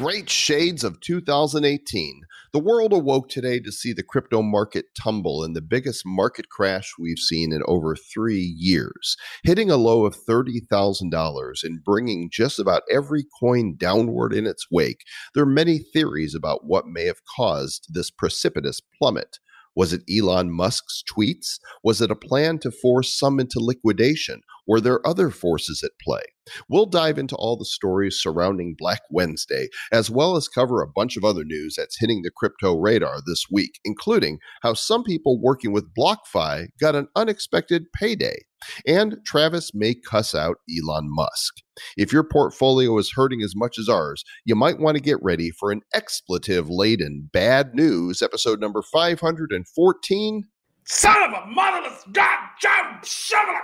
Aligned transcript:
Great 0.00 0.30
shades 0.30 0.82
of 0.82 0.98
2018. 1.00 2.22
The 2.54 2.58
world 2.58 2.94
awoke 2.94 3.28
today 3.28 3.60
to 3.60 3.70
see 3.70 3.92
the 3.92 4.02
crypto 4.02 4.40
market 4.40 4.86
tumble 4.98 5.44
in 5.44 5.52
the 5.52 5.60
biggest 5.60 6.04
market 6.06 6.48
crash 6.48 6.94
we've 6.98 7.18
seen 7.18 7.52
in 7.52 7.60
over 7.66 7.94
three 7.94 8.54
years, 8.56 9.18
hitting 9.44 9.70
a 9.70 9.76
low 9.76 10.06
of 10.06 10.16
$30,000 10.16 11.52
and 11.62 11.84
bringing 11.84 12.30
just 12.32 12.58
about 12.58 12.80
every 12.90 13.26
coin 13.40 13.76
downward 13.76 14.32
in 14.32 14.46
its 14.46 14.68
wake. 14.70 15.02
There 15.34 15.42
are 15.42 15.46
many 15.46 15.80
theories 15.80 16.34
about 16.34 16.64
what 16.64 16.86
may 16.86 17.04
have 17.04 17.20
caused 17.36 17.88
this 17.92 18.10
precipitous 18.10 18.80
plummet. 18.98 19.38
Was 19.76 19.92
it 19.92 20.02
Elon 20.10 20.50
Musk's 20.50 21.04
tweets? 21.14 21.58
Was 21.84 22.00
it 22.00 22.10
a 22.10 22.16
plan 22.16 22.58
to 22.60 22.70
force 22.70 23.18
some 23.18 23.38
into 23.38 23.60
liquidation? 23.60 24.40
Were 24.66 24.80
there 24.80 25.06
other 25.06 25.28
forces 25.28 25.82
at 25.84 25.92
play? 26.02 26.22
We'll 26.68 26.86
dive 26.86 27.18
into 27.18 27.36
all 27.36 27.56
the 27.56 27.64
stories 27.64 28.18
surrounding 28.20 28.74
Black 28.78 29.02
Wednesday, 29.10 29.68
as 29.92 30.10
well 30.10 30.36
as 30.36 30.48
cover 30.48 30.82
a 30.82 30.88
bunch 30.88 31.16
of 31.16 31.24
other 31.24 31.44
news 31.44 31.74
that's 31.76 31.98
hitting 31.98 32.22
the 32.22 32.30
crypto 32.34 32.78
radar 32.78 33.18
this 33.26 33.44
week, 33.50 33.78
including 33.84 34.38
how 34.62 34.74
some 34.74 35.04
people 35.04 35.40
working 35.40 35.72
with 35.72 35.94
BlockFi 35.94 36.68
got 36.80 36.94
an 36.94 37.08
unexpected 37.16 37.92
payday. 37.92 38.44
And 38.86 39.16
Travis 39.24 39.72
may 39.74 39.94
cuss 39.94 40.34
out 40.34 40.58
Elon 40.68 41.06
Musk. 41.08 41.54
If 41.96 42.12
your 42.12 42.24
portfolio 42.24 42.96
is 42.98 43.12
hurting 43.14 43.42
as 43.42 43.54
much 43.56 43.78
as 43.78 43.88
ours, 43.88 44.22
you 44.44 44.54
might 44.54 44.78
want 44.78 44.96
to 44.96 45.02
get 45.02 45.22
ready 45.22 45.50
for 45.50 45.72
an 45.72 45.80
expletive 45.94 46.68
laden 46.68 47.30
bad 47.32 47.74
news 47.74 48.20
episode 48.20 48.60
number 48.60 48.82
514. 48.82 50.44
Son 50.84 51.22
of 51.22 51.42
a 51.42 51.46
motherless 51.46 52.04
goddamn 52.12 53.00
shovel 53.04 53.54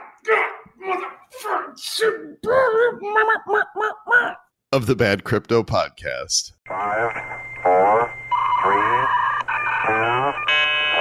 of 4.72 4.86
the 4.86 4.94
Bad 4.94 5.24
Crypto 5.24 5.62
Podcast. 5.62 6.52
Five, 6.68 7.12
four, 7.62 8.12
three, 8.62 9.06
two, 9.86 10.32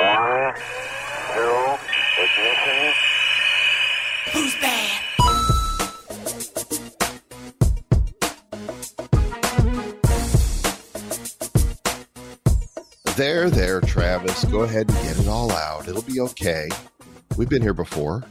one, 0.01 0.55
zero, 1.33 1.79
ignition. 2.23 2.93
Who's 4.31 4.55
bad? 4.61 5.04
There, 13.15 13.49
there, 13.49 13.79
Travis. 13.81 14.43
Go 14.45 14.61
ahead 14.61 14.89
and 14.89 14.97
get 15.03 15.17
it 15.19 15.27
all 15.27 15.51
out. 15.51 15.87
It'll 15.87 16.01
be 16.01 16.19
okay. 16.19 16.69
We've 17.37 17.47
been 17.49 17.61
here 17.61 17.73
before. 17.73 18.23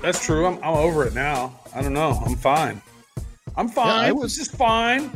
That's 0.00 0.24
true. 0.24 0.46
I'm, 0.46 0.54
I'm 0.58 0.74
over 0.74 1.04
it 1.04 1.14
now. 1.14 1.58
I 1.74 1.82
don't 1.82 1.92
know. 1.92 2.12
I'm 2.24 2.36
fine. 2.36 2.80
I'm 3.56 3.68
fine. 3.68 3.88
I 3.88 4.08
I 4.08 4.12
was- 4.12 4.22
was 4.24 4.36
just 4.36 4.52
fine. 4.52 5.10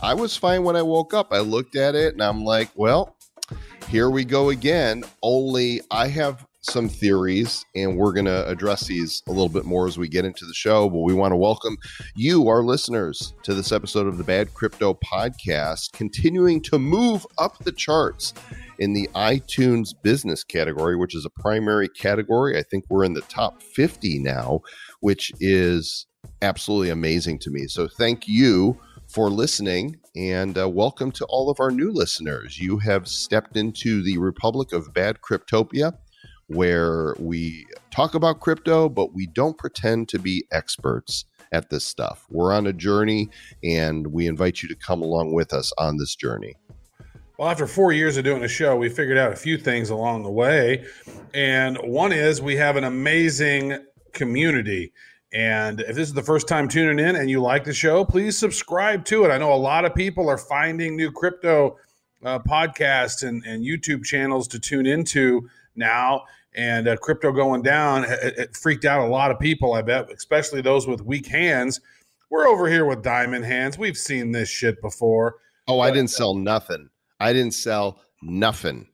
I 0.00 0.14
was 0.14 0.36
fine 0.36 0.62
when 0.64 0.76
I 0.76 0.82
woke 0.82 1.14
up. 1.14 1.32
I 1.32 1.38
looked 1.38 1.76
at 1.76 1.94
it 1.94 2.12
and 2.12 2.22
I'm 2.22 2.44
like, 2.44 2.68
well, 2.74 3.16
here 3.88 4.10
we 4.10 4.24
go 4.24 4.50
again. 4.50 5.04
Only 5.22 5.80
I 5.90 6.08
have 6.08 6.44
some 6.64 6.88
theories 6.88 7.64
and 7.74 7.96
we're 7.96 8.12
going 8.12 8.24
to 8.24 8.48
address 8.48 8.86
these 8.86 9.22
a 9.28 9.30
little 9.30 9.48
bit 9.48 9.64
more 9.64 9.86
as 9.86 9.98
we 9.98 10.08
get 10.08 10.24
into 10.24 10.46
the 10.46 10.54
show. 10.54 10.88
But 10.88 11.00
we 11.00 11.14
want 11.14 11.32
to 11.32 11.36
welcome 11.36 11.76
you, 12.14 12.48
our 12.48 12.62
listeners, 12.62 13.34
to 13.42 13.54
this 13.54 13.70
episode 13.70 14.06
of 14.06 14.16
the 14.16 14.24
Bad 14.24 14.54
Crypto 14.54 14.94
Podcast, 14.94 15.92
continuing 15.92 16.62
to 16.62 16.78
move 16.78 17.26
up 17.38 17.58
the 17.58 17.72
charts 17.72 18.32
in 18.78 18.94
the 18.94 19.08
iTunes 19.14 19.90
business 20.02 20.42
category, 20.42 20.96
which 20.96 21.14
is 21.14 21.26
a 21.26 21.30
primary 21.30 21.88
category. 21.88 22.58
I 22.58 22.62
think 22.62 22.86
we're 22.88 23.04
in 23.04 23.14
the 23.14 23.20
top 23.22 23.62
50 23.62 24.18
now, 24.20 24.60
which 25.00 25.32
is 25.40 26.06
absolutely 26.40 26.90
amazing 26.90 27.38
to 27.40 27.50
me. 27.50 27.66
So 27.66 27.88
thank 27.88 28.26
you 28.26 28.80
for 29.08 29.30
listening 29.30 29.96
and 30.16 30.56
uh, 30.56 30.68
welcome 30.68 31.10
to 31.12 31.24
all 31.26 31.50
of 31.50 31.60
our 31.60 31.70
new 31.70 31.90
listeners. 31.90 32.58
You 32.58 32.78
have 32.78 33.06
stepped 33.08 33.56
into 33.56 34.02
the 34.02 34.18
Republic 34.18 34.72
of 34.72 34.94
Bad 34.94 35.20
Cryptopia, 35.20 35.98
where 36.48 37.14
we 37.18 37.66
talk 37.90 38.14
about 38.14 38.40
crypto, 38.40 38.88
but 38.88 39.14
we 39.14 39.26
don't 39.26 39.56
pretend 39.56 40.08
to 40.10 40.18
be 40.18 40.44
experts 40.52 41.24
at 41.52 41.70
this 41.70 41.86
stuff. 41.86 42.26
We're 42.30 42.52
on 42.52 42.66
a 42.66 42.72
journey 42.72 43.28
and 43.62 44.08
we 44.08 44.26
invite 44.26 44.62
you 44.62 44.68
to 44.68 44.74
come 44.74 45.02
along 45.02 45.32
with 45.32 45.52
us 45.52 45.72
on 45.78 45.96
this 45.96 46.14
journey. 46.14 46.56
Well, 47.38 47.48
after 47.48 47.66
four 47.66 47.92
years 47.92 48.16
of 48.16 48.24
doing 48.24 48.44
a 48.44 48.48
show, 48.48 48.76
we 48.76 48.88
figured 48.88 49.18
out 49.18 49.32
a 49.32 49.36
few 49.36 49.58
things 49.58 49.90
along 49.90 50.22
the 50.22 50.30
way. 50.30 50.86
And 51.32 51.76
one 51.78 52.12
is 52.12 52.40
we 52.40 52.56
have 52.56 52.76
an 52.76 52.84
amazing 52.84 53.78
community. 54.12 54.92
And 55.32 55.80
if 55.80 55.96
this 55.96 56.06
is 56.06 56.14
the 56.14 56.22
first 56.22 56.46
time 56.46 56.68
tuning 56.68 57.04
in 57.04 57.16
and 57.16 57.28
you 57.28 57.42
like 57.42 57.64
the 57.64 57.72
show, 57.72 58.04
please 58.04 58.38
subscribe 58.38 59.04
to 59.06 59.24
it. 59.24 59.30
I 59.30 59.38
know 59.38 59.52
a 59.52 59.56
lot 59.56 59.84
of 59.84 59.94
people 59.94 60.28
are 60.28 60.38
finding 60.38 60.96
new 60.96 61.10
crypto 61.10 61.76
uh, 62.24 62.38
podcasts 62.38 63.26
and, 63.26 63.44
and 63.44 63.64
YouTube 63.64 64.04
channels 64.04 64.46
to 64.48 64.60
tune 64.60 64.86
into 64.86 65.48
now. 65.76 66.24
And 66.54 66.86
uh, 66.86 66.96
crypto 66.96 67.32
going 67.32 67.62
down, 67.62 68.04
it, 68.04 68.38
it 68.38 68.56
freaked 68.56 68.84
out 68.84 69.06
a 69.06 69.10
lot 69.10 69.30
of 69.30 69.38
people, 69.38 69.72
I 69.72 69.82
bet, 69.82 70.10
especially 70.12 70.60
those 70.60 70.86
with 70.86 71.00
weak 71.00 71.26
hands. 71.26 71.80
We're 72.30 72.46
over 72.46 72.68
here 72.68 72.84
with 72.84 73.02
diamond 73.02 73.44
hands. 73.44 73.78
We've 73.78 73.96
seen 73.96 74.32
this 74.32 74.48
shit 74.48 74.80
before. 74.80 75.36
Oh, 75.66 75.80
I 75.80 75.90
didn't 75.90 76.10
sell 76.10 76.34
nothing. 76.34 76.90
I 77.20 77.32
didn't 77.32 77.54
sell 77.54 78.00
nothing. 78.22 78.88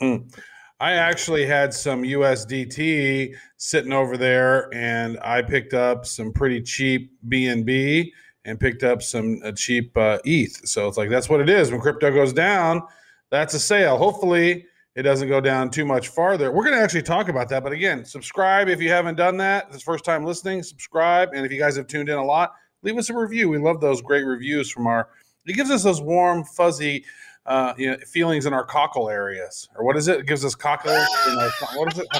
Mm. 0.00 0.32
I 0.78 0.92
actually 0.92 1.46
had 1.46 1.72
some 1.72 2.02
USDT 2.02 3.34
sitting 3.56 3.92
over 3.92 4.16
there, 4.16 4.72
and 4.74 5.18
I 5.20 5.40
picked 5.40 5.72
up 5.72 6.04
some 6.04 6.32
pretty 6.32 6.60
cheap 6.60 7.12
BNB 7.28 8.10
and 8.44 8.60
picked 8.60 8.82
up 8.82 9.02
some 9.02 9.40
uh, 9.42 9.52
cheap 9.52 9.96
uh, 9.96 10.18
ETH. 10.24 10.68
So 10.68 10.86
it's 10.86 10.98
like 10.98 11.08
that's 11.08 11.28
what 11.28 11.40
it 11.40 11.48
is 11.48 11.70
when 11.70 11.80
crypto 11.80 12.10
goes 12.12 12.32
down. 12.32 12.82
That's 13.30 13.54
a 13.54 13.58
sale. 13.58 13.96
Hopefully, 13.96 14.66
it 14.96 15.02
doesn't 15.02 15.28
go 15.28 15.42
down 15.42 15.70
too 15.70 15.84
much 15.84 16.08
farther. 16.08 16.50
We're 16.50 16.64
going 16.64 16.74
to 16.74 16.82
actually 16.82 17.02
talk 17.02 17.28
about 17.28 17.50
that. 17.50 17.62
But 17.62 17.72
again, 17.72 18.04
subscribe 18.04 18.68
if 18.68 18.80
you 18.80 18.88
haven't 18.88 19.16
done 19.16 19.36
that. 19.36 19.68
This 19.68 19.76
is 19.76 19.82
first 19.82 20.06
time 20.06 20.24
listening. 20.24 20.62
Subscribe, 20.62 21.34
and 21.34 21.44
if 21.44 21.52
you 21.52 21.58
guys 21.58 21.76
have 21.76 21.86
tuned 21.86 22.08
in 22.08 22.16
a 22.16 22.24
lot, 22.24 22.54
leave 22.82 22.96
us 22.96 23.10
a 23.10 23.14
review. 23.14 23.50
We 23.50 23.58
love 23.58 23.80
those 23.80 24.00
great 24.00 24.24
reviews 24.24 24.70
from 24.70 24.86
our. 24.86 25.10
It 25.44 25.52
gives 25.52 25.70
us 25.70 25.84
those 25.84 26.00
warm, 26.00 26.44
fuzzy 26.44 27.04
uh, 27.44 27.74
you 27.76 27.90
know, 27.90 27.98
feelings 27.98 28.46
in 28.46 28.54
our 28.54 28.64
cockle 28.64 29.10
areas, 29.10 29.68
or 29.76 29.84
what 29.84 29.98
is 29.98 30.08
it? 30.08 30.20
It 30.20 30.26
gives 30.26 30.44
us 30.46 30.54
cockle. 30.54 30.90
In 30.90 31.38
our, 31.38 31.50
what 31.74 31.92
is 31.92 31.98
it? 31.98 32.06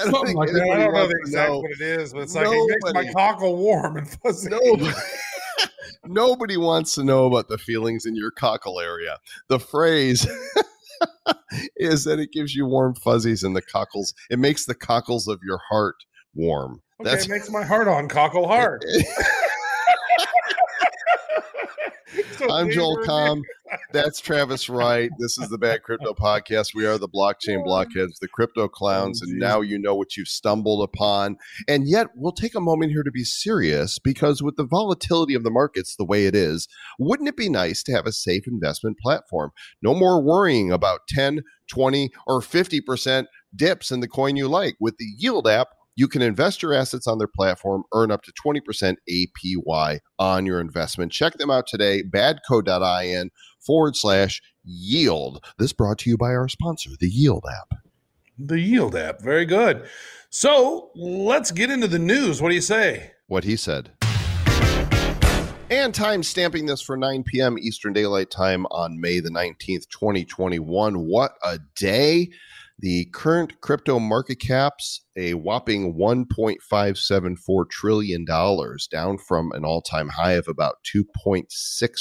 I 0.00 0.10
don't 0.10 0.34
like 0.34 0.50
that. 0.50 0.62
I 0.62 0.76
don't 0.76 0.92
know 0.92 1.00
wants 1.00 1.12
the 1.12 1.18
exact 1.20 1.50
know. 1.50 1.58
what 1.60 1.70
it 1.70 1.80
is, 1.80 2.12
but 2.12 2.22
it's 2.22 2.34
like 2.34 2.48
it 2.50 2.80
makes 2.82 2.94
my 2.94 3.12
cockle 3.12 3.56
warm 3.56 3.98
and 3.98 4.08
fuzzy. 4.08 4.50
nobody 6.08 6.56
wants 6.56 6.94
to 6.94 7.04
know 7.04 7.26
about 7.26 7.48
the 7.48 7.58
feelings 7.58 8.06
in 8.06 8.16
your 8.16 8.30
cockle 8.30 8.80
area. 8.80 9.18
The 9.48 9.58
phrase 9.58 10.26
is 11.76 12.04
that 12.04 12.18
it 12.18 12.32
gives 12.32 12.54
you 12.54 12.66
warm 12.66 12.94
fuzzies 12.94 13.42
in 13.42 13.52
the 13.54 13.62
cockles. 13.62 14.14
It 14.30 14.38
makes 14.38 14.66
the 14.66 14.74
cockles 14.74 15.28
of 15.28 15.40
your 15.44 15.60
heart 15.68 15.96
warm. 16.34 16.82
Okay, 17.00 17.10
That's 17.10 17.26
it 17.26 17.30
makes 17.30 17.50
my 17.50 17.64
heart 17.64 17.88
on 17.88 18.08
cockle 18.08 18.46
hard. 18.48 18.84
So 22.38 22.50
I'm 22.50 22.70
Joel 22.70 22.98
Comm. 22.98 23.42
That's 23.92 24.20
Travis 24.20 24.68
Wright. 24.68 25.10
This 25.18 25.38
is 25.38 25.48
the 25.48 25.58
Bad 25.58 25.82
Crypto 25.82 26.12
Podcast. 26.12 26.74
We 26.74 26.86
are 26.86 26.98
the 26.98 27.08
blockchain 27.08 27.64
blockheads, 27.64 28.18
the 28.18 28.28
crypto 28.28 28.68
clowns, 28.68 29.22
and 29.22 29.38
now 29.38 29.60
you 29.60 29.78
know 29.78 29.94
what 29.94 30.16
you've 30.16 30.28
stumbled 30.28 30.82
upon. 30.82 31.36
And 31.68 31.88
yet, 31.88 32.08
we'll 32.14 32.32
take 32.32 32.54
a 32.54 32.60
moment 32.60 32.92
here 32.92 33.02
to 33.02 33.10
be 33.10 33.24
serious 33.24 33.98
because 33.98 34.42
with 34.42 34.56
the 34.56 34.66
volatility 34.66 35.34
of 35.34 35.44
the 35.44 35.50
markets 35.50 35.96
the 35.96 36.04
way 36.04 36.26
it 36.26 36.34
is, 36.34 36.68
wouldn't 36.98 37.28
it 37.28 37.36
be 37.36 37.48
nice 37.48 37.82
to 37.84 37.92
have 37.92 38.06
a 38.06 38.12
safe 38.12 38.46
investment 38.46 38.98
platform? 38.98 39.50
No 39.82 39.94
more 39.94 40.22
worrying 40.22 40.70
about 40.70 41.00
10, 41.08 41.42
20, 41.70 42.10
or 42.26 42.40
50% 42.40 43.26
dips 43.54 43.90
in 43.90 44.00
the 44.00 44.08
coin 44.08 44.36
you 44.36 44.48
like. 44.48 44.76
With 44.80 44.98
the 44.98 45.08
Yield 45.18 45.48
app, 45.48 45.68
you 45.96 46.08
can 46.08 46.20
invest 46.20 46.62
your 46.62 46.74
assets 46.74 47.06
on 47.06 47.18
their 47.18 47.26
platform, 47.26 47.84
earn 47.94 48.10
up 48.10 48.22
to 48.22 48.32
20% 48.32 48.96
APY 49.10 49.98
on 50.18 50.46
your 50.46 50.60
investment. 50.60 51.10
Check 51.10 51.38
them 51.38 51.50
out 51.50 51.66
today, 51.66 52.02
badco.in 52.02 53.30
forward 53.66 53.96
slash 53.96 54.40
yield. 54.64 55.44
This 55.58 55.72
brought 55.72 55.98
to 55.98 56.10
you 56.10 56.16
by 56.16 56.34
our 56.34 56.48
sponsor, 56.48 56.90
the 56.98 57.08
Yield 57.08 57.44
app. 57.50 57.80
The 58.38 58.60
Yield 58.60 58.94
app. 58.94 59.20
Very 59.20 59.44
good. 59.44 59.88
So 60.30 60.90
let's 60.94 61.50
get 61.50 61.70
into 61.70 61.88
the 61.88 61.98
news. 61.98 62.40
What 62.40 62.50
do 62.50 62.54
you 62.54 62.60
say? 62.60 63.12
What 63.26 63.44
he 63.44 63.56
said. 63.56 63.92
And 65.68 65.92
time 65.92 66.22
stamping 66.22 66.66
this 66.66 66.80
for 66.80 66.96
9 66.96 67.24
p.m. 67.24 67.58
Eastern 67.58 67.92
Daylight 67.92 68.30
Time 68.30 68.66
on 68.66 69.00
May 69.00 69.18
the 69.18 69.30
19th, 69.30 69.88
2021. 69.88 71.06
What 71.06 71.32
a 71.42 71.58
day! 71.74 72.30
The 72.78 73.06
current 73.12 73.60
crypto 73.62 73.98
market 73.98 74.36
caps 74.36 75.06
a 75.16 75.34
whopping 75.34 75.94
$1.574 75.94 77.70
trillion, 77.70 78.24
down 78.24 79.18
from 79.18 79.50
an 79.52 79.64
all 79.64 79.80
time 79.80 80.10
high 80.10 80.32
of 80.32 80.46
about 80.46 80.76
2.6 80.94 81.46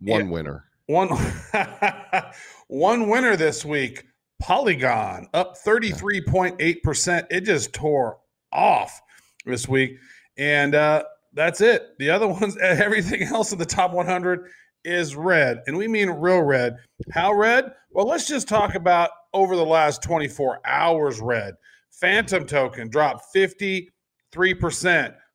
one 0.00 0.26
yeah. 0.26 0.30
winner. 0.30 0.64
One 0.86 1.08
one 2.68 3.08
winner 3.08 3.36
this 3.36 3.64
week. 3.64 4.04
Polygon 4.40 5.28
up 5.32 5.56
33.8%. 5.64 7.26
It 7.30 7.40
just 7.42 7.72
tore 7.72 8.18
off 8.52 9.00
this 9.46 9.66
week. 9.68 9.96
And 10.36 10.74
uh, 10.74 11.04
that's 11.32 11.60
it. 11.60 11.82
The 11.98 12.10
other 12.10 12.28
ones, 12.40 12.56
everything 12.58 13.22
else 13.22 13.52
in 13.52 13.58
the 13.58 13.64
top 13.64 13.92
100 13.92 14.48
is 14.84 15.16
red. 15.16 15.62
And 15.66 15.76
we 15.76 15.88
mean 15.88 16.10
real 16.10 16.42
red. 16.42 16.76
How 17.12 17.32
red? 17.32 17.72
Well, 17.90 18.06
let's 18.06 18.26
just 18.26 18.48
talk 18.48 18.74
about 18.74 19.10
over 19.32 19.56
the 19.56 19.64
last 19.64 20.02
24 20.02 20.60
hours 20.66 21.20
red. 21.20 21.54
Fantom 21.90 22.44
token 22.44 22.88
dropped 22.88 23.24
53%. 23.34 23.88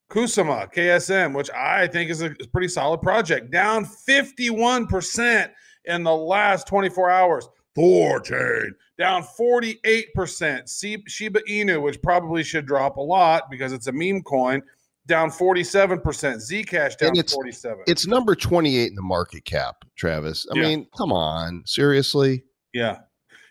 Kusama, 0.10 0.74
KSM, 0.74 1.36
which 1.36 1.50
I 1.52 1.88
think 1.88 2.10
is 2.10 2.22
a 2.22 2.32
is 2.32 2.46
a 2.46 2.50
pretty 2.50 2.68
solid 2.68 3.02
project, 3.02 3.52
down 3.52 3.86
51% 3.86 5.50
in 5.86 6.04
the 6.04 6.16
last 6.16 6.68
24 6.68 7.10
hours. 7.10 7.48
Thorchain 7.78 8.72
down 8.98 9.24
48%. 9.24 10.68
Si- 10.68 11.04
Shiba 11.08 11.40
Inu, 11.48 11.82
which 11.82 12.02
probably 12.02 12.44
should 12.44 12.66
drop 12.66 12.98
a 12.98 13.02
lot 13.02 13.50
because 13.50 13.72
it's 13.72 13.88
a 13.88 13.92
meme 13.94 14.22
coin, 14.24 14.62
down 15.08 15.30
47%. 15.30 16.02
Zcash 16.02 16.98
down 16.98 17.10
And 17.10 17.18
it's- 17.20 17.34
47. 17.34 17.84
It's 17.88 18.06
number 18.08 18.36
28 18.36 18.90
in 18.90 18.96
the 18.96 19.02
market 19.02 19.46
cap, 19.46 19.86
Travis. 19.96 20.46
I 20.52 20.58
Yeah. 20.58 20.64
mean, 20.64 20.88
come 20.98 21.14
on. 21.14 21.64
Seriously? 21.66 22.44
Yeah. 22.74 22.98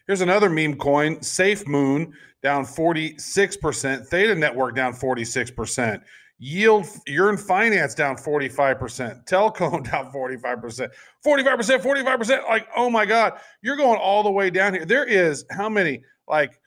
Here's 0.06 0.20
another 0.20 0.50
meme 0.50 0.75
coin, 0.76 1.22
Safe 1.22 1.66
Moon 1.66 2.12
down 2.43 2.66
46%, 2.66 4.06
Theta 4.08 4.34
Network 4.34 4.75
down 4.76 4.93
46%, 4.93 6.02
Yield 6.40 6.87
you're 7.06 7.31
in 7.31 7.37
Finance 7.37 7.94
down 7.94 8.17
45%, 8.17 9.26
Telcom 9.26 9.85
down 9.90 10.12
45%, 10.12 10.88
45%, 11.26 11.81
45%. 11.82 12.49
Like, 12.49 12.69
oh 12.76 12.88
my 12.88 13.05
God, 13.05 13.40
you're 13.62 13.76
going 13.76 13.99
all 13.99 14.23
the 14.23 14.31
way 14.31 14.50
down 14.50 14.75
here. 14.75 14.85
There 14.85 15.05
is 15.05 15.44
how 15.50 15.69
many? 15.69 16.02
Like 16.29 16.61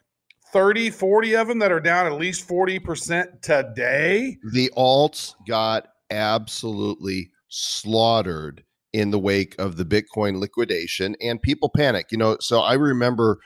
30, 0.52 0.90
40 0.90 1.36
of 1.36 1.48
them 1.48 1.58
that 1.60 1.72
are 1.72 1.80
down 1.80 2.06
at 2.06 2.12
least 2.12 2.46
40% 2.46 3.40
today. 3.40 4.36
The 4.52 4.70
alts 4.76 5.34
got 5.48 5.88
absolutely 6.10 7.30
slaughtered 7.48 8.64
in 8.92 9.10
the 9.10 9.18
wake 9.18 9.54
of 9.58 9.76
the 9.76 9.84
Bitcoin 9.84 10.38
liquidation 10.38 11.16
and 11.22 11.40
people 11.40 11.70
panic. 11.70 12.06
You 12.10 12.18
know, 12.18 12.36
so 12.40 12.60
I 12.60 12.74
remember, 12.74 13.40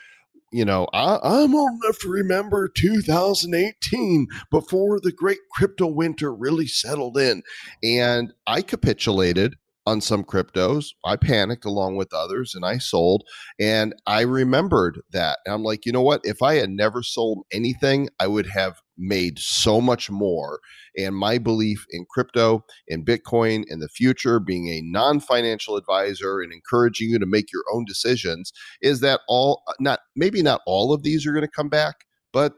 you 0.51 0.65
know, 0.65 0.87
I, 0.93 1.19
I'm 1.21 1.55
old 1.55 1.83
enough 1.83 1.99
to 1.99 2.09
remember 2.09 2.69
2018 2.69 4.27
before 4.49 4.99
the 4.99 5.11
great 5.11 5.39
crypto 5.51 5.87
winter 5.87 6.33
really 6.33 6.67
settled 6.67 7.17
in. 7.17 7.43
And 7.83 8.33
I 8.45 8.61
capitulated 8.61 9.55
on 9.85 10.01
some 10.01 10.23
cryptos. 10.23 10.87
I 11.05 11.15
panicked 11.15 11.65
along 11.65 11.95
with 11.95 12.13
others 12.13 12.53
and 12.55 12.65
I 12.65 12.77
sold. 12.77 13.23
And 13.59 13.93
I 14.05 14.21
remembered 14.21 15.01
that. 15.11 15.39
And 15.45 15.53
I'm 15.53 15.63
like, 15.63 15.85
you 15.85 15.91
know 15.91 16.01
what? 16.01 16.21
If 16.23 16.41
I 16.41 16.55
had 16.55 16.69
never 16.69 17.03
sold 17.03 17.45
anything, 17.51 18.09
I 18.19 18.27
would 18.27 18.47
have 18.47 18.81
made 18.97 19.39
so 19.39 19.81
much 19.81 20.09
more. 20.09 20.59
And 20.97 21.15
my 21.15 21.37
belief 21.37 21.85
in 21.91 22.05
crypto 22.09 22.65
and 22.89 23.05
Bitcoin 23.05 23.63
in 23.67 23.79
the 23.79 23.89
future, 23.89 24.39
being 24.39 24.67
a 24.67 24.81
non 24.81 25.19
financial 25.19 25.75
advisor 25.75 26.41
and 26.41 26.51
encouraging 26.51 27.09
you 27.09 27.19
to 27.19 27.25
make 27.25 27.51
your 27.51 27.63
own 27.73 27.85
decisions, 27.85 28.51
is 28.81 28.99
that 29.01 29.21
all, 29.27 29.63
uh, 29.67 29.73
not 29.79 29.99
maybe 30.15 30.41
not 30.41 30.61
all 30.65 30.93
of 30.93 31.03
these 31.03 31.25
are 31.25 31.33
going 31.33 31.45
to 31.45 31.51
come 31.51 31.69
back, 31.69 31.95
but 32.33 32.53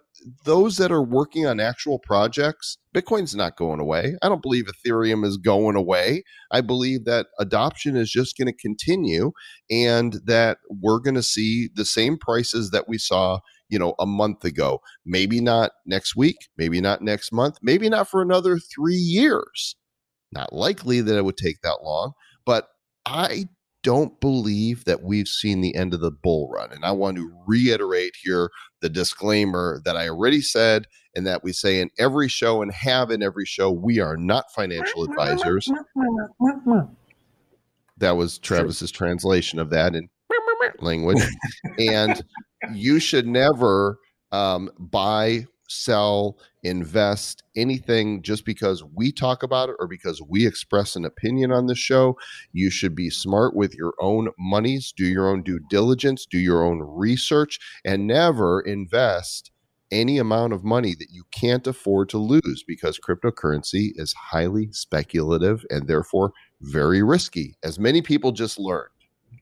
those 0.46 0.78
that 0.78 0.92
are 0.92 1.04
working 1.04 1.46
on 1.46 1.60
actual 1.60 2.00
projects, 2.00 2.78
Bitcoin's 2.94 3.36
not 3.36 3.58
going 3.58 3.80
away. 3.80 4.16
I 4.22 4.30
don't 4.30 4.42
believe 4.42 4.66
Ethereum 4.66 5.26
is 5.26 5.38
going 5.38 5.76
away. 5.76 6.24
I 6.52 6.62
believe 6.62 7.06
that 7.06 7.28
adoption 7.40 7.96
is 7.96 8.10
just 8.12 8.38
going 8.38 8.48
to 8.48 8.54
continue 8.54 9.32
and 9.70 10.20
that 10.26 10.58
we're 10.70 11.00
going 11.00 11.16
to 11.16 11.24
see 11.24 11.70
the 11.76 11.86
same 11.86 12.18
prices 12.18 12.72
that 12.72 12.90
we 12.90 12.98
saw, 12.98 13.40
you 13.70 13.80
know, 13.80 13.96
a 14.00 14.06
month 14.06 14.44
ago. 14.44 14.82
Maybe 15.06 15.40
not 15.42 15.72
next 15.86 16.16
week, 16.16 16.38
maybe 16.58 16.82
not 16.82 17.02
next 17.02 17.32
month, 17.32 17.58
maybe 17.62 17.90
not 17.90 18.10
for 18.10 18.22
another 18.22 18.58
3 18.58 18.96
years. 18.96 19.76
Not 20.32 20.54
likely 20.54 21.02
that 21.02 21.18
it 21.18 21.26
would 21.26 21.38
take 21.38 21.62
that 21.62 21.80
long, 21.84 22.14
but 22.46 22.68
I 23.06 23.46
don't 23.82 24.20
believe 24.20 24.86
that 24.86 25.02
we've 25.02 25.28
seen 25.28 25.62
the 25.62 25.76
end 25.76 25.94
of 25.94 26.02
the 26.02 26.12
bull 26.12 26.50
run. 26.54 26.72
And 26.72 26.84
I 26.84 26.92
want 26.92 27.18
to 27.18 27.32
reiterate 27.48 28.14
here 28.22 28.52
the 28.82 28.90
disclaimer 28.90 29.82
that 29.86 29.96
I 29.96 30.10
already 30.10 30.42
said 30.42 30.86
and 31.16 31.26
that 31.26 31.44
we 31.44 31.54
say 31.54 31.80
in 31.80 31.90
every 31.98 32.28
show 32.28 32.62
and 32.62 32.72
have 32.74 33.10
in 33.10 33.24
every 33.24 33.46
show 33.46 33.72
we 33.72 34.00
are 34.00 34.18
not 34.18 34.52
financial 34.54 35.04
advisors. 35.04 35.72
That 37.98 38.16
was 38.16 38.38
Travis's 38.38 38.92
translation 38.92 39.60
of 39.60 39.72
that 39.72 39.94
in 39.94 40.08
language. 40.82 41.24
and 41.78 42.22
you 42.74 43.00
should 43.00 43.28
never 43.28 43.98
um, 44.32 44.70
buy, 44.78 45.46
sell, 45.68 46.38
invest 46.64 47.44
anything 47.56 48.22
just 48.22 48.46
because 48.46 48.84
we 48.84 49.12
talk 49.12 49.44
about 49.44 49.70
it 49.70 49.76
or 49.80 49.88
because 49.88 50.22
we 50.22 50.46
express 50.46 50.96
an 50.96 51.06
opinion 51.06 51.52
on 51.52 51.68
the 51.68 51.76
show. 51.76 52.18
You 52.52 52.70
should 52.70 52.96
be 52.96 53.10
smart 53.10 53.56
with 53.56 53.76
your 53.76 53.94
own 54.00 54.30
monies, 54.38 54.94
do 54.96 55.06
your 55.06 55.30
own 55.30 55.44
due 55.44 55.60
diligence, 55.70 56.26
do 56.26 56.38
your 56.38 56.64
own 56.64 56.80
research, 56.82 57.60
and 57.86 58.08
never 58.08 58.62
invest 58.62 59.52
any 59.92 60.18
amount 60.18 60.54
of 60.54 60.64
money 60.64 60.96
that 60.96 61.10
you 61.12 61.24
can't 61.32 61.66
afford 61.66 62.10
to 62.10 62.18
lose 62.18 62.64
because 62.68 63.00
cryptocurrency 63.00 63.92
is 63.96 64.14
highly 64.14 64.72
speculative 64.72 65.66
and 65.70 65.88
therefore 65.88 66.32
very 66.62 67.02
risky, 67.02 67.56
as 67.64 67.80
many 67.80 68.02
people 68.02 68.32
just 68.32 68.60
learned. 68.60 68.90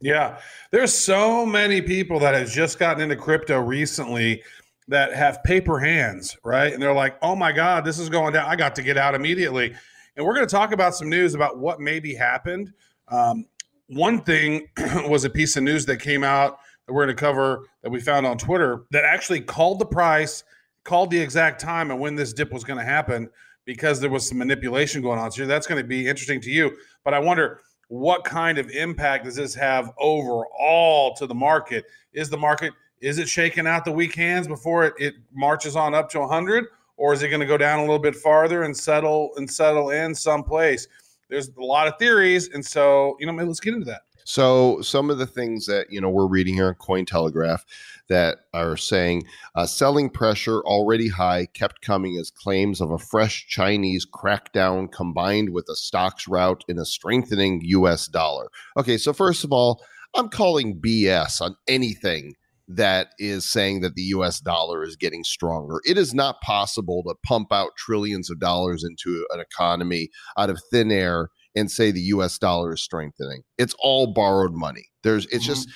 Yeah. 0.02 0.40
There's 0.72 0.94
so 0.94 1.46
many 1.46 1.82
people 1.82 2.20
that 2.20 2.34
have 2.34 2.50
just 2.50 2.80
gotten 2.80 3.02
into 3.02 3.16
crypto 3.16 3.60
recently 3.60 4.44
that 4.88 5.14
have 5.14 5.44
paper 5.44 5.80
hands, 5.80 6.38
right? 6.44 6.72
And 6.72 6.82
they're 6.82 6.94
like, 6.94 7.18
oh 7.22 7.36
my 7.36 7.52
God, 7.52 7.84
this 7.84 8.00
is 8.00 8.10
going 8.10 8.34
down. 8.34 8.48
I 8.48 8.56
got 8.56 8.76
to 8.76 8.84
get 8.84 8.98
out 8.98 9.16
immediately. 9.16 9.76
And 10.16 10.26
we're 10.26 10.34
going 10.34 10.48
to 10.48 10.52
talk 10.52 10.72
about 10.72 10.96
some 10.96 11.10
news 11.10 11.36
about 11.36 11.60
what 11.60 11.80
maybe 11.80 12.16
happened. 12.16 12.74
Um, 13.10 13.46
one 13.88 14.22
thing 14.22 14.68
was 15.08 15.26
a 15.26 15.30
piece 15.30 15.58
of 15.58 15.64
news 15.64 15.86
that 15.86 15.98
came 15.98 16.24
out 16.24 16.60
that 16.86 16.94
we're 16.94 17.06
going 17.06 17.16
to 17.16 17.20
cover 17.20 17.66
that 17.84 17.90
we 17.90 18.00
found 18.00 18.26
on 18.26 18.38
Twitter 18.38 18.86
that 18.92 19.04
actually 19.04 19.42
called 19.42 19.80
the 19.80 19.86
price, 19.86 20.44
called 20.84 21.12
the 21.12 21.20
exact 21.20 21.60
time 21.60 21.92
and 21.92 22.00
when 22.00 22.16
this 22.16 22.34
dip 22.34 22.52
was 22.52 22.64
going 22.64 22.80
to 22.80 22.86
happen 22.86 23.30
because 23.66 24.00
there 24.00 24.10
was 24.10 24.28
some 24.28 24.38
manipulation 24.38 25.02
going 25.02 25.20
on. 25.20 25.32
So 25.32 25.46
that's 25.46 25.68
going 25.68 25.82
to 25.82 25.88
be 25.88 26.08
interesting 26.08 26.40
to 26.42 26.50
you. 26.50 26.76
But 27.04 27.14
I 27.14 27.20
wonder 27.20 27.60
what 27.90 28.24
kind 28.24 28.58
of 28.58 28.70
impact 28.72 29.26
does 29.26 29.36
this 29.36 29.56
have 29.56 29.92
overall 29.98 31.16
to 31.16 31.26
the 31.26 31.36
market? 31.36 31.86
Is 32.14 32.30
the 32.30 32.38
market 32.38 32.74
is 33.00 33.20
it 33.20 33.30
shaking 33.30 33.68
out 33.68 33.86
the 33.86 33.92
weak 33.92 34.16
hands 34.16 34.48
before 34.48 34.86
it, 34.86 34.94
it 34.98 35.14
marches 35.32 35.76
on 35.76 35.94
up 35.94 36.10
to 36.10 36.20
100 36.20 36.66
or 36.98 37.14
is 37.14 37.22
it 37.22 37.30
going 37.30 37.40
to 37.40 37.46
go 37.46 37.58
down 37.58 37.78
a 37.78 37.82
little 37.84 38.00
bit 38.00 38.16
farther 38.16 38.64
and 38.64 38.76
settle 38.76 39.32
and 39.36 39.50
settle 39.50 39.92
in 39.92 40.16
someplace? 40.16 40.88
There's 41.30 41.50
a 41.50 41.64
lot 41.64 41.88
of 41.88 42.00
theories 42.00 42.50
and 42.50 42.66
so, 42.66 43.16
you 43.20 43.28
know, 43.28 43.34
let's 43.34 43.60
get 43.60 43.76
into 43.76 43.86
that. 43.86 44.02
So 44.28 44.82
some 44.82 45.10
of 45.10 45.20
the 45.20 45.26
things 45.26 45.68
that 45.68 45.88
you 45.90 46.02
know 46.02 46.10
we're 46.10 46.28
reading 46.28 46.56
here 46.56 46.68
on 46.68 46.76
Cointelegraph 46.76 47.62
that 48.10 48.40
are 48.54 48.76
saying 48.76 49.24
uh, 49.56 49.66
selling 49.66 50.10
pressure 50.10 50.60
already 50.64 51.08
high 51.08 51.46
kept 51.46 51.80
coming 51.80 52.18
as 52.18 52.30
claims 52.30 52.82
of 52.82 52.92
a 52.92 52.98
fresh 52.98 53.48
Chinese 53.48 54.06
crackdown 54.06 54.92
combined 54.92 55.52
with 55.52 55.70
a 55.70 55.78
stocks 55.78 56.28
rout 56.28 56.66
in 56.68 56.78
a 56.78 56.84
strengthening 56.84 57.62
U.S. 57.64 58.08
dollar. 58.08 58.50
Okay, 58.76 58.98
so 58.98 59.14
first 59.14 59.46
of 59.46 59.54
all, 59.54 59.82
I'm 60.14 60.28
calling 60.28 60.78
BS 60.78 61.40
on 61.40 61.56
anything 61.66 62.34
that 62.68 63.12
is 63.20 63.46
saying 63.46 63.80
that 63.80 63.96
the 63.96 64.02
US 64.02 64.42
dollar 64.42 64.84
is 64.84 64.98
getting 64.98 65.24
stronger. 65.24 65.80
It 65.86 65.98
is 65.98 66.14
not 66.14 66.42
possible 66.42 67.02
to 67.04 67.16
pump 67.26 67.54
out 67.54 67.78
trillions 67.78 68.30
of 68.30 68.42
dollars 68.42 68.84
into 68.84 69.26
an 69.30 69.40
economy 69.40 70.10
out 70.38 70.50
of 70.50 70.62
thin 70.70 70.92
air 70.92 71.30
and 71.58 71.72
say 71.72 71.92
the 71.92 72.00
US 72.02 72.38
dollar 72.38 72.74
is 72.74 72.82
strengthening. 72.82 73.42
It's 73.58 73.76
all 73.80 74.14
borrowed 74.14 74.54
money. 74.54 74.86
There's 75.04 75.26
it's 75.28 75.44
mm-hmm. 75.44 75.54
just 75.54 75.70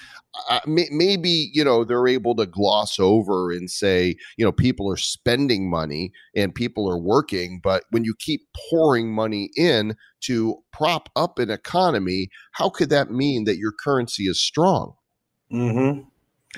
uh, 0.49 0.59
may, 0.65 0.87
maybe 0.91 1.49
you 1.53 1.63
know 1.63 1.83
they're 1.83 2.07
able 2.07 2.35
to 2.35 2.45
gloss 2.45 2.99
over 2.99 3.51
and 3.51 3.69
say 3.69 4.15
you 4.37 4.45
know 4.45 4.51
people 4.51 4.89
are 4.89 4.97
spending 4.97 5.69
money 5.69 6.11
and 6.35 6.55
people 6.55 6.89
are 6.89 6.97
working 6.97 7.59
but 7.61 7.83
when 7.89 8.05
you 8.05 8.15
keep 8.17 8.41
pouring 8.69 9.13
money 9.13 9.49
in 9.57 9.95
to 10.21 10.55
prop 10.71 11.09
up 11.17 11.37
an 11.37 11.49
economy 11.49 12.29
how 12.53 12.69
could 12.69 12.89
that 12.89 13.11
mean 13.11 13.43
that 13.43 13.57
your 13.57 13.73
currency 13.83 14.23
is 14.23 14.41
strong 14.41 14.93
mm-hmm. 15.51 16.01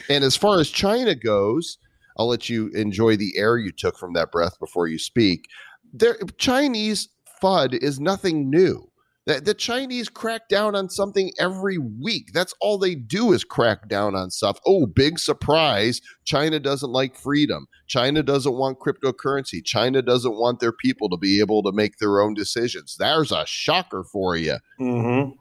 and 0.07 0.23
as 0.23 0.35
far 0.35 0.59
as 0.59 0.69
china 0.69 1.15
goes 1.15 1.79
i'll 2.17 2.27
let 2.27 2.49
you 2.49 2.69
enjoy 2.75 3.17
the 3.17 3.33
air 3.35 3.57
you 3.57 3.71
took 3.71 3.97
from 3.97 4.13
that 4.13 4.31
breath 4.31 4.59
before 4.59 4.87
you 4.87 4.99
speak 4.99 5.45
there 5.91 6.17
chinese 6.37 7.09
fud 7.41 7.73
is 7.73 7.99
nothing 7.99 8.51
new 8.51 8.87
the, 9.25 9.39
the 9.39 9.53
Chinese 9.53 10.09
crack 10.09 10.49
down 10.49 10.75
on 10.75 10.89
something 10.89 11.31
every 11.39 11.77
week. 11.77 12.31
That's 12.33 12.53
all 12.59 12.77
they 12.77 12.95
do 12.95 13.31
is 13.31 13.43
crack 13.43 13.87
down 13.87 14.15
on 14.15 14.31
stuff. 14.31 14.59
Oh, 14.65 14.85
big 14.85 15.17
surprise. 15.17 16.01
China 16.25 16.59
doesn't 16.59 16.91
like 16.91 17.15
freedom. 17.15 17.67
China 17.87 18.21
doesn't 18.21 18.53
want 18.53 18.79
cryptocurrency. 18.79 19.63
China 19.63 20.01
doesn't 20.01 20.35
want 20.35 20.59
their 20.59 20.73
people 20.73 21.09
to 21.09 21.17
be 21.17 21.39
able 21.39 21.63
to 21.63 21.71
make 21.71 21.97
their 21.97 22.21
own 22.21 22.33
decisions. 22.33 22.95
There's 22.99 23.31
a 23.31 23.45
shocker 23.45 24.03
for 24.03 24.35
you. 24.35 24.57
Mm-hmm. 24.79 25.31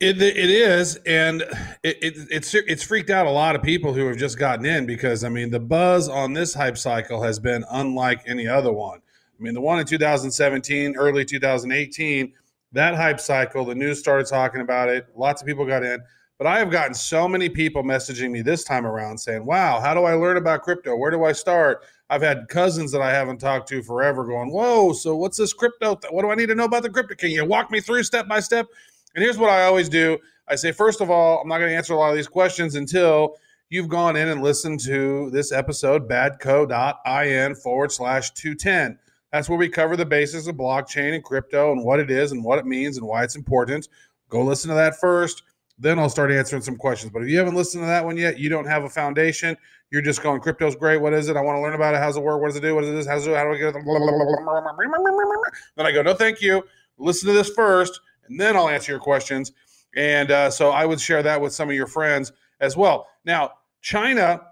It, 0.00 0.22
it 0.22 0.48
is, 0.50 0.96
and 1.04 1.42
it, 1.82 1.98
it, 2.02 2.14
it's 2.30 2.54
it's 2.54 2.82
freaked 2.82 3.10
out 3.10 3.26
a 3.26 3.30
lot 3.30 3.54
of 3.54 3.62
people 3.62 3.92
who 3.92 4.06
have 4.06 4.16
just 4.16 4.38
gotten 4.38 4.64
in 4.64 4.86
because 4.86 5.24
I 5.24 5.28
mean 5.28 5.50
the 5.50 5.60
buzz 5.60 6.08
on 6.08 6.32
this 6.32 6.54
hype 6.54 6.78
cycle 6.78 7.22
has 7.22 7.38
been 7.38 7.66
unlike 7.70 8.22
any 8.26 8.46
other 8.48 8.72
one. 8.72 9.00
I 9.40 9.42
mean, 9.42 9.54
the 9.54 9.60
one 9.60 9.78
in 9.78 9.86
2017, 9.86 10.96
early 10.96 11.24
2018, 11.24 12.32
that 12.72 12.94
hype 12.94 13.18
cycle, 13.18 13.64
the 13.64 13.74
news 13.74 13.98
started 13.98 14.26
talking 14.26 14.60
about 14.60 14.90
it. 14.90 15.06
Lots 15.16 15.40
of 15.40 15.48
people 15.48 15.64
got 15.64 15.82
in. 15.82 16.00
But 16.36 16.46
I 16.46 16.58
have 16.58 16.70
gotten 16.70 16.94
so 16.94 17.26
many 17.26 17.48
people 17.48 17.82
messaging 17.82 18.30
me 18.30 18.42
this 18.42 18.64
time 18.64 18.86
around 18.86 19.18
saying, 19.18 19.44
Wow, 19.44 19.80
how 19.80 19.94
do 19.94 20.04
I 20.04 20.14
learn 20.14 20.36
about 20.36 20.62
crypto? 20.62 20.96
Where 20.96 21.10
do 21.10 21.24
I 21.24 21.32
start? 21.32 21.84
I've 22.08 22.22
had 22.22 22.48
cousins 22.48 22.92
that 22.92 23.02
I 23.02 23.10
haven't 23.10 23.38
talked 23.38 23.68
to 23.68 23.82
forever 23.82 24.24
going, 24.24 24.50
Whoa, 24.50 24.92
so 24.92 25.16
what's 25.16 25.36
this 25.36 25.52
crypto? 25.52 25.96
Th- 25.96 26.12
what 26.12 26.22
do 26.22 26.30
I 26.30 26.34
need 26.34 26.46
to 26.46 26.54
know 26.54 26.64
about 26.64 26.82
the 26.82 26.90
crypto? 26.90 27.14
Can 27.14 27.30
you 27.30 27.44
walk 27.44 27.70
me 27.70 27.80
through 27.80 28.04
step 28.04 28.28
by 28.28 28.40
step? 28.40 28.66
And 29.14 29.22
here's 29.22 29.38
what 29.38 29.50
I 29.50 29.64
always 29.64 29.88
do 29.88 30.18
I 30.48 30.54
say, 30.54 30.72
First 30.72 31.00
of 31.00 31.10
all, 31.10 31.40
I'm 31.40 31.48
not 31.48 31.58
going 31.58 31.70
to 31.70 31.76
answer 31.76 31.94
a 31.94 31.96
lot 31.96 32.10
of 32.10 32.16
these 32.16 32.28
questions 32.28 32.74
until 32.74 33.36
you've 33.68 33.88
gone 33.88 34.16
in 34.16 34.28
and 34.28 34.42
listened 34.42 34.80
to 34.80 35.30
this 35.30 35.52
episode, 35.52 36.08
badco.in 36.08 37.54
forward 37.56 37.92
slash 37.92 38.30
210. 38.30 38.98
That's 39.32 39.48
where 39.48 39.58
we 39.58 39.68
cover 39.68 39.96
the 39.96 40.06
basis 40.06 40.46
of 40.46 40.56
blockchain 40.56 41.14
and 41.14 41.22
crypto 41.22 41.72
and 41.72 41.84
what 41.84 42.00
it 42.00 42.10
is 42.10 42.32
and 42.32 42.44
what 42.44 42.58
it 42.58 42.66
means 42.66 42.96
and 42.96 43.06
why 43.06 43.22
it's 43.22 43.36
important. 43.36 43.88
Go 44.28 44.42
listen 44.42 44.68
to 44.70 44.74
that 44.74 44.98
first. 44.98 45.42
Then 45.78 45.98
I'll 45.98 46.10
start 46.10 46.30
answering 46.30 46.62
some 46.62 46.76
questions. 46.76 47.12
But 47.12 47.22
if 47.22 47.28
you 47.28 47.38
haven't 47.38 47.54
listened 47.54 47.82
to 47.82 47.86
that 47.86 48.04
one 48.04 48.16
yet, 48.16 48.38
you 48.38 48.48
don't 48.48 48.66
have 48.66 48.84
a 48.84 48.88
foundation. 48.88 49.56
You're 49.90 50.02
just 50.02 50.22
going, 50.22 50.40
crypto's 50.40 50.76
great. 50.76 51.00
What 51.00 51.14
is 51.14 51.28
it? 51.28 51.36
I 51.36 51.40
want 51.40 51.56
to 51.56 51.62
learn 51.62 51.74
about 51.74 51.94
it. 51.94 51.98
How's 51.98 52.16
it 52.16 52.22
work? 52.22 52.40
What 52.40 52.48
does 52.48 52.56
it 52.56 52.60
do? 52.60 52.74
What 52.74 52.84
is 52.84 53.06
do? 53.06 53.34
How 53.34 53.44
do 53.44 53.52
I 53.52 53.56
get 53.56 53.74
it? 53.74 53.84
Then 55.76 55.86
I 55.86 55.92
go, 55.92 56.02
no, 56.02 56.14
thank 56.14 56.42
you. 56.42 56.62
Listen 56.98 57.28
to 57.28 57.32
this 57.32 57.50
first, 57.50 58.00
and 58.28 58.38
then 58.38 58.56
I'll 58.56 58.68
answer 58.68 58.92
your 58.92 59.00
questions. 59.00 59.52
And 59.96 60.30
uh, 60.30 60.50
so 60.50 60.70
I 60.70 60.84
would 60.84 61.00
share 61.00 61.22
that 61.22 61.40
with 61.40 61.52
some 61.52 61.68
of 61.68 61.74
your 61.74 61.86
friends 61.86 62.32
as 62.60 62.76
well. 62.76 63.08
Now, 63.24 63.52
China 63.80 64.42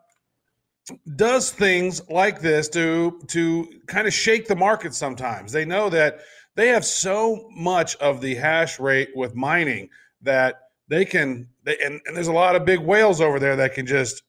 does 1.16 1.50
things 1.50 2.02
like 2.08 2.40
this 2.40 2.68
to 2.70 3.20
to 3.28 3.68
kind 3.86 4.06
of 4.06 4.12
shake 4.12 4.46
the 4.46 4.56
market 4.56 4.94
sometimes. 4.94 5.52
They 5.52 5.64
know 5.64 5.88
that 5.90 6.20
they 6.54 6.68
have 6.68 6.84
so 6.84 7.48
much 7.54 7.96
of 7.96 8.20
the 8.20 8.34
hash 8.34 8.80
rate 8.80 9.10
with 9.14 9.34
mining 9.34 9.90
that 10.22 10.56
they 10.88 11.04
can 11.04 11.48
they, 11.64 11.78
and, 11.78 12.00
and 12.06 12.16
there's 12.16 12.28
a 12.28 12.32
lot 12.32 12.56
of 12.56 12.64
big 12.64 12.80
whales 12.80 13.20
over 13.20 13.38
there 13.38 13.56
that 13.56 13.74
can 13.74 13.86
just 13.86 14.22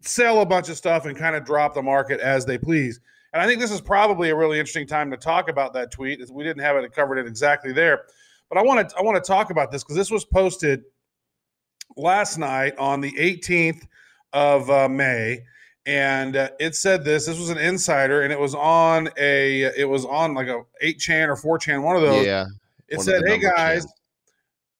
sell 0.00 0.40
a 0.42 0.46
bunch 0.46 0.68
of 0.68 0.76
stuff 0.76 1.06
and 1.06 1.16
kind 1.16 1.36
of 1.36 1.44
drop 1.44 1.74
the 1.74 1.82
market 1.82 2.20
as 2.20 2.44
they 2.44 2.58
please. 2.58 3.00
And 3.32 3.40
I 3.40 3.46
think 3.46 3.60
this 3.60 3.70
is 3.70 3.80
probably 3.80 4.30
a 4.30 4.36
really 4.36 4.58
interesting 4.58 4.86
time 4.86 5.10
to 5.10 5.16
talk 5.16 5.48
about 5.48 5.72
that 5.74 5.90
tweet. 5.90 6.20
We 6.30 6.44
didn't 6.44 6.62
have 6.62 6.76
it 6.76 6.92
covered 6.92 7.18
it 7.18 7.26
exactly 7.26 7.72
there, 7.72 8.02
but 8.48 8.58
I 8.58 8.62
want 8.62 8.88
to 8.88 8.96
I 8.96 9.02
want 9.02 9.22
to 9.22 9.26
talk 9.26 9.50
about 9.50 9.70
this 9.70 9.82
because 9.82 9.96
this 9.96 10.10
was 10.10 10.24
posted 10.24 10.82
last 11.96 12.38
night 12.38 12.76
on 12.78 13.00
the 13.00 13.12
18th 13.12 13.86
of 14.32 14.70
uh, 14.70 14.88
May 14.88 15.42
and 15.86 16.36
uh, 16.36 16.48
it 16.60 16.76
said 16.76 17.04
this 17.04 17.26
this 17.26 17.38
was 17.38 17.50
an 17.50 17.58
insider 17.58 18.22
and 18.22 18.32
it 18.32 18.38
was 18.38 18.54
on 18.54 19.08
a 19.16 19.62
it 19.76 19.88
was 19.88 20.04
on 20.04 20.34
like 20.34 20.48
a 20.48 20.62
8 20.80 20.98
chan 20.98 21.28
or 21.28 21.36
4 21.36 21.58
chan 21.58 21.82
one 21.82 21.96
of 21.96 22.02
those. 22.02 22.24
Yeah 22.24 22.46
it 22.88 23.00
said 23.00 23.22
hey 23.26 23.38
guys 23.38 23.86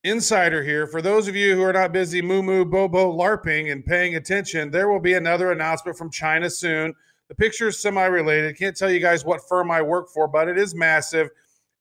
insider 0.04 0.62
here. 0.62 0.86
For 0.86 1.00
those 1.00 1.28
of 1.28 1.36
you 1.36 1.54
who 1.54 1.62
are 1.62 1.72
not 1.72 1.92
busy 1.92 2.20
moo 2.20 2.42
moo 2.42 2.64
bobo 2.64 3.16
larping 3.16 3.72
and 3.72 3.84
paying 3.84 4.16
attention 4.16 4.70
there 4.70 4.88
will 4.88 5.00
be 5.00 5.14
another 5.14 5.52
announcement 5.52 5.96
from 5.96 6.10
china 6.10 6.50
soon. 6.50 6.94
The 7.28 7.34
picture 7.34 7.68
is 7.68 7.80
semi-related. 7.80 8.58
Can't 8.58 8.76
tell 8.76 8.90
you 8.90 9.00
guys 9.00 9.24
what 9.24 9.40
firm 9.48 9.70
i 9.70 9.80
work 9.80 10.08
for 10.10 10.28
but 10.28 10.48
it 10.48 10.58
is 10.58 10.74
massive 10.74 11.30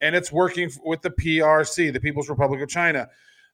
and 0.02 0.16
it's 0.16 0.32
working 0.32 0.72
with 0.84 1.02
the 1.02 1.12
prc 1.12 1.94
the 1.94 2.00
people's 2.00 2.30
republic 2.30 2.62
of 2.62 2.70
china 2.70 3.08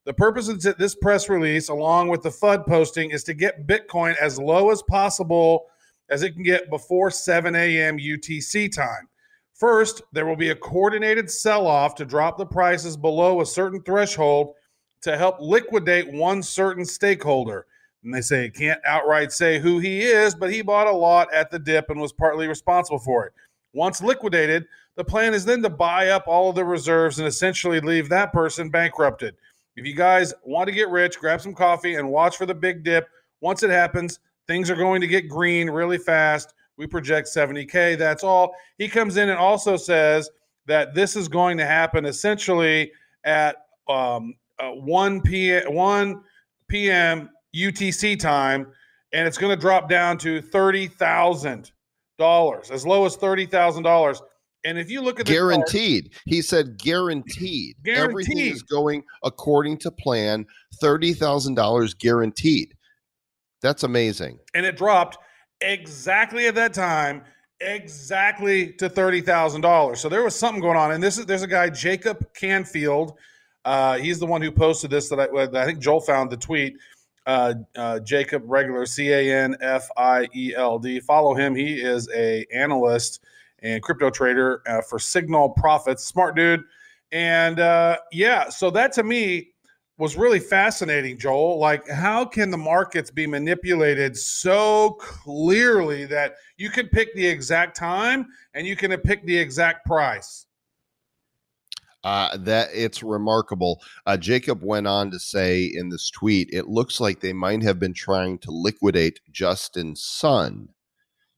the 0.08 0.14
purpose 0.14 0.48
of 0.48 0.62
this 0.62 0.96
press 0.96 1.28
release, 1.28 1.68
along 1.68 2.08
with 2.08 2.24
the 2.24 2.30
FUD 2.30 2.66
posting, 2.66 3.12
is 3.12 3.26
to 3.26 3.34
get 3.34 3.68
Bitcoin 3.68 4.16
as 4.16 4.40
low 4.40 4.72
as 4.72 4.82
possible 4.84 5.66
as 6.10 6.24
it 6.24 6.32
can 6.32 6.44
get 6.44 6.70
before 6.70 7.12
7 7.12 7.54
a.m. 7.54 7.98
UTC 7.98 8.74
time. 8.74 9.10
First, 9.54 10.02
there 10.14 10.26
will 10.26 10.38
be 10.38 10.52
a 10.52 10.56
coordinated 10.56 11.30
sell 11.30 11.68
off 11.68 11.94
to 11.96 12.06
drop 12.06 12.38
the 12.38 12.46
prices 12.46 12.96
below 12.96 13.42
a 13.42 13.46
certain 13.46 13.82
threshold 13.82 14.54
to 15.02 15.18
help 15.18 15.42
liquidate 15.42 16.10
one 16.14 16.42
certain 16.42 16.86
stakeholder. 16.86 17.66
And 18.06 18.14
they 18.14 18.22
say 18.22 18.46
it 18.46 18.56
can't 18.56 18.80
outright 18.86 19.34
say 19.34 19.60
who 19.60 19.80
he 19.80 20.04
is, 20.04 20.34
but 20.34 20.54
he 20.54 20.62
bought 20.62 20.88
a 20.88 20.92
lot 20.92 21.34
at 21.34 21.52
the 21.52 21.60
dip 21.60 21.90
and 21.90 22.00
was 22.00 22.14
partly 22.14 22.48
responsible 22.48 23.00
for 23.00 23.26
it. 23.26 23.34
Once 23.74 24.02
liquidated, 24.02 24.68
the 24.96 25.04
plan 25.04 25.34
is 25.34 25.44
then 25.44 25.62
to 25.64 25.70
buy 25.70 26.12
up 26.12 26.24
all 26.28 26.50
of 26.50 26.56
the 26.56 26.64
reserves 26.64 27.20
and 27.20 27.28
essentially 27.28 27.82
leave 27.82 28.08
that 28.08 28.32
person 28.32 28.70
bankrupted. 28.70 29.36
If 29.78 29.86
you 29.86 29.94
guys 29.94 30.34
want 30.44 30.68
to 30.68 30.74
get 30.74 30.90
rich, 30.90 31.20
grab 31.20 31.40
some 31.40 31.54
coffee 31.54 31.96
and 31.96 32.10
watch 32.10 32.36
for 32.36 32.48
the 32.48 32.56
big 32.56 32.84
dip. 32.84 33.08
Once 33.42 33.62
it 33.62 33.70
happens, 33.70 34.20
things 34.48 34.72
are 34.72 34.76
going 34.76 35.02
to 35.02 35.08
get 35.08 35.30
green 35.30 35.70
really 35.70 36.00
fast. 36.00 36.56
We 36.78 36.88
project 36.88 37.28
70K. 37.28 37.96
That's 37.96 38.24
all. 38.24 38.56
He 38.80 38.88
comes 38.88 39.18
in 39.18 39.30
and 39.30 39.38
also 39.38 39.78
says 39.78 40.32
that 40.66 40.96
this 40.96 41.16
is 41.16 41.28
going 41.28 41.58
to 41.60 41.66
happen 41.66 42.06
essentially 42.06 42.92
at 43.24 43.58
um, 43.88 44.34
uh, 44.60 44.72
1 44.72 45.22
p.m. 45.22 45.74
1 45.74 46.24
p.m. 46.68 47.30
UTC 47.56 48.20
time, 48.20 48.68
and 49.14 49.28
it's 49.28 49.38
going 49.38 49.56
to 49.56 49.60
drop 49.60 49.90
down 49.90 50.18
to 50.20 50.42
thirty 50.42 50.88
thousand 50.88 51.72
dollars, 52.20 52.70
as 52.72 52.86
low 52.86 53.06
as 53.06 53.16
thirty 53.16 53.46
thousand 53.46 53.84
dollars. 53.84 54.22
And 54.64 54.78
if 54.78 54.90
you 54.90 55.02
look 55.02 55.20
at 55.20 55.26
the 55.26 55.32
guaranteed, 55.32 56.12
chart, 56.12 56.24
he 56.26 56.42
said 56.42 56.78
guaranteed. 56.78 57.76
guaranteed. 57.84 58.10
Everything 58.10 58.38
is 58.40 58.64
going 58.64 59.04
according 59.24 59.78
to 59.80 59.92
plan. 59.92 60.46
Thirty 60.82 61.14
thousand 61.14 61.56
dollars 61.56 61.94
guaranteed. 61.94 62.74
That's 63.62 63.84
amazing. 63.84 64.40
And 64.54 64.66
it 64.66 64.78
dropped 64.78 65.18
exactly 65.62 66.48
at 66.48 66.56
that 66.56 66.74
time, 66.74 67.24
exactly 67.62 68.74
to 68.74 68.90
thirty 68.90 69.22
thousand 69.22 69.62
dollars. 69.62 70.00
So 70.00 70.10
there 70.10 70.24
was 70.24 70.36
something 70.36 70.62
going 70.62 70.78
on. 70.78 70.92
And 70.92 71.02
this 71.02 71.18
is 71.18 71.26
there's 71.26 71.44
a 71.44 71.48
guy 71.48 71.70
Jacob 71.70 72.34
Canfield. 72.34 73.14
Uh, 73.64 73.98
he's 73.98 74.20
the 74.20 74.26
one 74.26 74.42
who 74.42 74.52
posted 74.52 74.90
this 74.90 75.10
that 75.10 75.20
I, 75.20 75.62
I 75.62 75.66
think 75.66 75.80
Joel 75.80 76.02
found 76.02 76.30
the 76.30 76.38
tweet. 76.38 76.78
Uh, 77.26 77.54
uh, 77.76 78.00
Jacob 78.00 78.44
Regular 78.46 78.86
C 78.86 79.12
A 79.12 79.44
N 79.44 79.56
F 79.60 79.90
I 79.98 80.28
E 80.34 80.54
L 80.56 80.80
D. 80.80 81.02
Follow 81.02 81.36
him. 81.36 81.54
He 81.56 81.82
is 81.82 82.10
a 82.16 82.46
analyst 82.54 83.22
and 83.62 83.82
crypto 83.82 84.10
trader 84.10 84.62
uh, 84.68 84.82
for 84.82 85.00
Signal 85.00 85.50
Profits. 85.50 86.04
Smart 86.04 86.36
dude. 86.36 86.64
And 87.12 87.60
uh, 87.60 87.98
yeah, 88.12 88.50
so 88.50 88.70
that 88.72 88.92
to 88.94 89.04
me 89.04 89.50
was 89.98 90.16
really 90.16 90.40
fascinating, 90.40 91.18
Joel. 91.18 91.58
Like, 91.58 91.88
how 91.90 92.24
can 92.26 92.52
the 92.52 92.58
markets 92.58 93.10
be 93.10 93.26
manipulated 93.26 94.16
so 94.16 94.92
clearly 95.00 96.06
that 96.06 96.36
you 96.58 96.70
can 96.70 96.88
pick 96.88 97.14
the 97.16 97.26
exact 97.26 97.76
time 97.76 98.28
and 98.54 98.68
you 98.68 98.76
can 98.76 98.96
pick 99.00 99.26
the 99.26 99.38
exact 99.38 99.86
price? 99.86 100.46
Uh, 102.04 102.38
that 102.38 102.70
it's 102.74 103.02
remarkable. 103.02 103.82
Uh, 104.06 104.16
Jacob 104.16 104.64
went 104.64 104.88
on 104.88 105.10
to 105.12 105.20
say 105.20 105.66
in 105.66 105.90
this 105.90 106.10
tweet, 106.12 106.48
it 106.54 106.68
looks 106.68 107.00
like 107.00 107.20
they 107.20 107.34
might 107.34 107.64
have 107.64 107.80
been 107.80 107.94
trying 107.94 108.38
to 108.38 108.52
liquidate 108.52 109.20
Justin 109.32 109.96
Sun 109.96 110.70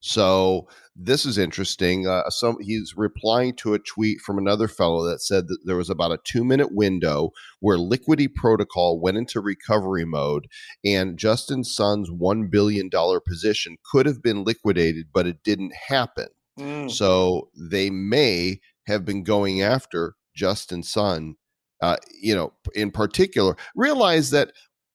So 0.01 0.67
this 0.95 1.25
is 1.25 1.37
interesting. 1.37 2.07
Uh, 2.07 2.29
some 2.29 2.57
he's 2.61 2.93
replying 2.95 3.55
to 3.57 3.73
a 3.73 3.79
tweet 3.79 4.19
from 4.21 4.37
another 4.37 4.67
fellow 4.67 5.03
that 5.05 5.21
said 5.21 5.47
that 5.47 5.59
there 5.65 5.75
was 5.75 5.89
about 5.89 6.11
a 6.11 6.19
two 6.23 6.43
minute 6.43 6.73
window 6.73 7.31
where 7.59 7.77
Liquity 7.77 8.27
Protocol 8.27 8.99
went 8.99 9.17
into 9.17 9.41
recovery 9.41 10.05
mode, 10.05 10.47
and 10.85 11.17
Justin 11.17 11.63
Sun's 11.63 12.09
one 12.09 12.47
billion 12.47 12.89
dollar 12.89 13.19
position 13.19 13.77
could 13.91 14.05
have 14.05 14.21
been 14.21 14.43
liquidated, 14.43 15.07
but 15.13 15.27
it 15.27 15.43
didn't 15.43 15.73
happen. 15.87 16.27
Mm. 16.57 16.89
So 16.91 17.49
they 17.57 17.89
may 17.89 18.59
have 18.87 19.05
been 19.05 19.23
going 19.23 19.61
after 19.61 20.15
Justin 20.35 20.83
Sun. 20.83 21.35
Uh, 21.81 21.95
you 22.21 22.35
know, 22.35 22.51
in 22.75 22.91
particular, 22.91 23.55
realize 23.73 24.31
that 24.31 24.51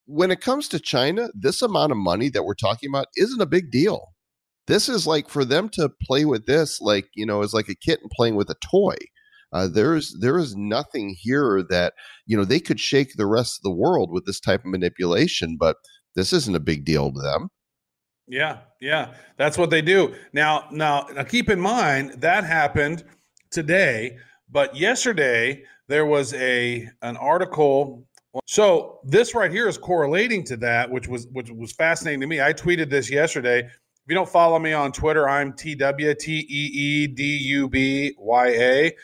when 0.06 0.30
it 0.30 0.42
comes 0.42 0.68
to 0.68 0.78
China, 0.78 1.30
this 1.34 1.62
amount 1.62 1.92
of 1.92 1.96
money 1.96 2.28
that 2.28 2.44
we're 2.44 2.54
talking 2.54 2.90
about 2.90 3.06
isn't 3.16 3.40
a 3.40 3.46
big 3.46 3.70
deal 3.70 4.13
this 4.66 4.88
is 4.88 5.06
like 5.06 5.28
for 5.28 5.44
them 5.44 5.68
to 5.68 5.88
play 6.02 6.24
with 6.24 6.46
this 6.46 6.80
like 6.80 7.08
you 7.14 7.26
know 7.26 7.42
is 7.42 7.54
like 7.54 7.68
a 7.68 7.74
kitten 7.74 8.08
playing 8.14 8.34
with 8.34 8.50
a 8.50 8.56
toy 8.64 8.96
uh, 9.52 9.68
there's 9.68 10.16
there 10.20 10.38
is 10.38 10.56
nothing 10.56 11.14
here 11.18 11.62
that 11.68 11.94
you 12.26 12.36
know 12.36 12.44
they 12.44 12.60
could 12.60 12.80
shake 12.80 13.14
the 13.14 13.26
rest 13.26 13.58
of 13.58 13.62
the 13.62 13.70
world 13.70 14.10
with 14.10 14.26
this 14.26 14.40
type 14.40 14.60
of 14.60 14.70
manipulation 14.70 15.56
but 15.58 15.76
this 16.16 16.32
isn't 16.32 16.56
a 16.56 16.60
big 16.60 16.84
deal 16.84 17.12
to 17.12 17.20
them 17.20 17.50
Yeah, 18.26 18.60
yeah, 18.80 19.14
that's 19.36 19.58
what 19.58 19.70
they 19.70 19.82
do. 19.82 20.14
Now, 20.32 20.68
now, 20.70 21.06
now, 21.14 21.24
keep 21.24 21.50
in 21.50 21.60
mind 21.60 22.22
that 22.22 22.44
happened 22.44 23.04
today, 23.50 24.16
but 24.50 24.74
yesterday 24.76 25.64
there 25.88 26.06
was 26.06 26.32
a 26.34 26.88
an 27.02 27.16
article. 27.18 28.06
So 28.46 29.00
this 29.04 29.34
right 29.34 29.50
here 29.50 29.68
is 29.68 29.78
correlating 29.78 30.42
to 30.44 30.56
that, 30.58 30.90
which 30.90 31.06
was 31.06 31.26
which 31.32 31.50
was 31.50 31.72
fascinating 31.72 32.20
to 32.22 32.26
me. 32.26 32.40
I 32.40 32.52
tweeted 32.52 32.88
this 32.88 33.10
yesterday. 33.10 33.68
If 34.04 34.10
you 34.10 34.16
don't 34.16 34.28
follow 34.28 34.58
me 34.58 34.74
on 34.74 34.92
Twitter, 34.92 35.30
I'm 35.30 35.54
TW 35.54 36.14
T 36.20 36.40
E 36.40 36.46
E 36.46 37.06
D 37.06 37.38
U 37.38 37.70
B 37.70 38.14
Y 38.18 38.48
A, 38.48 38.96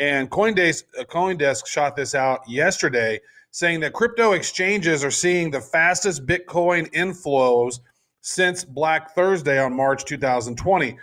and 0.00 0.28
CoinDesk 0.28 0.82
uh, 0.98 1.04
CoinDesk 1.04 1.64
shot 1.64 1.94
this 1.94 2.16
out 2.16 2.40
yesterday, 2.48 3.20
saying 3.52 3.78
that 3.80 3.92
crypto 3.92 4.32
exchanges 4.32 5.04
are 5.04 5.12
seeing 5.12 5.52
the 5.52 5.60
fastest 5.60 6.26
Bitcoin 6.26 6.92
inflows 6.92 7.78
since 8.22 8.64
Black 8.64 9.14
Thursday 9.14 9.60
on 9.60 9.76
March 9.76 10.04
2020. 10.06 10.98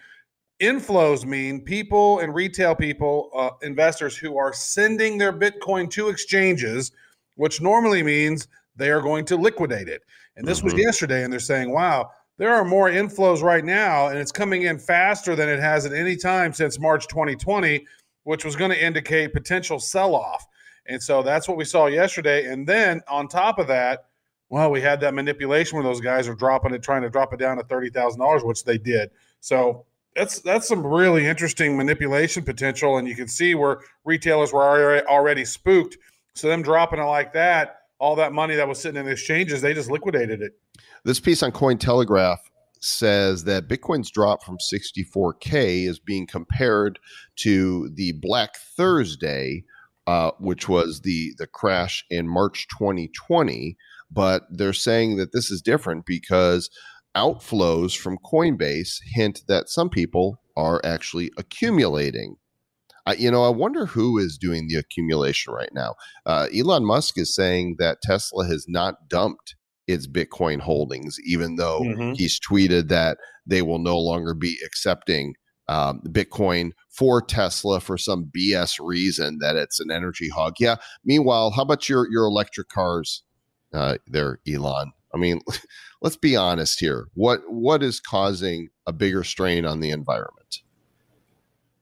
Inflows 0.61 1.23
mean 1.25 1.61
people 1.61 2.19
and 2.19 2.35
retail 2.35 2.75
people, 2.75 3.29
uh, 3.33 3.51
investors 3.61 4.17
who 4.17 4.37
are 4.37 4.51
sending 4.51 5.17
their 5.17 5.31
Bitcoin 5.31 5.89
to 5.91 6.09
exchanges, 6.09 6.91
which 7.35 7.61
normally 7.61 8.03
means 8.03 8.49
they 8.75 8.89
are 8.89 9.01
going 9.01 9.23
to 9.23 9.37
liquidate 9.37 9.87
it. 9.87 10.01
And 10.35 10.45
this 10.45 10.61
was 10.61 10.73
Mhm. 10.73 10.79
yesterday, 10.79 11.23
and 11.23 11.31
they're 11.31 11.39
saying, 11.39 11.71
wow, 11.71 12.11
there 12.37 12.53
are 12.53 12.65
more 12.65 12.89
inflows 12.89 13.41
right 13.41 13.63
now, 13.63 14.07
and 14.07 14.17
it's 14.17 14.31
coming 14.31 14.63
in 14.63 14.77
faster 14.77 15.35
than 15.35 15.47
it 15.47 15.59
has 15.59 15.85
at 15.85 15.93
any 15.93 16.15
time 16.15 16.53
since 16.53 16.79
March 16.79 17.07
2020, 17.07 17.85
which 18.23 18.43
was 18.43 18.55
going 18.55 18.71
to 18.71 18.83
indicate 18.83 19.33
potential 19.33 19.79
sell 19.79 20.15
off. 20.15 20.45
And 20.87 21.01
so 21.01 21.23
that's 21.23 21.47
what 21.47 21.57
we 21.57 21.65
saw 21.65 21.87
yesterday. 21.87 22.51
And 22.51 22.67
then 22.67 23.01
on 23.07 23.27
top 23.27 23.57
of 23.57 23.67
that, 23.67 24.05
well, 24.49 24.69
we 24.69 24.81
had 24.81 24.99
that 25.01 25.13
manipulation 25.13 25.77
where 25.77 25.83
those 25.83 26.01
guys 26.01 26.27
are 26.27 26.35
dropping 26.35 26.73
it, 26.73 26.83
trying 26.83 27.01
to 27.01 27.09
drop 27.09 27.33
it 27.33 27.39
down 27.39 27.57
to 27.57 27.63
thirty 27.63 27.89
thousand 27.89 28.19
dollars, 28.19 28.43
which 28.43 28.63
they 28.63 28.77
did. 28.77 29.09
So 29.39 29.85
that's 30.15 30.39
that's 30.39 30.67
some 30.67 30.85
really 30.85 31.25
interesting 31.25 31.75
manipulation 31.75 32.43
potential, 32.43 32.97
and 32.97 33.07
you 33.07 33.15
can 33.15 33.27
see 33.27 33.55
where 33.55 33.79
retailers 34.03 34.53
were 34.53 34.63
already, 34.63 35.05
already 35.07 35.45
spooked. 35.45 35.97
So 36.35 36.47
them 36.47 36.61
dropping 36.61 36.99
it 36.99 37.05
like 37.05 37.33
that, 37.33 37.81
all 37.97 38.15
that 38.17 38.33
money 38.33 38.55
that 38.55 38.67
was 38.67 38.79
sitting 38.79 38.99
in 38.99 39.07
exchanges, 39.07 39.61
they 39.61 39.73
just 39.73 39.89
liquidated 39.89 40.41
it. 40.41 40.57
This 41.05 41.19
piece 41.19 41.43
on 41.43 41.51
Cointelegraph 41.51 42.39
says 42.81 43.43
that 43.43 43.67
Bitcoin's 43.67 44.09
drop 44.09 44.43
from 44.43 44.57
64K 44.57 45.87
is 45.87 45.99
being 45.99 46.25
compared 46.25 46.97
to 47.37 47.89
the 47.93 48.13
Black 48.13 48.55
Thursday, 48.57 49.65
uh, 50.07 50.31
which 50.39 50.67
was 50.67 51.01
the, 51.01 51.35
the 51.37 51.45
crash 51.45 52.03
in 52.09 52.27
March 52.27 52.67
2020. 52.69 53.77
But 54.09 54.47
they're 54.49 54.73
saying 54.73 55.17
that 55.17 55.31
this 55.31 55.51
is 55.51 55.61
different 55.61 56.07
because 56.07 56.71
outflows 57.15 57.95
from 57.95 58.17
Coinbase 58.25 58.97
hint 59.13 59.43
that 59.47 59.69
some 59.69 59.91
people 59.91 60.41
are 60.57 60.81
actually 60.83 61.31
accumulating. 61.37 62.37
I, 63.05 63.13
you 63.13 63.29
know, 63.29 63.43
I 63.43 63.49
wonder 63.49 63.85
who 63.85 64.17
is 64.17 64.39
doing 64.39 64.67
the 64.67 64.77
accumulation 64.77 65.53
right 65.53 65.71
now. 65.71 65.93
Uh, 66.25 66.47
Elon 66.55 66.83
Musk 66.83 67.19
is 67.19 67.35
saying 67.35 67.75
that 67.77 68.01
Tesla 68.01 68.47
has 68.47 68.65
not 68.67 69.07
dumped 69.07 69.55
its 69.87 70.07
Bitcoin 70.07 70.59
holdings, 70.59 71.17
even 71.25 71.55
though 71.57 71.81
Mhm. 71.81 72.15
he's 72.17 72.39
tweeted 72.39 72.87
that 72.89 73.17
they 73.45 73.61
will 73.61 73.79
no 73.79 73.97
longer 73.97 74.33
be 74.33 74.57
accepting 74.65 75.35
um, 75.67 75.99
Bitcoin 76.09 76.69
for 76.91 77.21
Tesla 77.23 77.79
for 77.79 77.97
some 77.97 78.25
BS 78.35 78.77
reason 78.79 79.39
that 79.39 79.55
it's 79.55 79.79
an 79.79 79.89
energy 79.89 80.29
hog. 80.29 80.53
Yeah. 80.59 80.75
Meanwhile, 81.03 81.51
how 81.51 81.63
about 81.63 81.89
your 81.89 82.07
your 82.11 82.25
electric 82.25 82.69
cars 82.69 83.23
uh, 83.73 83.97
there, 84.05 84.39
Elon? 84.47 84.91
I 85.13 85.17
mean, 85.17 85.41
let's 86.03 86.17
be 86.17 86.35
honest 86.35 86.79
here. 86.79 87.07
What 87.15 87.41
what 87.51 87.81
is 87.81 87.99
causing 87.99 88.69
a 88.85 88.93
bigger 88.93 89.23
strain 89.23 89.65
on 89.65 89.79
the 89.79 89.89
environment? 89.89 90.61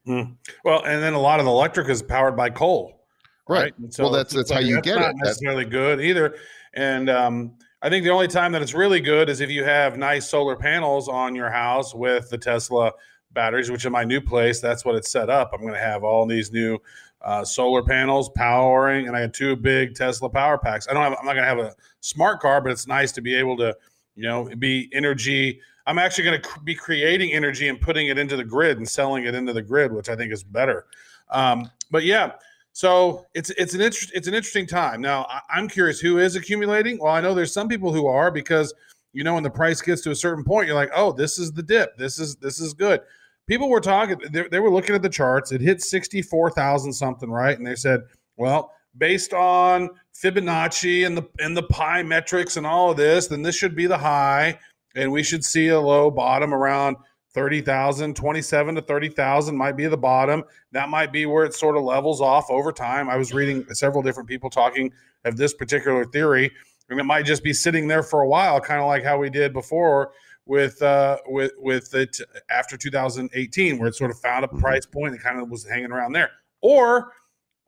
Well, 0.05 0.83
and 0.85 1.01
then 1.01 1.13
a 1.13 1.19
lot 1.19 1.39
of 1.39 1.45
the 1.45 1.51
electric 1.51 1.87
is 1.89 2.01
powered 2.01 2.35
by 2.35 2.49
coal. 2.49 3.05
Right. 3.47 3.73
And 3.77 3.93
Well, 3.99 4.11
that's- 4.11 4.33
that's 4.33 4.51
how 4.51 4.59
you 4.59 4.75
that's 4.75 4.85
get 4.85 4.95
not 4.95 5.01
it. 5.01 5.15
That's- 5.17 5.25
necessarily 5.41 5.65
good 5.65 5.99
either. 6.01 6.35
And 6.73 7.09
um, 7.09 7.53
I 7.83 7.89
think 7.89 8.05
the 8.05 8.11
only 8.11 8.29
time 8.29 8.53
that 8.53 8.61
it's 8.61 8.73
really 8.73 9.01
good 9.01 9.27
is 9.27 9.41
if 9.41 9.49
you 9.49 9.65
have 9.65 9.97
nice 9.97 10.29
solar 10.29 10.55
panels 10.55 11.09
on 11.09 11.35
your 11.35 11.49
house 11.49 11.93
with 11.93 12.29
the 12.29 12.37
Tesla 12.37 12.93
batteries, 13.33 13.69
which 13.69 13.83
in 13.83 13.91
my 13.91 14.05
new 14.05 14.21
place, 14.21 14.61
that's 14.61 14.85
what 14.85 14.95
it's 14.95 15.11
set 15.11 15.29
up. 15.29 15.49
I'm 15.53 15.59
going 15.59 15.73
to 15.73 15.79
have 15.79 16.01
all 16.01 16.25
these 16.25 16.49
new 16.49 16.79
uh, 17.21 17.43
solar 17.43 17.83
panels 17.83 18.29
powering, 18.29 19.07
and 19.07 19.17
I 19.17 19.19
have 19.19 19.33
two 19.33 19.57
big 19.57 19.95
Tesla 19.95 20.29
power 20.29 20.57
packs. 20.57 20.87
I 20.89 20.93
don't 20.93 21.03
have. 21.03 21.17
I'm 21.19 21.25
not 21.25 21.33
going 21.33 21.43
to 21.43 21.49
have 21.49 21.59
a 21.59 21.75
smart 21.99 22.39
car, 22.39 22.61
but 22.61 22.71
it's 22.71 22.87
nice 22.87 23.11
to 23.13 23.21
be 23.21 23.35
able 23.35 23.57
to, 23.57 23.75
you 24.15 24.23
know, 24.23 24.49
be 24.59 24.89
energy. 24.93 25.59
I'm 25.85 25.99
actually 25.99 26.23
going 26.23 26.41
to 26.41 26.49
be 26.63 26.75
creating 26.75 27.33
energy 27.33 27.67
and 27.67 27.81
putting 27.81 28.07
it 28.07 28.17
into 28.17 28.37
the 28.37 28.45
grid 28.45 28.77
and 28.77 28.87
selling 28.87 29.25
it 29.25 29.35
into 29.35 29.51
the 29.51 29.61
grid, 29.61 29.91
which 29.91 30.07
I 30.07 30.15
think 30.15 30.31
is 30.31 30.41
better. 30.41 30.85
Um, 31.31 31.69
but 31.91 32.05
yeah, 32.05 32.31
so 32.73 33.25
it's 33.35 33.51
it's 33.51 33.75
an 33.75 33.81
interest 33.81 34.11
it's 34.13 34.27
an 34.27 34.33
interesting 34.33 34.65
time. 34.67 34.99
Now 34.99 35.25
I, 35.29 35.41
I'm 35.49 35.69
curious 35.69 35.99
who 35.99 36.17
is 36.17 36.35
accumulating. 36.35 36.97
Well, 36.99 37.13
I 37.13 37.21
know 37.21 37.33
there's 37.33 37.53
some 37.53 37.67
people 37.69 37.93
who 37.93 38.07
are 38.07 38.31
because 38.31 38.73
you 39.13 39.23
know 39.23 39.35
when 39.35 39.43
the 39.43 39.49
price 39.49 39.79
gets 39.79 40.01
to 40.01 40.11
a 40.11 40.15
certain 40.15 40.43
point, 40.43 40.67
you're 40.67 40.75
like, 40.75 40.91
oh, 40.95 41.11
this 41.11 41.37
is 41.37 41.51
the 41.51 41.63
dip. 41.63 41.95
This 41.97 42.17
is 42.19 42.35
this 42.37 42.59
is 42.59 42.73
good. 42.73 43.01
People 43.45 43.69
were 43.69 43.79
talking. 43.79 44.17
They, 44.31 44.47
they 44.47 44.59
were 44.59 44.71
looking 44.71 44.95
at 44.95 45.03
the 45.03 45.09
charts. 45.09 45.51
It 45.51 45.61
hit 45.61 45.81
sixty 45.83 46.23
four 46.23 46.49
thousand 46.49 46.91
something, 46.93 47.29
right? 47.29 47.55
And 47.55 47.65
they 47.65 47.75
said, 47.75 48.01
well, 48.37 48.73
based 48.97 49.33
on 49.33 49.89
Fibonacci 50.15 51.05
and 51.05 51.15
the 51.15 51.29
and 51.39 51.55
the 51.55 51.63
pi 51.63 52.01
metrics 52.01 52.57
and 52.57 52.65
all 52.65 52.89
of 52.89 52.97
this, 52.97 53.27
then 53.27 53.43
this 53.43 53.55
should 53.55 53.75
be 53.75 53.85
the 53.85 53.97
high, 53.97 54.57
and 54.95 55.11
we 55.11 55.21
should 55.21 55.45
see 55.45 55.67
a 55.67 55.79
low 55.79 56.09
bottom 56.09 56.53
around 56.53 56.97
30,000, 57.33 58.15
27 58.15 58.75
to 58.75 58.81
30,000 58.81 59.55
might 59.57 59.75
be 59.75 59.87
the 59.87 59.97
bottom. 59.97 60.43
That 60.71 60.89
might 60.89 61.11
be 61.11 61.25
where 61.25 61.45
it 61.45 61.53
sort 61.53 61.75
of 61.75 61.83
levels 61.83 62.21
off 62.21 62.49
over 62.49 62.71
time. 62.71 63.09
I 63.09 63.17
was 63.17 63.33
reading 63.33 63.65
several 63.73 64.03
different 64.03 64.29
people 64.29 64.49
talking 64.49 64.91
of 65.25 65.35
this 65.37 65.53
particular 65.53 66.05
theory, 66.05 66.51
and 66.89 66.99
it 66.99 67.03
might 67.03 67.25
just 67.25 67.43
be 67.43 67.53
sitting 67.53 67.87
there 67.87 68.03
for 68.03 68.21
a 68.21 68.27
while, 68.27 68.59
kind 68.61 68.79
of 68.79 68.87
like 68.87 69.03
how 69.03 69.17
we 69.17 69.29
did 69.29 69.53
before 69.53 70.11
with 70.45 70.81
uh 70.81 71.17
with 71.27 71.53
with 71.57 71.93
it 71.95 72.17
after 72.49 72.75
2018 72.75 73.79
where 73.79 73.87
it 73.87 73.95
sort 73.95 74.11
of 74.11 74.19
found 74.19 74.43
a 74.43 74.47
Mhm. 74.49 74.59
price 74.59 74.85
point 74.85 75.13
and 75.13 75.23
kind 75.23 75.39
of 75.39 75.49
was 75.49 75.65
hanging 75.65 75.89
around 75.89 76.11
there 76.11 76.31
or 76.59 77.13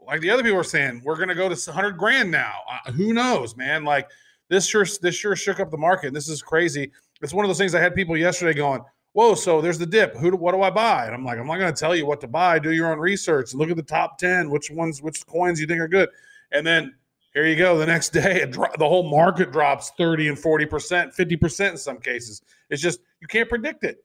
like 0.06 0.20
the 0.20 0.30
other 0.30 0.44
people 0.44 0.60
are 0.60 0.64
saying 0.66 1.02
we're 1.06 1.16
going 1.16 1.30
to 1.30 1.36
go 1.36 1.48
to 1.48 1.56
100 1.56 1.94
grand 1.94 2.30
now 2.30 2.60
uh, 2.70 2.92
who 2.92 3.14
knows 3.14 3.56
man 3.56 3.86
like 3.86 4.10
this 4.50 4.68
sure 4.68 4.86
this 5.02 5.16
sure 5.16 5.38
shook 5.38 5.62
up 5.62 5.72
the 5.72 5.78
market 5.78 6.14
this 6.14 6.28
is 6.28 6.42
crazy 6.42 6.92
it's 7.22 7.34
one 7.34 7.46
of 7.46 7.50
those 7.50 7.58
things 7.58 7.74
i 7.74 7.80
had 7.80 7.96
people 7.96 8.18
yesterday 8.18 8.54
going 8.54 8.82
whoa 9.16 9.34
so 9.34 9.62
there's 9.62 9.78
the 9.78 9.86
dip. 9.86 10.16
Who 10.18 10.32
do, 10.32 10.38
what 10.38 10.54
do 10.54 10.62
i 10.62 10.70
buy? 10.70 11.06
And 11.06 11.16
i'm 11.16 11.24
like 11.24 11.40
i'm 11.40 11.48
not 11.48 11.58
going 11.58 11.74
to 11.74 11.80
tell 11.80 11.96
you 11.96 12.06
what 12.06 12.22
to 12.22 12.28
buy. 12.28 12.60
Do 12.60 12.72
your 12.72 12.92
own 12.92 13.00
research. 13.00 13.54
Look 13.54 13.70
at 13.70 13.78
the 13.78 13.84
top 13.84 14.18
10 14.18 14.50
which 14.50 14.70
ones 14.70 15.02
which 15.02 15.26
coins 15.26 15.60
you 15.60 15.68
think 15.68 15.80
are 15.80 15.88
good. 15.88 16.10
And 16.52 16.66
then 16.66 16.94
here 17.34 17.46
you 17.46 17.56
go. 17.56 17.78
The 17.78 17.86
next 17.86 18.10
day 18.14 18.46
dro- 18.46 18.72
the 18.78 18.88
whole 18.88 19.10
market 19.10 19.52
drops 19.52 19.92
30 19.98 20.30
and 20.30 20.38
40% 20.38 21.16
50% 21.16 21.72
in 21.72 21.78
some 21.78 21.98
cases. 22.00 22.42
It's 22.70 22.82
just 22.82 23.00
you 23.22 23.28
can't 23.28 23.50
predict 23.50 23.84
it. 23.84 24.04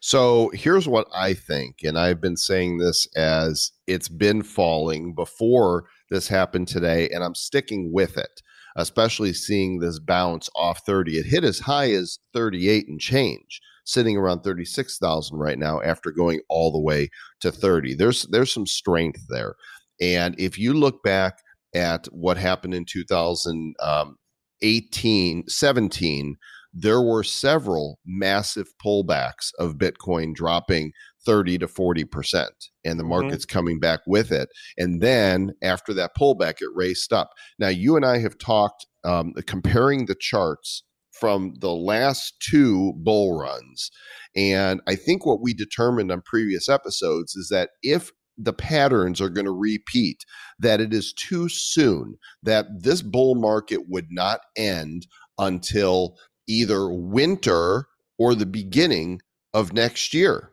So 0.00 0.50
here's 0.54 0.86
what 0.86 1.08
I 1.12 1.34
think, 1.34 1.78
and 1.82 1.98
I've 1.98 2.20
been 2.20 2.36
saying 2.36 2.78
this 2.78 3.08
as 3.16 3.72
it's 3.86 4.08
been 4.08 4.42
falling 4.42 5.12
before 5.12 5.86
this 6.10 6.28
happened 6.28 6.68
today, 6.68 7.08
and 7.08 7.24
I'm 7.24 7.34
sticking 7.34 7.92
with 7.92 8.16
it, 8.16 8.42
especially 8.76 9.32
seeing 9.32 9.80
this 9.80 9.98
bounce 9.98 10.48
off 10.54 10.82
30. 10.86 11.18
It 11.18 11.26
hit 11.26 11.42
as 11.42 11.58
high 11.58 11.90
as 11.90 12.20
38 12.32 12.88
and 12.88 13.00
change, 13.00 13.60
sitting 13.88 14.16
around 14.18 14.42
36,000 14.42 15.38
right 15.38 15.58
now 15.58 15.80
after 15.80 16.10
going 16.10 16.42
all 16.50 16.70
the 16.70 16.78
way 16.78 17.08
to 17.40 17.50
30. 17.50 17.94
There's 17.94 18.26
there's 18.30 18.52
some 18.52 18.66
strength 18.66 19.22
there. 19.30 19.54
And 20.00 20.38
if 20.38 20.58
you 20.58 20.74
look 20.74 21.02
back 21.02 21.38
at 21.74 22.04
what 22.12 22.36
happened 22.36 22.74
in 22.74 22.84
2018, 22.84 25.48
17, 25.48 26.36
there 26.74 27.00
were 27.00 27.24
several 27.24 27.98
massive 28.06 28.68
pullbacks 28.84 29.50
of 29.58 29.78
Bitcoin 29.78 30.34
dropping 30.34 30.92
30 31.24 31.56
to 31.58 31.66
40%, 31.66 32.48
and 32.84 33.00
the 33.00 33.04
Mhm. 33.04 33.08
market's 33.08 33.46
coming 33.46 33.80
back 33.80 34.00
with 34.06 34.30
it. 34.30 34.50
And 34.76 35.00
then 35.02 35.52
after 35.62 35.94
that 35.94 36.12
pullback, 36.16 36.60
it 36.60 36.68
raced 36.74 37.10
up. 37.12 37.30
Now, 37.58 37.68
you 37.68 37.96
and 37.96 38.04
I 38.04 38.18
have 38.18 38.36
talked 38.38 38.86
um, 39.04 39.32
comparing 39.46 40.06
the 40.06 40.16
charts 40.18 40.82
from 41.18 41.54
the 41.60 41.72
last 41.72 42.34
two 42.40 42.92
bull 42.96 43.38
runs. 43.38 43.90
And 44.36 44.80
I 44.86 44.94
think 44.94 45.26
what 45.26 45.40
we 45.40 45.54
determined 45.54 46.12
on 46.12 46.22
previous 46.22 46.68
episodes 46.68 47.34
is 47.34 47.48
that 47.50 47.70
if 47.82 48.12
the 48.36 48.52
patterns 48.52 49.20
are 49.20 49.28
going 49.28 49.46
to 49.46 49.52
repeat, 49.52 50.24
that 50.58 50.80
it 50.80 50.94
is 50.94 51.12
too 51.12 51.48
soon, 51.48 52.16
that 52.42 52.66
this 52.78 53.02
bull 53.02 53.34
market 53.34 53.88
would 53.88 54.06
not 54.10 54.40
end 54.56 55.06
until 55.38 56.16
either 56.46 56.88
winter 56.88 57.86
or 58.18 58.34
the 58.34 58.46
beginning 58.46 59.20
of 59.52 59.72
next 59.72 60.14
year. 60.14 60.50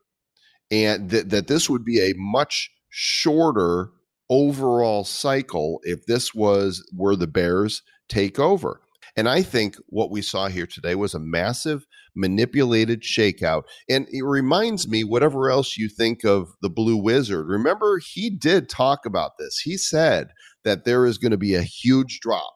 And 0.72 1.10
that, 1.12 1.30
that 1.30 1.48
this 1.48 1.70
would 1.70 1.86
be 1.86 2.00
a 2.00 2.16
much 2.18 2.72
shorter 2.90 3.92
overall 4.30 5.04
cycle 5.04 5.80
if 5.84 6.06
this 6.06 6.34
was 6.34 6.84
where 6.96 7.16
the 7.16 7.28
Bears 7.28 7.84
take 8.10 8.40
over. 8.40 8.82
And 9.18 9.30
I 9.30 9.42
think 9.42 9.78
what 9.88 10.12
we 10.12 10.22
saw 10.22 10.48
here 10.48 10.68
today 10.68 10.96
was 10.96 11.14
a 11.14 11.20
massive 11.20 11.86
manipulated 12.16 13.02
shakeout. 13.02 13.64
And 13.90 14.08
it 14.12 14.24
reminds 14.24 14.88
me, 14.88 15.04
whatever 15.04 15.50
else 15.50 15.78
you 15.78 15.90
think 15.90 16.24
of 16.24 16.50
the 16.62 16.70
Blue 16.70 16.98
Wizard, 16.98 17.48
remember 17.48 18.00
he 18.00 18.30
did 18.30 18.70
talk 18.70 19.06
about 19.06 19.32
this. 19.40 19.60
He 19.60 19.78
said 19.78 20.30
that 20.64 20.86
there 20.86 21.06
is 21.06 21.18
going 21.18 21.32
to 21.32 21.38
be 21.38 21.56
a 21.56 21.62
huge 21.62 22.20
drop 22.22 22.54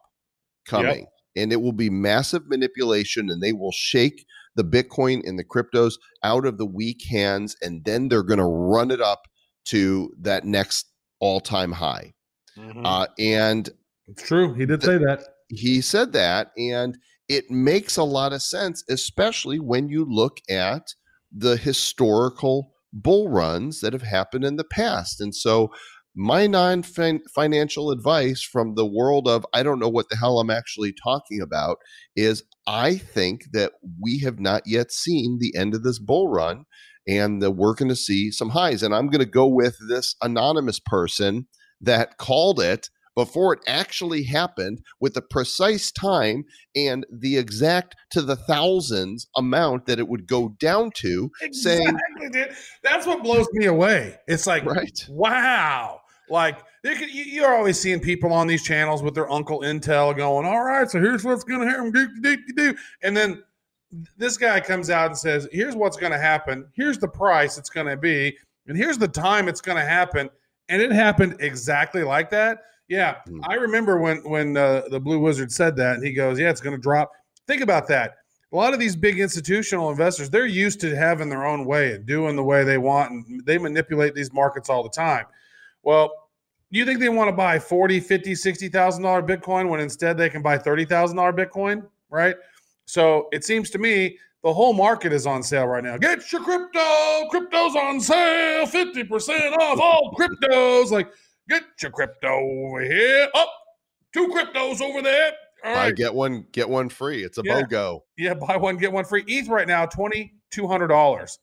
coming 0.66 1.06
and 1.36 1.52
it 1.52 1.60
will 1.60 1.72
be 1.72 1.90
massive 1.90 2.48
manipulation 2.48 3.30
and 3.30 3.42
they 3.42 3.52
will 3.52 3.72
shake 3.72 4.24
the 4.56 4.64
Bitcoin 4.64 5.22
and 5.24 5.38
the 5.38 5.44
cryptos 5.44 5.94
out 6.22 6.44
of 6.44 6.58
the 6.58 6.66
weak 6.66 7.02
hands 7.08 7.56
and 7.62 7.84
then 7.84 8.08
they're 8.08 8.22
going 8.22 8.38
to 8.38 8.44
run 8.44 8.90
it 8.90 9.00
up 9.00 9.22
to 9.66 10.12
that 10.20 10.44
next 10.44 10.86
all 11.20 11.40
time 11.40 11.72
high. 11.72 12.12
Mhm. 12.58 12.82
Uh, 12.84 13.06
and 13.18 13.70
it's 14.08 14.22
true. 14.22 14.54
He 14.54 14.66
did 14.66 14.82
say 14.82 14.98
that. 14.98 15.29
He 15.50 15.80
said 15.80 16.12
that 16.12 16.50
and 16.56 16.96
it 17.28 17.50
makes 17.50 17.96
a 17.96 18.04
lot 18.04 18.32
of 18.32 18.42
sense 18.42 18.82
especially 18.88 19.58
when 19.58 19.88
you 19.88 20.06
look 20.08 20.38
at 20.48 20.94
the 21.32 21.56
historical 21.56 22.72
bull 22.92 23.28
runs 23.28 23.80
that 23.80 23.92
have 23.92 24.02
happened 24.02 24.44
in 24.44 24.56
the 24.56 24.64
past 24.64 25.20
and 25.20 25.34
so 25.34 25.70
my 26.16 26.46
non-financial 26.46 27.90
advice 27.92 28.42
from 28.42 28.74
the 28.74 28.86
world 28.86 29.28
of 29.28 29.46
i 29.52 29.62
don't 29.62 29.78
know 29.78 29.88
what 29.88 30.08
the 30.08 30.16
hell 30.16 30.40
i'm 30.40 30.50
actually 30.50 30.92
talking 31.02 31.40
about 31.40 31.78
is 32.16 32.42
i 32.66 32.96
think 32.96 33.42
that 33.52 33.72
we 34.00 34.18
have 34.18 34.40
not 34.40 34.62
yet 34.66 34.90
seen 34.90 35.38
the 35.40 35.54
end 35.56 35.74
of 35.74 35.82
this 35.82 35.98
bull 36.00 36.28
run 36.28 36.64
and 37.06 37.40
that 37.40 37.52
we're 37.52 37.74
going 37.74 37.88
to 37.88 37.96
see 37.96 38.30
some 38.30 38.50
highs 38.50 38.82
and 38.82 38.94
i'm 38.94 39.08
going 39.08 39.24
to 39.24 39.30
go 39.30 39.46
with 39.46 39.76
this 39.88 40.16
anonymous 40.20 40.80
person 40.80 41.46
that 41.80 42.18
called 42.18 42.60
it 42.60 42.88
before 43.24 43.52
it 43.54 43.60
actually 43.66 44.22
happened 44.22 44.80
with 45.00 45.12
the 45.14 45.20
precise 45.22 45.90
time 45.92 46.44
and 46.74 47.04
the 47.10 47.36
exact 47.36 47.94
to 48.10 48.22
the 48.22 48.36
thousands 48.36 49.28
amount 49.36 49.84
that 49.86 49.98
it 49.98 50.08
would 50.08 50.26
go 50.26 50.48
down 50.58 50.90
to 50.94 51.30
saying 51.52 51.86
Exactly, 51.88 52.28
dude. 52.30 52.54
That's 52.82 53.06
what 53.06 53.22
blows 53.22 53.46
me 53.52 53.66
away. 53.66 54.16
It's 54.26 54.46
like, 54.46 54.64
right 54.64 55.04
wow. 55.10 56.00
Like 56.30 56.58
you 56.84 56.94
could- 56.94 57.12
you- 57.12 57.24
you're 57.24 57.54
always 57.54 57.78
seeing 57.78 58.00
people 58.00 58.32
on 58.32 58.46
these 58.46 58.62
channels 58.62 59.02
with 59.02 59.14
their 59.14 59.30
Uncle 59.30 59.60
Intel 59.60 60.16
going, 60.16 60.46
"All 60.46 60.62
right, 60.64 60.88
so 60.90 60.98
here's 61.00 61.24
what's 61.24 61.44
going 61.44 61.60
to 61.60 61.66
happen," 61.68 61.90
do, 61.90 62.08
do, 62.22 62.36
do, 62.36 62.52
do. 62.56 62.74
and 63.02 63.16
then 63.16 63.42
this 64.16 64.36
guy 64.38 64.60
comes 64.60 64.88
out 64.88 65.06
and 65.08 65.18
says, 65.18 65.48
"Here's 65.52 65.74
what's 65.76 65.96
going 65.96 66.12
to 66.12 66.18
happen. 66.18 66.66
Here's 66.74 66.98
the 66.98 67.08
price 67.08 67.58
it's 67.58 67.68
going 67.70 67.88
to 67.88 67.96
be, 67.96 68.38
and 68.66 68.76
here's 68.78 68.96
the 68.98 69.08
time 69.08 69.48
it's 69.48 69.60
going 69.60 69.76
to 69.78 69.84
happen." 69.84 70.30
And 70.68 70.80
it 70.80 70.92
happened 70.92 71.34
exactly 71.40 72.04
like 72.04 72.30
that. 72.30 72.62
Yeah, 72.90 73.16
Mm. 73.28 73.40
I 73.48 73.54
remember 73.54 73.98
when 74.00 74.18
when 74.24 74.56
uh, 74.56 74.82
the 74.90 75.00
Blue 75.00 75.20
Wizard 75.20 75.50
said 75.52 75.76
that, 75.76 75.94
and 75.94 76.04
he 76.04 76.12
goes, 76.12 76.38
"Yeah, 76.38 76.50
it's 76.50 76.60
going 76.60 76.76
to 76.76 76.82
drop." 76.82 77.12
Think 77.46 77.62
about 77.62 77.86
that. 77.88 78.16
A 78.52 78.56
lot 78.56 78.74
of 78.74 78.80
these 78.80 78.96
big 78.96 79.20
institutional 79.20 79.90
investors, 79.90 80.28
they're 80.28 80.44
used 80.46 80.80
to 80.80 80.96
having 80.96 81.28
their 81.28 81.46
own 81.46 81.64
way 81.64 81.92
and 81.92 82.04
doing 82.04 82.34
the 82.34 82.42
way 82.42 82.64
they 82.64 82.78
want, 82.78 83.12
and 83.12 83.46
they 83.46 83.58
manipulate 83.58 84.14
these 84.16 84.32
markets 84.32 84.68
all 84.68 84.82
the 84.82 84.90
time. 84.90 85.24
Well, 85.84 86.10
do 86.72 86.78
you 86.80 86.84
think 86.84 86.98
they 86.98 87.08
want 87.08 87.28
to 87.28 87.32
buy 87.32 87.60
40, 87.60 88.00
50, 88.00 88.34
60,000 88.34 89.02
dollar 89.02 89.22
Bitcoin 89.22 89.68
when 89.68 89.78
instead 89.78 90.16
they 90.18 90.28
can 90.28 90.42
buy 90.42 90.58
30,000 90.58 91.16
dollar 91.16 91.32
Bitcoin, 91.32 91.86
right? 92.10 92.34
So 92.86 93.28
it 93.30 93.44
seems 93.44 93.70
to 93.70 93.78
me 93.78 94.18
the 94.42 94.52
whole 94.52 94.72
market 94.72 95.12
is 95.12 95.26
on 95.26 95.44
sale 95.44 95.66
right 95.66 95.84
now. 95.84 95.96
Get 95.96 96.32
your 96.32 96.42
crypto, 96.42 97.28
crypto's 97.30 97.76
on 97.76 98.00
sale, 98.00 98.66
50% 98.66 99.56
off 99.58 99.78
all 99.78 100.12
cryptos. 100.18 100.90
Like, 100.90 101.08
get 101.50 101.64
your 101.82 101.90
crypto 101.90 102.28
over 102.28 102.80
here. 102.80 103.28
Up, 103.34 103.52
two 104.14 104.28
cryptos 104.28 104.80
over 104.80 105.02
there. 105.02 105.32
All 105.64 105.76
i 105.76 105.90
get 105.90 106.14
one 106.14 106.46
get 106.52 106.68
one 106.68 106.88
free 106.88 107.22
it's 107.22 107.36
a 107.36 107.42
Yeah. 107.44 107.62
bogo 107.62 108.00
Yeah, 108.16 108.32
buy 108.32 108.56
one 108.56 108.78
get 108.78 108.92
one 108.92 109.04
free. 109.04 109.24
ETH 109.26 109.48
right 109.48 109.68
now 109.68 109.84
twenty 109.84 110.32
two 110.50 110.66
hundred 110.66 110.88
dollars, 110.88 111.38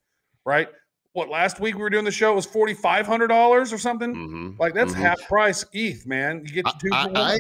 right? 0.46 0.68
What 1.14 1.30
last 1.30 1.60
week 1.60 1.76
we 1.76 1.82
were 1.82 1.90
doing 1.90 2.06
the 2.06 2.12
show 2.12 2.34
was 2.34 2.46
forty 2.46 2.74
five 2.74 3.06
hundred 3.06 3.28
dollars 3.28 3.72
or 3.72 3.78
something. 3.78 4.16
Mhm, 4.16 4.60
Like 4.60 4.74
that's 4.74 4.94
mhm. 4.94 4.98
half 5.02 5.20
price 5.28 5.66
ETH, 5.72 6.06
man. 6.08 6.44
You 6.46 6.52
get 6.52 6.66
two 6.80 6.90
I, 6.92 7.04
for 7.04 7.14
one. 7.14 7.18
I, 7.22 7.40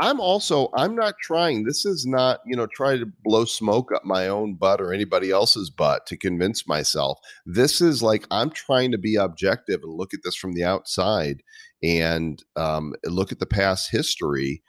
I'm 0.00 0.18
also 0.18 0.68
I'm 0.74 0.96
not 0.96 1.14
trying. 1.22 1.64
This 1.64 1.84
is 1.84 2.06
not 2.06 2.40
you 2.44 2.56
know 2.56 2.66
try 2.66 2.96
to 2.96 3.06
blow 3.22 3.44
smoke 3.44 3.92
up 3.92 4.04
my 4.04 4.26
own 4.28 4.54
butt 4.54 4.80
or 4.80 4.92
anybody 4.92 5.30
else's 5.30 5.70
butt 5.70 6.06
to 6.06 6.16
convince 6.16 6.66
myself. 6.66 7.18
This 7.46 7.80
is 7.80 8.02
like 8.02 8.26
I'm 8.30 8.50
trying 8.50 8.90
to 8.92 8.98
be 8.98 9.14
objective 9.16 9.80
and 9.84 9.92
look 9.92 10.12
at 10.14 10.20
this 10.24 10.34
from 10.34 10.54
the 10.54 10.64
outside 10.64 11.42
and 11.82 12.42
um, 12.56 12.94
look 13.04 13.32
at 13.32 13.38
the 13.38 13.46
past 13.46 13.90
history. 13.90 14.62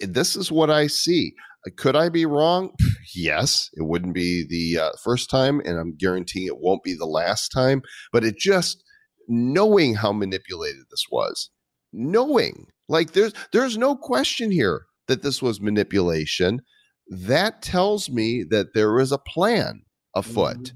This 0.00 0.36
is 0.36 0.52
what 0.52 0.70
I 0.70 0.86
see. 0.86 1.34
Uh, 1.66 1.70
Could 1.76 1.96
I 1.96 2.08
be 2.08 2.26
wrong? 2.26 2.72
Yes, 3.14 3.68
it 3.74 3.82
wouldn't 3.82 4.14
be 4.14 4.46
the 4.48 4.80
uh, 4.84 4.90
first 5.04 5.28
time, 5.28 5.60
and 5.66 5.78
I'm 5.78 5.94
guaranteeing 5.96 6.46
it 6.46 6.60
won't 6.60 6.82
be 6.82 6.94
the 6.94 7.04
last 7.04 7.50
time. 7.50 7.82
But 8.10 8.24
it 8.24 8.38
just 8.38 8.82
knowing 9.28 9.96
how 9.96 10.12
manipulated 10.12 10.84
this 10.90 11.04
was, 11.10 11.50
knowing 11.92 12.68
like 12.88 13.12
there's 13.12 13.34
there's 13.52 13.76
no 13.76 13.96
question 13.96 14.50
here 14.50 14.86
that 15.08 15.22
this 15.22 15.42
was 15.42 15.60
manipulation. 15.60 16.62
That 17.08 17.60
tells 17.60 18.08
me 18.08 18.44
that 18.48 18.72
there 18.72 18.98
is 18.98 19.12
a 19.12 19.18
plan 19.18 19.82
afoot 20.14 20.72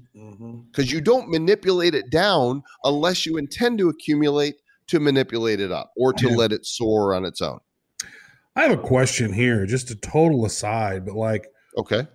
because 0.71 0.91
you 0.91 1.01
don't 1.01 1.29
manipulate 1.29 1.95
it 1.95 2.11
down 2.11 2.61
unless 2.83 3.25
you 3.25 3.37
intend 3.37 3.79
to 3.79 3.89
accumulate 3.89 4.55
to 4.87 4.99
manipulate 4.99 5.59
it 5.59 5.71
up 5.71 5.91
or 5.95 6.13
to 6.13 6.29
Yeah. 6.29 6.35
let 6.35 6.51
it 6.51 6.65
soar 6.65 7.13
on 7.13 7.25
its 7.25 7.41
own. 7.41 7.59
I 8.55 8.63
have 8.63 8.71
a 8.71 8.77
question 8.77 9.31
here, 9.31 9.65
just 9.65 9.91
a 9.91 9.95
total 9.95 10.45
aside, 10.45 11.05
but 11.05 11.15
like 11.15 11.47
Okay. 11.77 12.07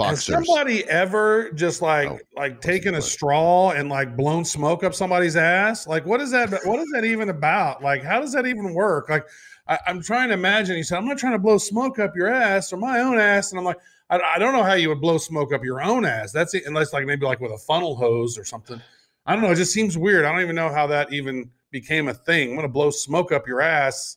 has 0.00 0.24
somebody 0.24 0.84
ever 0.84 1.50
just 1.52 1.80
like 1.80 2.08
Oh, 2.10 2.18
like 2.36 2.60
taken 2.60 2.96
a 2.96 3.02
straw 3.02 3.70
and 3.70 3.88
like 3.88 4.16
blown 4.16 4.44
smoke 4.44 4.82
up 4.84 4.94
somebody's 4.94 5.36
ass? 5.36 5.86
Like 5.86 6.04
what 6.04 6.20
is 6.20 6.30
that 6.32 6.50
what 6.64 6.80
is 6.80 6.88
that 6.92 7.04
even 7.04 7.28
about? 7.28 7.82
Like 7.82 8.02
how 8.02 8.20
does 8.20 8.32
that 8.32 8.46
even 8.46 8.74
work? 8.74 9.08
Like 9.08 9.26
I, 9.68 9.78
I'm 9.86 10.02
trying 10.02 10.28
to 10.28 10.34
imagine. 10.34 10.76
He 10.76 10.82
said, 10.82 10.98
"I'm 10.98 11.06
not 11.06 11.18
trying 11.18 11.32
to 11.34 11.38
blow 11.38 11.56
smoke 11.56 12.00
up 12.00 12.16
your 12.16 12.26
ass 12.28 12.72
or 12.72 12.78
my 12.78 12.98
own 12.98 13.16
ass," 13.16 13.52
and 13.52 13.60
I'm 13.60 13.64
like, 13.64 13.78
I, 14.10 14.18
I 14.34 14.38
don't 14.40 14.52
know 14.52 14.64
how 14.64 14.74
you 14.74 14.88
would 14.88 15.00
blow 15.00 15.18
smoke 15.18 15.52
up 15.52 15.62
your 15.62 15.80
own 15.80 16.04
ass. 16.04 16.32
That's 16.32 16.52
it, 16.54 16.64
unless 16.66 16.92
like 16.92 17.06
maybe 17.06 17.24
like 17.26 17.38
with 17.38 17.52
a 17.52 17.58
funnel 17.58 17.94
hose 17.94 18.36
or 18.36 18.44
something. 18.44 18.82
I 19.26 19.34
don't 19.34 19.42
know. 19.42 19.50
It 19.50 19.56
just 19.56 19.72
seems 19.72 19.96
weird. 19.96 20.24
I 20.24 20.32
don't 20.32 20.40
even 20.40 20.56
know 20.56 20.72
how 20.72 20.86
that 20.88 21.12
even 21.12 21.50
became 21.70 22.08
a 22.08 22.14
thing. 22.14 22.50
I'm 22.50 22.56
gonna 22.56 22.68
blow 22.68 22.90
smoke 22.90 23.32
up 23.32 23.46
your 23.46 23.60
ass. 23.60 24.16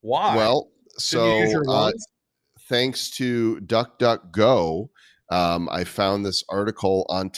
Why? 0.00 0.36
well, 0.36 0.68
so 0.98 1.38
you 1.42 1.62
uh, 1.68 1.92
thanks 2.68 3.10
to 3.12 3.56
DuckDuckGo, 3.66 4.88
um, 5.30 5.68
I 5.70 5.84
found 5.84 6.24
this 6.24 6.44
article 6.48 7.06
on 7.08 7.30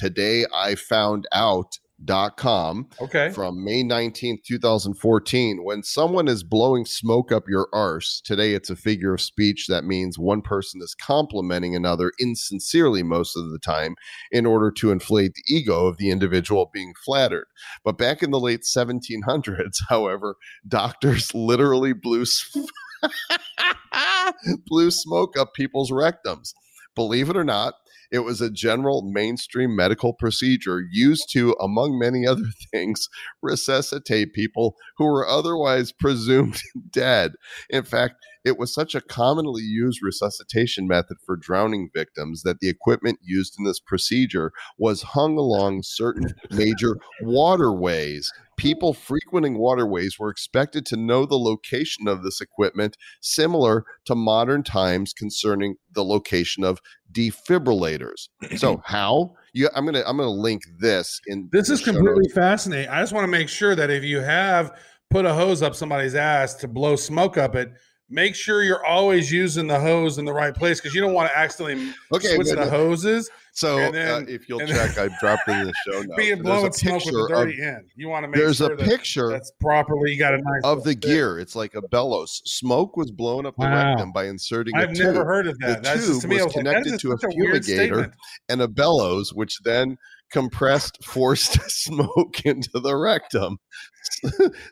todayifoundout.com 2.05 2.89
okay. 3.01 3.31
from 3.31 3.65
May 3.65 3.83
19th, 3.83 4.45
2014. 4.45 5.65
When 5.65 5.83
someone 5.83 6.29
is 6.29 6.43
blowing 6.43 6.85
smoke 6.85 7.33
up 7.33 7.45
your 7.49 7.69
arse, 7.73 8.21
today 8.25 8.55
it's 8.55 8.71
a 8.71 8.77
figure 8.77 9.15
of 9.15 9.21
speech 9.21 9.67
that 9.69 9.85
means 9.85 10.19
one 10.19 10.43
person 10.43 10.81
is 10.83 10.95
complimenting 10.95 11.75
another 11.75 12.13
insincerely 12.19 13.03
most 13.03 13.37
of 13.37 13.51
the 13.51 13.59
time 13.59 13.95
in 14.31 14.47
order 14.47 14.71
to 14.73 14.91
inflate 14.91 15.35
the 15.35 15.55
ego 15.55 15.87
of 15.87 15.99
the 15.99 16.11
individual 16.11 16.71
being 16.73 16.93
flattered. 17.05 17.47
But 17.85 17.99
back 17.99 18.23
in 18.23 18.31
the 18.31 18.41
late 18.41 18.63
1700s, 18.63 19.79
however, 19.89 20.37
doctors 20.67 21.35
literally 21.35 21.93
blew, 21.93 22.23
s- 22.23 22.57
blew 24.67 24.91
smoke 24.91 25.37
up 25.37 25.55
people's 25.55 25.91
rectums. 25.91 26.55
Believe 26.95 27.31
it 27.31 27.37
or 27.37 27.45
not, 27.45 27.75
it 28.11 28.21
was 28.21 28.41
a 28.41 28.51
general 28.51 29.03
mainstream 29.03 29.77
medical 29.77 30.13
procedure 30.13 30.83
used 30.91 31.31
to, 31.33 31.55
among 31.61 31.99
many 31.99 32.27
other 32.27 32.47
things, 32.73 33.09
resuscitate 33.43 34.33
people 34.33 34.77
who 34.97 35.05
were 35.05 35.29
otherwise 35.29 35.93
presumed 35.93 36.61
dead. 36.91 37.33
In 37.69 37.85
fact, 37.85 38.17
it 38.45 38.59
was 38.59 38.73
such 38.73 38.95
a 38.95 39.01
commonly 39.01 39.63
used 39.63 40.01
resuscitation 40.03 40.87
method 40.87 41.19
for 41.27 41.37
drowning 41.37 41.91
victims 41.95 42.43
that 42.43 42.61
the 42.61 42.69
equipment 42.69 43.19
used 43.23 43.57
in 43.59 43.65
this 43.65 43.81
procedure 43.81 44.53
was 44.79 45.03
hung 45.03 45.37
along 45.37 45.83
certain 45.83 46.35
major 46.51 46.97
waterways. 47.21 48.33
People 48.59 48.93
frequenting 48.93 49.57
waterways 49.57 50.19
were 50.19 50.31
expected 50.31 50.85
to 50.87 50.97
know 50.97 51.25
the 51.25 51.39
location 51.39 52.09
of 52.09 52.23
this 52.23 52.41
equipment, 52.41 52.97
similar 53.21 53.85
to 54.05 54.15
modern 54.15 54.63
times 54.63 55.13
concerning 55.13 55.77
the 55.93 56.05
location 56.05 56.65
of 56.65 56.81
defibrillators. 57.13 58.29
So, 58.57 58.83
how? 58.85 59.35
You, 59.55 59.69
I'm 59.75 59.85
gonna 59.87 60.03
I'm 60.07 60.17
gonna 60.17 60.29
link 60.29 60.63
this 60.79 61.21
in. 61.27 61.49
This 61.51 61.69
the 61.69 61.75
is 61.75 61.81
completely 61.83 62.25
notes. 62.25 62.35
fascinating. 62.35 62.91
I 62.91 63.01
just 63.01 63.13
want 63.13 63.25
to 63.25 63.31
make 63.31 63.49
sure 63.49 63.75
that 63.75 63.91
if 63.91 64.05
you 64.05 64.21
have 64.21 64.77
put 65.11 65.25
a 65.25 65.33
hose 65.33 65.63
up 65.63 65.75
somebody's 65.75 66.15
ass 66.15 66.55
to 66.57 66.69
blow 66.69 66.97
smoke 66.97 67.39
up 67.39 67.55
it, 67.55 67.73
make 68.11 68.35
sure 68.35 68.63
you're 68.63 68.85
always 68.87 69.31
using 69.31 69.67
the 69.67 69.79
hose 69.79 70.19
in 70.19 70.25
the 70.25 70.33
right 70.33 70.55
place 70.55 70.81
because 70.81 70.95
you 70.95 71.01
don't 71.01 71.13
want 71.13 71.31
to 71.31 71.39
accidentally 71.39 71.93
Okay, 72.13 72.35
switch 72.35 72.49
the 72.49 72.69
hoses. 72.69 73.29
So, 73.53 73.79
and 73.79 73.95
then- 73.95 74.23
uh, 74.23 74.27
if 74.29 74.49
you'll 74.49 74.61
check, 74.61 74.97
I 74.99 75.09
dropped 75.21 75.49
it 75.49 75.53
in 75.53 75.67
the 75.67 75.73
show 75.85 76.03
notes. 76.03 76.15
being 76.17 76.29
There's 76.29 76.41
a 76.41 76.43
blowing 76.43 76.73
smoke 76.73 76.95
with 76.95 77.05
picture 77.05 77.29
the 77.29 77.35
of- 77.35 77.75
end. 77.77 77.91
You 77.97 78.09
want 78.09 78.23
to 78.25 78.29
make 78.29 78.37
There's 78.41 78.59
sure 78.59 78.73
a 78.73 78.77
that 78.77 78.85
picture 78.89 79.29
that's 79.31 79.51
properly. 79.61 80.13
You 80.13 80.19
got 80.19 80.33
a 80.35 80.39
nice 80.39 80.63
of 80.65 80.85
the 80.85 80.91
fit. 80.93 81.01
gear. 81.01 81.39
It's 81.41 81.57
like 81.57 81.75
a 81.75 81.83
bellows. 81.89 82.41
Smoke 82.45 82.97
was 82.97 83.11
blown 83.11 83.47
up 83.47 83.57
the 83.57 83.67
Wow. 83.67 83.91
rectum 83.91 84.13
by 84.13 84.27
inserting 84.27 84.77
a 84.77 84.81
I've 84.81 84.89
tube, 84.95 84.99
never 85.15 85.25
heard 85.25 85.47
of 85.49 85.59
The 85.59 85.67
that. 85.67 85.83
That's 85.83 86.07
just, 86.07 86.21
to 86.23 86.29
tube 86.29 86.31
me, 86.31 86.37
was 86.37 86.45
was 86.47 86.55
like, 86.57 86.65
connected 86.65 87.01
to 87.01 87.13
a 87.13 87.19
fumigator. 87.19 88.13
and 88.49 88.63
a 88.63 88.69
bellows, 88.69 89.35
which 89.35 89.59
then 89.65 89.99
compressed 90.31 90.99
forced 91.05 91.59
smoke 91.71 92.41
into 92.47 92.79
the 92.81 92.97
rectum. 92.97 93.59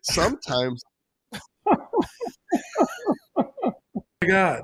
Sometimes 0.02 0.82
my 4.26 4.32
God. 4.32 4.62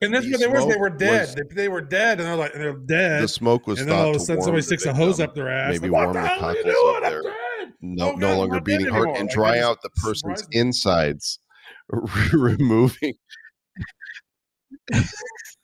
And 0.00 0.12
that's 0.14 0.26
The 0.26 0.32
what 0.32 0.40
they 0.40 0.46
were. 0.48 0.66
They 0.72 0.76
were 0.78 0.90
dead. 0.90 1.20
was- 1.20 1.34
they, 1.34 1.54
they 1.54 1.68
were 1.68 1.80
dead, 1.80 2.18
and 2.20 2.28
they're 2.28 2.36
like, 2.36 2.52
they're 2.52 2.72
dead. 2.76 3.22
the 3.22 3.28
smoke 3.28 3.66
was 3.66 3.80
and 3.80 3.88
then 3.88 3.96
all 3.96 4.10
of 4.10 4.16
a 4.16 4.20
sudden, 4.20 4.42
somebody 4.42 4.62
sticks 4.62 4.84
a 4.86 4.92
hose 4.94 5.20
up 5.20 5.34
their 5.34 5.48
ass. 5.48 5.72
maybe 5.72 5.88
Like, 5.88 6.04
warm 6.04 6.14
what 6.16 6.22
the 6.22 6.28
hell 6.28 6.44
are 6.44 6.54
you 6.56 6.62
doing? 6.64 7.02
I'm 7.04 7.22
dead. 7.22 7.72
no, 7.80 8.08
Oh, 8.10 8.12
no 8.16 8.28
God, 8.28 8.38
longer 8.38 8.60
beating 8.60 8.88
heart, 8.88 9.04
anymore. 9.08 9.20
and 9.20 9.30
oh, 9.30 9.34
dry 9.34 9.60
out 9.60 9.80
the 9.82 9.90
person's 9.90 10.40
surprised- 10.40 10.54
insides, 10.54 11.38
removing. 12.32 13.14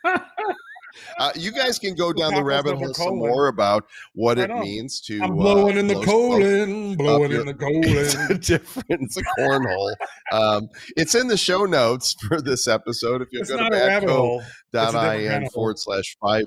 Uh, 1.18 1.32
you 1.34 1.52
guys 1.52 1.78
can 1.78 1.94
go 1.94 2.12
down 2.12 2.34
the 2.34 2.42
rabbit 2.42 2.76
hole 2.76 2.94
some 2.94 3.18
more 3.18 3.48
about 3.48 3.84
what 4.14 4.38
it 4.38 4.50
means 4.50 5.00
to. 5.02 5.20
I'm 5.22 5.38
uh, 5.38 5.66
in 5.66 5.86
the 5.86 5.94
blow 5.94 6.04
colon, 6.04 6.96
blowing 6.96 7.32
in 7.32 7.46
the 7.46 7.54
colon. 7.54 7.82
It's 7.84 8.14
a 8.30 8.38
different 8.38 9.02
it's 9.02 9.16
a 9.18 9.22
cornhole. 9.38 9.94
Um, 10.32 10.68
it's 10.96 11.14
in 11.14 11.28
the 11.28 11.36
show 11.36 11.64
notes 11.64 12.14
for 12.28 12.40
this 12.40 12.66
episode. 12.68 13.22
If 13.22 13.28
you 13.32 13.40
It's 13.40 13.50
go 13.50 13.56
to 13.56 13.62
not 13.64 13.72
a 13.72 13.76
rabbit 13.76 14.08
hole. 14.10 14.42
dot 14.72 14.88
It's 14.88 14.94
a 14.94 15.18
different 15.18 15.44
in 15.44 15.50
forward 15.50 15.78
slash 15.78 16.16
five. 16.20 16.46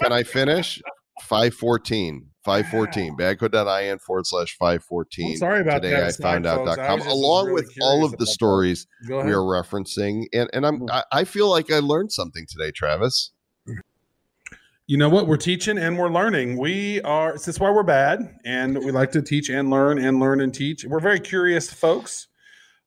Can 0.00 0.12
I 0.12 0.22
finish? 0.22 0.82
514. 1.22 2.33
514. 2.44 3.16
Badco.in 3.16 3.98
forward 3.98 4.26
slash 4.26 4.56
514. 4.58 5.32
I'm 5.32 5.36
sorry 5.38 5.60
about 5.60 5.82
Today 5.82 5.94
that. 5.94 6.04
I 6.04 6.12
found 6.12 6.46
out 6.46 6.64
dot 6.66 6.76
com, 6.78 6.98
was 6.98 7.08
along 7.08 7.46
really 7.46 7.62
with 7.62 7.76
all 7.80 8.04
of 8.04 8.16
the 8.18 8.26
stories 8.26 8.86
we 9.08 9.14
are 9.14 9.38
referencing. 9.38 10.26
And 10.32 10.48
and 10.52 10.66
I'm 10.66 10.80
Mm. 10.80 10.90
I, 10.90 11.04
I 11.12 11.24
feel 11.24 11.48
like 11.48 11.70
I 11.70 11.78
learned 11.78 12.12
something 12.12 12.46
today, 12.48 12.70
Travis. 12.70 13.30
You 14.86 14.98
know 14.98 15.08
what? 15.08 15.26
We're 15.26 15.38
teaching 15.38 15.78
and 15.78 15.98
we're 15.98 16.10
learning. 16.10 16.58
We 16.58 17.00
are, 17.02 17.32
this 17.32 17.48
is 17.48 17.58
why 17.58 17.70
we're 17.70 17.84
bad. 17.84 18.20
And 18.44 18.84
we 18.84 18.90
like 18.90 19.12
to 19.12 19.22
teach 19.22 19.48
and 19.48 19.70
learn 19.70 19.98
and 19.98 20.20
learn 20.20 20.42
and 20.42 20.52
teach. 20.52 20.84
We're 20.84 21.00
very 21.00 21.20
curious 21.20 21.72
folks. 21.72 22.28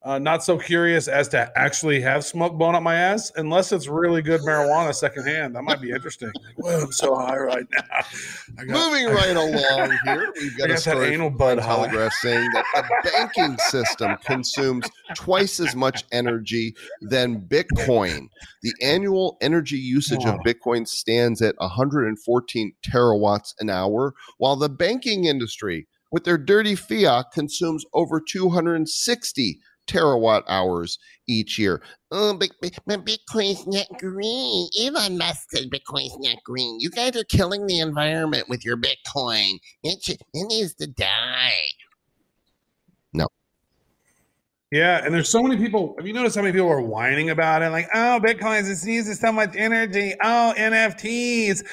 Uh, 0.03 0.19
not 0.19 0.41
so 0.43 0.57
curious 0.57 1.07
as 1.07 1.27
to 1.27 1.51
actually 1.57 1.99
have 1.99 2.23
smoke 2.23 2.53
blown 2.57 2.75
up 2.75 2.83
my 2.83 2.95
ass, 2.95 3.31
unless 3.35 3.71
it's 3.71 3.87
really 3.87 4.21
good 4.21 4.39
marijuana 4.41 4.93
secondhand. 4.93 5.55
That 5.55 5.63
might 5.63 5.81
be 5.81 5.89
interesting. 5.89 6.31
Whoa, 6.55 6.83
I'm 6.83 6.91
so 6.91 7.15
high 7.15 7.35
right 7.37 7.65
now. 7.73 8.63
Got- 8.63 8.67
Moving 8.67 9.07
right 9.07 9.35
along 9.35 9.97
here, 10.05 10.31
we've 10.39 10.57
got 10.57 10.65
a 10.69 10.73
that 10.73 10.79
story 10.79 11.13
anal 11.13 11.31
bud. 11.31 11.57
Telegraph 11.59 12.13
saying 12.13 12.47
that 12.53 12.63
the 12.75 13.09
banking 13.11 13.57
system 13.69 14.15
consumes 14.23 14.85
twice 15.15 15.59
as 15.59 15.75
much 15.75 16.05
energy 16.11 16.75
than 17.01 17.41
Bitcoin. 17.41 18.27
The 18.61 18.73
annual 18.83 19.37
energy 19.41 19.77
usage 19.77 20.23
of 20.25 20.39
Bitcoin 20.45 20.87
stands 20.87 21.41
at 21.41 21.55
114 21.57 22.73
terawatts 22.87 23.55
an 23.59 23.69
hour, 23.71 24.13
while 24.37 24.55
the 24.55 24.69
banking 24.69 25.25
industry, 25.25 25.87
with 26.11 26.23
their 26.23 26.37
dirty 26.37 26.75
fiat, 26.75 27.31
consumes 27.33 27.83
over 27.93 28.21
260 28.21 29.59
terawatt 29.87 30.43
hours 30.47 30.99
each 31.27 31.57
year. 31.57 31.81
Oh, 32.11 32.37
but, 32.37 32.49
but, 32.61 33.05
Bitcoin's 33.05 33.67
not 33.67 33.87
green. 33.99 34.69
Elon 34.79 35.17
Musk 35.17 35.49
said 35.51 35.69
Bitcoin's 35.69 36.17
not 36.19 36.43
green. 36.43 36.79
You 36.79 36.89
guys 36.89 37.15
are 37.15 37.23
killing 37.25 37.67
the 37.67 37.79
environment 37.79 38.47
with 38.49 38.63
your 38.63 38.77
Bitcoin. 38.77 39.59
It, 39.83 40.03
should, 40.03 40.21
it 40.33 40.47
needs 40.47 40.73
to 40.75 40.87
die. 40.87 41.51
No. 43.13 43.27
Yeah, 44.71 45.03
and 45.03 45.13
there's 45.13 45.29
so 45.29 45.41
many 45.41 45.57
people. 45.57 45.95
Have 45.97 46.05
you 46.05 46.13
noticed 46.13 46.35
how 46.35 46.41
many 46.41 46.51
people 46.51 46.69
are 46.69 46.81
whining 46.81 47.29
about 47.29 47.61
it? 47.61 47.69
Like, 47.69 47.87
oh, 47.93 48.19
bitcoins, 48.21 48.69
it 48.69 48.89
uses 48.89 49.19
so 49.19 49.31
much 49.31 49.55
energy. 49.55 50.13
Oh, 50.21 50.53
NFTs, 50.57 51.63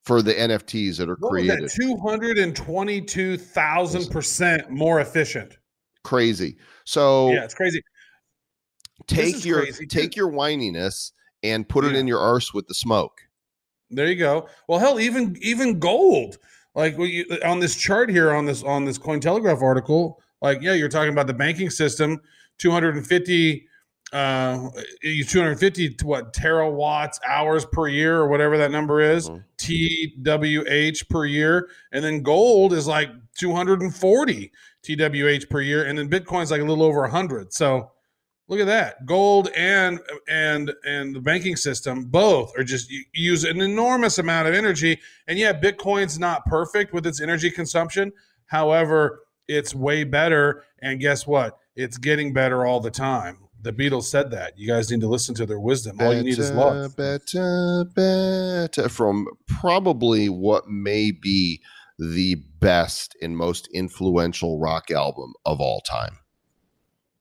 for 0.06 0.22
the 0.22 0.32
NFTs 0.32 0.96
that 0.98 1.08
are 1.10 1.16
What 1.16 1.30
created. 1.30 1.64
that? 1.64 1.72
Two 1.72 1.96
hundred 1.96 2.38
and 2.38 2.54
twenty-two 2.54 3.36
thousand 3.36 4.08
percent 4.08 4.70
more 4.70 5.00
efficient. 5.00 5.58
Crazy. 6.04 6.56
So 6.84 7.32
Yeah, 7.32 7.42
it's 7.42 7.54
crazy. 7.54 7.82
take 9.08 9.44
your 9.44 9.62
crazy, 9.62 9.86
take 9.86 10.14
your 10.16 10.30
whininess 10.30 11.10
and 11.42 11.68
put 11.68 11.84
it 11.84 11.94
in 11.96 12.06
your 12.06 12.20
arse 12.20 12.54
with 12.54 12.68
the 12.68 12.74
smoke. 12.74 13.20
There 13.90 14.06
you 14.06 14.16
go. 14.16 14.48
Well, 14.68 14.78
hell, 14.78 15.00
even 15.00 15.36
even 15.42 15.80
gold, 15.80 16.38
like 16.76 16.96
you, 16.98 17.24
on 17.44 17.58
this 17.58 17.74
chart 17.74 18.08
here 18.08 18.32
on 18.32 18.46
this 18.46 18.62
on 18.62 18.84
this 18.84 18.98
Cointelegraph 18.98 19.60
article, 19.60 20.22
like 20.40 20.62
yeah, 20.62 20.74
you're 20.74 20.88
talking 20.88 21.12
about 21.12 21.26
the 21.26 21.34
banking 21.34 21.70
system, 21.70 22.20
250, 22.58 23.66
uh, 24.12 24.70
250 25.02 25.90
to 25.94 26.06
what 26.06 26.32
terawatts 26.32 27.18
hours 27.26 27.64
per 27.66 27.88
year 27.88 28.16
or 28.18 28.28
whatever 28.28 28.56
that 28.58 28.70
number 28.70 29.00
is, 29.00 29.28
Mhm. 29.28 29.42
TWH 29.58 31.08
per 31.08 31.24
year, 31.24 31.68
and 31.92 32.04
then 32.04 32.22
gold 32.22 32.72
is 32.72 32.86
like 32.86 33.10
240 33.38 34.52
TWH 34.82 35.48
per 35.50 35.60
year, 35.60 35.84
and 35.84 35.98
then 35.98 36.08
Bitcoin's 36.08 36.50
like 36.50 36.60
a 36.60 36.64
little 36.64 36.84
over 36.84 37.02
100. 37.02 37.52
So 37.52 37.90
Look 38.48 38.60
at 38.60 38.66
that. 38.66 39.04
Gold 39.06 39.48
and 39.56 39.98
and 40.28 40.72
and 40.84 41.16
the 41.16 41.20
banking 41.20 41.56
system 41.56 42.04
both 42.04 42.56
are 42.56 42.62
just 42.62 42.88
use 43.12 43.42
an 43.42 43.60
enormous 43.60 44.18
amount 44.18 44.46
of 44.46 44.54
energy. 44.54 45.00
And 45.26 45.36
yeah, 45.36 45.52
Bitcoin's 45.52 46.16
not 46.16 46.46
perfect 46.46 46.92
with 46.94 47.08
its 47.08 47.20
energy 47.20 47.50
consumption. 47.50 48.12
However, 48.44 49.24
it's 49.48 49.74
way 49.74 50.04
better. 50.04 50.62
And 50.80 51.00
guess 51.00 51.26
what? 51.26 51.58
It's 51.74 51.98
getting 51.98 52.32
better 52.32 52.64
all 52.64 52.78
the 52.78 52.88
time. 52.88 53.38
The 53.62 53.72
Beatles 53.72 54.04
said 54.04 54.30
that. 54.30 54.58
You 54.58 54.68
guys 54.68 54.90
need 54.90 55.00
to 55.00 55.08
listen 55.08 55.34
to 55.36 55.46
their 55.46 55.58
wisdom. 55.58 55.96
All 56.00 56.14
you 56.14 56.22
need 56.22 56.38
is 56.38 56.50
love. 56.52 56.96
Better, 56.96 57.84
better. 57.94 58.88
From 58.88 59.26
probably 59.46 60.28
what 60.28 60.68
may 60.68 61.10
be 61.10 61.60
the 61.98 62.36
best 62.60 63.16
and 63.22 63.36
most 63.36 63.68
influential 63.72 64.58
rock 64.60 64.90
album 64.90 65.32
of 65.44 65.60
all 65.60 65.80
time, 65.80 66.18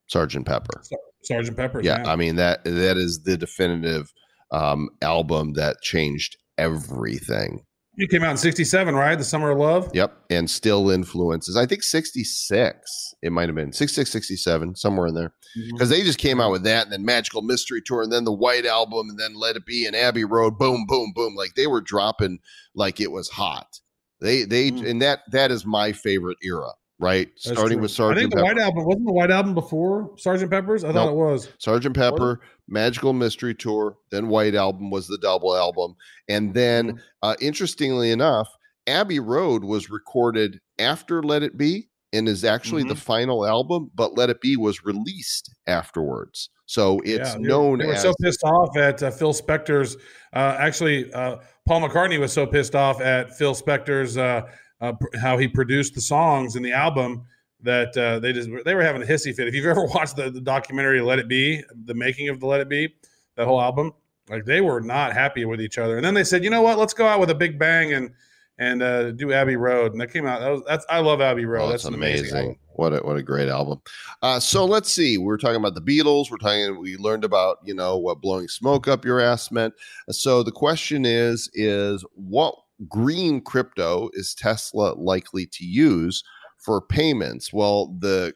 Sergeant 0.06 0.46
Pepper. 0.46 0.82
Sergeant 1.22 1.56
Pepper. 1.56 1.80
Yeah, 1.82 2.04
I 2.06 2.16
mean 2.16 2.36
that 2.36 2.64
that 2.64 2.96
is 2.96 3.22
the 3.24 3.36
definitive 3.36 4.12
um, 4.50 4.90
album 5.02 5.54
that 5.54 5.80
changed 5.82 6.36
everything. 6.56 7.64
You 7.96 8.06
came 8.08 8.22
out 8.22 8.30
in 8.32 8.36
67, 8.36 8.94
right? 8.94 9.16
The 9.16 9.24
Summer 9.24 9.50
of 9.50 9.58
Love? 9.58 9.90
Yep. 9.94 10.14
And 10.30 10.50
still 10.50 10.90
influences. 10.90 11.56
I 11.56 11.64
think 11.66 11.82
66, 11.82 13.14
it 13.22 13.32
might 13.32 13.48
have 13.48 13.54
been 13.56 13.72
66, 13.72 14.10
67, 14.10 14.74
somewhere 14.76 15.06
in 15.06 15.14
there. 15.14 15.32
Because 15.72 15.88
they 15.88 16.02
just 16.02 16.18
came 16.18 16.40
out 16.40 16.50
with 16.52 16.64
that 16.64 16.84
and 16.84 16.92
then 16.92 17.04
Magical 17.04 17.40
Mystery 17.40 17.80
Tour 17.84 18.02
and 18.02 18.12
then 18.12 18.24
the 18.24 18.32
White 18.32 18.66
Album 18.66 19.08
and 19.08 19.18
then 19.18 19.34
Let 19.34 19.56
It 19.56 19.64
Be 19.64 19.86
and 19.86 19.96
Abbey 19.96 20.24
Road. 20.24 20.58
Boom, 20.58 20.84
boom, 20.86 21.12
boom. 21.14 21.34
Like 21.34 21.54
they 21.54 21.66
were 21.66 21.80
dropping 21.80 22.38
like 22.74 23.00
it 23.00 23.10
was 23.10 23.30
hot. 23.30 23.80
They, 24.20 24.44
they, 24.44 24.70
Mm. 24.70 24.90
and 24.90 25.02
that, 25.02 25.20
that 25.32 25.50
is 25.50 25.64
my 25.64 25.92
favorite 25.92 26.38
era, 26.42 26.68
right? 26.98 27.28
That's 27.44 27.56
Starting 27.58 27.78
true. 27.78 27.82
with 27.82 27.90
Sergeant. 27.90 28.18
I 28.18 28.20
think 28.22 28.30
the 28.32 28.36
Pepper. 28.42 28.54
White 28.54 28.62
Album 28.62 28.84
wasn't 28.84 29.06
the 29.06 29.12
White 29.12 29.30
Album 29.30 29.54
before 29.54 30.10
Sergeant 30.18 30.50
Pepper's. 30.50 30.84
I 30.84 30.88
thought 30.92 31.06
Nope. 31.06 31.12
it 31.12 31.16
was. 31.32 31.48
Sergeant 31.58 31.94
Pepper, 31.96 32.40
Magical 32.68 33.12
Mystery 33.12 33.54
Tour, 33.54 33.96
then 34.10 34.28
White 34.28 34.54
Album 34.54 34.90
was 34.90 35.06
the 35.06 35.18
double 35.18 35.54
album. 35.56 35.94
And 36.28 36.52
then, 36.54 36.92
Mhm. 36.92 37.00
uh, 37.22 37.36
interestingly 37.40 38.10
enough, 38.10 38.48
Abbey 38.86 39.20
Road 39.20 39.64
was 39.64 39.90
recorded 39.90 40.60
after 40.78 41.22
Let 41.22 41.42
It 41.42 41.56
Be 41.56 41.88
and 42.12 42.28
is 42.28 42.44
actually 42.44 42.84
the 42.84 42.94
final 42.94 43.46
album, 43.46 43.90
but 43.94 44.16
Let 44.16 44.30
It 44.30 44.40
Be 44.40 44.56
was 44.56 44.84
released 44.84 45.54
afterwards. 45.66 46.50
So 46.66 47.00
it's 47.04 47.34
Yeah, 47.34 47.38
known 47.40 47.78
They 47.78 47.86
were 47.86 47.94
as 47.94 48.02
so 48.02 48.12
pissed 48.20 48.42
off 48.44 48.76
at 48.76 49.02
uh, 49.02 49.10
Phil 49.10 49.32
Spector's. 49.32 49.96
Uh, 50.32 50.56
actually, 50.58 51.12
uh, 51.12 51.36
Paul 51.66 51.82
McCartney 51.82 52.18
was 52.18 52.32
so 52.32 52.46
pissed 52.46 52.74
off 52.74 53.00
at 53.00 53.36
Phil 53.36 53.54
Spector's 53.54 54.16
uh, 54.16 54.42
uh, 54.80 54.92
how 55.20 55.38
he 55.38 55.48
produced 55.48 55.94
the 55.94 56.00
songs 56.00 56.56
in 56.56 56.62
the 56.62 56.72
album 56.72 57.24
that 57.62 57.96
uh, 57.96 58.18
they 58.18 58.32
just 58.32 58.50
they 58.64 58.74
were 58.74 58.82
having 58.82 59.02
a 59.02 59.06
hissy 59.06 59.34
fit. 59.34 59.48
If 59.48 59.54
you've 59.54 59.66
ever 59.66 59.84
watched 59.94 60.16
the, 60.16 60.30
the 60.30 60.40
documentary 60.40 61.00
"Let 61.00 61.18
It 61.18 61.28
Be," 61.28 61.62
the 61.84 61.94
making 61.94 62.28
of 62.28 62.40
the 62.40 62.46
"Let 62.46 62.60
It 62.60 62.68
Be," 62.68 62.94
that 63.36 63.46
whole 63.46 63.60
album, 63.60 63.92
like 64.28 64.44
they 64.44 64.60
were 64.60 64.80
not 64.80 65.12
happy 65.12 65.44
with 65.44 65.60
each 65.60 65.78
other. 65.78 65.96
And 65.96 66.04
then 66.04 66.14
they 66.14 66.24
said, 66.24 66.42
you 66.42 66.50
know 66.50 66.62
what? 66.62 66.78
Let's 66.78 66.94
go 66.94 67.06
out 67.06 67.20
with 67.20 67.30
a 67.30 67.34
big 67.34 67.58
bang 67.58 67.92
and 67.92 68.10
and 68.58 68.82
uh, 68.82 69.10
do 69.10 69.32
Abbey 69.32 69.56
Road. 69.56 69.92
And 69.92 70.00
that 70.00 70.12
came 70.12 70.26
out. 70.26 70.40
That 70.40 70.48
was, 70.48 70.62
that's 70.66 70.86
I 70.88 71.00
love 71.00 71.20
Abbey 71.20 71.44
Road. 71.44 71.64
Oh, 71.64 71.68
that's 71.68 71.84
that's 71.84 71.94
amazing. 71.94 72.30
amazing. 72.30 72.58
What 72.74 72.92
a 72.92 72.98
what 72.98 73.16
a 73.16 73.22
great 73.22 73.48
album. 73.48 73.80
Uh, 74.22 74.40
so 74.40 74.64
let's 74.64 74.90
see. 74.90 75.18
We're 75.18 75.38
talking 75.38 75.56
about 75.56 75.74
the 75.74 75.80
Beatles. 75.80 76.30
We're 76.30 76.38
talking. 76.38 76.80
We 76.80 76.96
learned 76.96 77.24
about 77.24 77.58
you 77.64 77.74
know 77.74 77.96
what 77.96 78.20
blowing 78.20 78.48
smoke 78.48 78.88
up 78.88 79.04
your 79.04 79.20
ass 79.20 79.50
meant. 79.50 79.74
So 80.10 80.42
the 80.42 80.52
question 80.52 81.04
is 81.04 81.50
is 81.54 82.04
what 82.14 82.54
green 82.88 83.40
crypto 83.40 84.10
is 84.14 84.34
Tesla 84.34 84.94
likely 84.94 85.46
to 85.46 85.64
use 85.64 86.22
for 86.66 86.82
payments? 86.82 87.52
Well, 87.52 87.96
the 87.98 88.34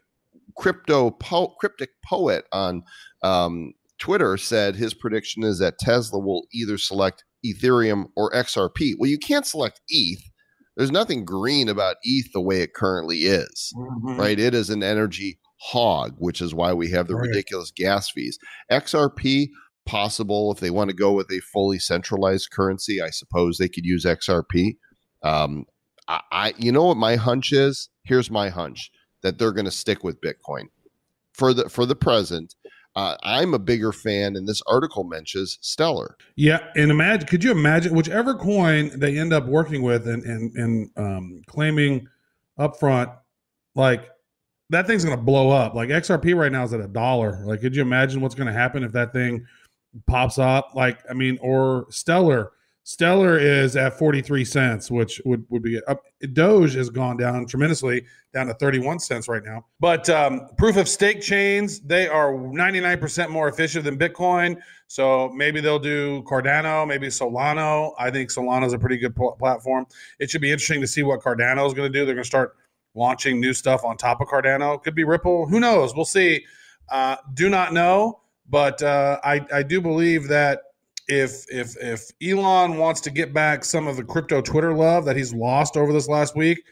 crypto 0.56 1.10
po- 1.10 1.54
cryptic 1.60 1.90
poet 2.08 2.44
on 2.52 2.82
um, 3.22 3.74
Twitter 3.98 4.36
said 4.38 4.76
his 4.76 4.94
prediction 4.94 5.42
is 5.42 5.58
that 5.58 5.78
Tesla 5.78 6.18
will 6.18 6.46
either 6.52 6.78
select 6.78 7.24
Ethereum 7.44 8.06
or 8.16 8.30
XRP. 8.32 8.94
Well, 8.98 9.10
you 9.10 9.18
can't 9.18 9.46
select 9.46 9.80
ETH. 9.88 10.22
There's 10.76 10.90
nothing 10.92 11.24
green 11.24 11.68
about 11.68 11.96
ETH 12.04 12.32
the 12.32 12.40
way 12.40 12.62
it 12.62 12.72
currently 12.74 13.20
is, 13.26 13.72
Mhm. 13.76 14.18
right? 14.18 14.38
It 14.38 14.54
is 14.54 14.70
an 14.70 14.82
energy 14.82 15.38
hog, 15.60 16.14
which 16.18 16.40
is 16.40 16.54
why 16.54 16.72
we 16.72 16.90
have 16.90 17.06
the 17.08 17.16
Right. 17.16 17.26
ridiculous 17.28 17.70
gas 17.74 18.10
fees. 18.10 18.38
XRP, 18.70 19.50
possible 19.86 20.52
if 20.52 20.60
they 20.60 20.70
want 20.70 20.88
to 20.90 20.96
go 20.96 21.12
with 21.12 21.30
a 21.32 21.40
fully 21.52 21.78
centralized 21.78 22.50
currency, 22.52 23.00
I 23.02 23.10
suppose 23.10 23.58
they 23.58 23.68
could 23.68 23.84
use 23.84 24.04
XRP. 24.06 24.76
Um, 25.22 25.64
I, 26.32 26.54
you 26.58 26.72
know 26.72 26.86
what 26.86 26.96
my 26.96 27.16
hunch 27.16 27.52
is? 27.52 27.88
Here's 28.04 28.30
my 28.30 28.48
hunch 28.48 28.90
that 29.22 29.38
they're 29.38 29.52
going 29.52 29.66
to 29.66 29.70
stick 29.70 30.02
with 30.02 30.20
Bitcoin 30.20 30.68
for 31.32 31.54
the 31.54 31.68
for 31.68 31.86
the 31.86 31.96
present. 31.96 32.54
Uh, 32.96 33.16
I'm 33.22 33.54
a 33.54 33.58
bigger 33.58 33.92
fan, 33.92 34.34
and 34.34 34.48
this 34.48 34.60
article 34.66 35.04
mentions 35.04 35.58
Stellar. 35.60 36.16
Yeah, 36.34 36.58
and 36.74 36.90
imagine 36.90 37.28
could 37.28 37.44
you 37.44 37.52
imagine 37.52 37.94
whichever 37.94 38.34
coin 38.34 38.90
they 38.98 39.16
end 39.16 39.32
up 39.32 39.46
working 39.46 39.82
with 39.82 40.08
and 40.08 40.24
and, 40.24 40.52
and 40.56 40.90
um, 40.96 41.42
claiming 41.46 42.08
upfront, 42.58 43.16
like 43.74 44.10
that 44.70 44.86
thing's 44.86 45.04
gonna 45.04 45.16
blow 45.16 45.50
up. 45.50 45.74
Like 45.74 45.90
XRP 45.90 46.34
right 46.36 46.50
now 46.50 46.64
is 46.64 46.72
at 46.72 46.80
a 46.80 46.88
dollar. 46.88 47.44
Like, 47.44 47.60
could 47.60 47.76
you 47.76 47.82
imagine 47.82 48.20
what's 48.20 48.34
gonna 48.34 48.52
happen 48.52 48.82
if 48.82 48.92
that 48.92 49.12
thing 49.12 49.46
pops 50.06 50.38
up? 50.38 50.74
Like, 50.74 50.98
I 51.08 51.14
mean, 51.14 51.38
or 51.40 51.86
Stellar. 51.90 52.52
Stellar 52.90 53.38
is 53.38 53.76
at 53.76 53.96
43 53.96 54.44
cents, 54.44 54.90
which 54.90 55.22
would, 55.24 55.46
would 55.48 55.62
be 55.62 55.80
up. 55.86 56.02
Doge 56.32 56.74
has 56.74 56.90
gone 56.90 57.16
down 57.16 57.46
tremendously, 57.46 58.04
down 58.34 58.48
to 58.48 58.54
31 58.54 58.98
cents 58.98 59.28
right 59.28 59.44
now. 59.44 59.64
But 59.78 60.10
um, 60.10 60.48
proof 60.58 60.76
of 60.76 60.88
stake 60.88 61.20
chains, 61.20 61.78
they 61.82 62.08
are 62.08 62.32
99% 62.32 63.30
more 63.30 63.48
efficient 63.48 63.84
than 63.84 63.96
Bitcoin. 63.96 64.58
So 64.88 65.28
maybe 65.28 65.60
they'll 65.60 65.78
do 65.78 66.24
Cardano, 66.24 66.84
maybe 66.84 67.06
Solana. 67.06 67.92
I 67.96 68.10
think 68.10 68.28
Solana 68.30 68.66
is 68.66 68.72
a 68.72 68.78
pretty 68.78 68.96
good 68.96 69.14
pl- 69.14 69.36
platform. 69.38 69.86
It 70.18 70.28
should 70.28 70.40
be 70.40 70.50
interesting 70.50 70.80
to 70.80 70.88
see 70.88 71.04
what 71.04 71.20
Cardano 71.20 71.64
is 71.68 71.74
going 71.74 71.92
to 71.92 71.96
do. 71.96 72.04
They're 72.04 72.16
going 72.16 72.24
to 72.24 72.28
start 72.28 72.56
launching 72.96 73.40
new 73.40 73.54
stuff 73.54 73.84
on 73.84 73.98
top 73.98 74.20
of 74.20 74.26
Cardano. 74.26 74.82
Could 74.82 74.96
be 74.96 75.04
Ripple. 75.04 75.46
Who 75.46 75.60
knows? 75.60 75.94
We'll 75.94 76.04
see. 76.04 76.44
Uh, 76.88 77.14
do 77.34 77.48
not 77.48 77.72
know, 77.72 78.22
but 78.48 78.82
uh, 78.82 79.20
I, 79.22 79.46
I 79.52 79.62
do 79.62 79.80
believe 79.80 80.26
that 80.26 80.62
if 81.10 81.44
if 81.50 81.76
if 81.82 82.10
Elon 82.22 82.78
wants 82.78 83.00
to 83.02 83.10
get 83.10 83.32
back 83.34 83.64
some 83.64 83.86
of 83.86 83.96
the 83.96 84.04
crypto 84.04 84.40
Twitter 84.40 84.72
love 84.74 85.04
that 85.04 85.16
he's 85.16 85.34
lost 85.34 85.76
over 85.76 85.92
this 85.92 86.08
last 86.08 86.36
week, 86.36 86.62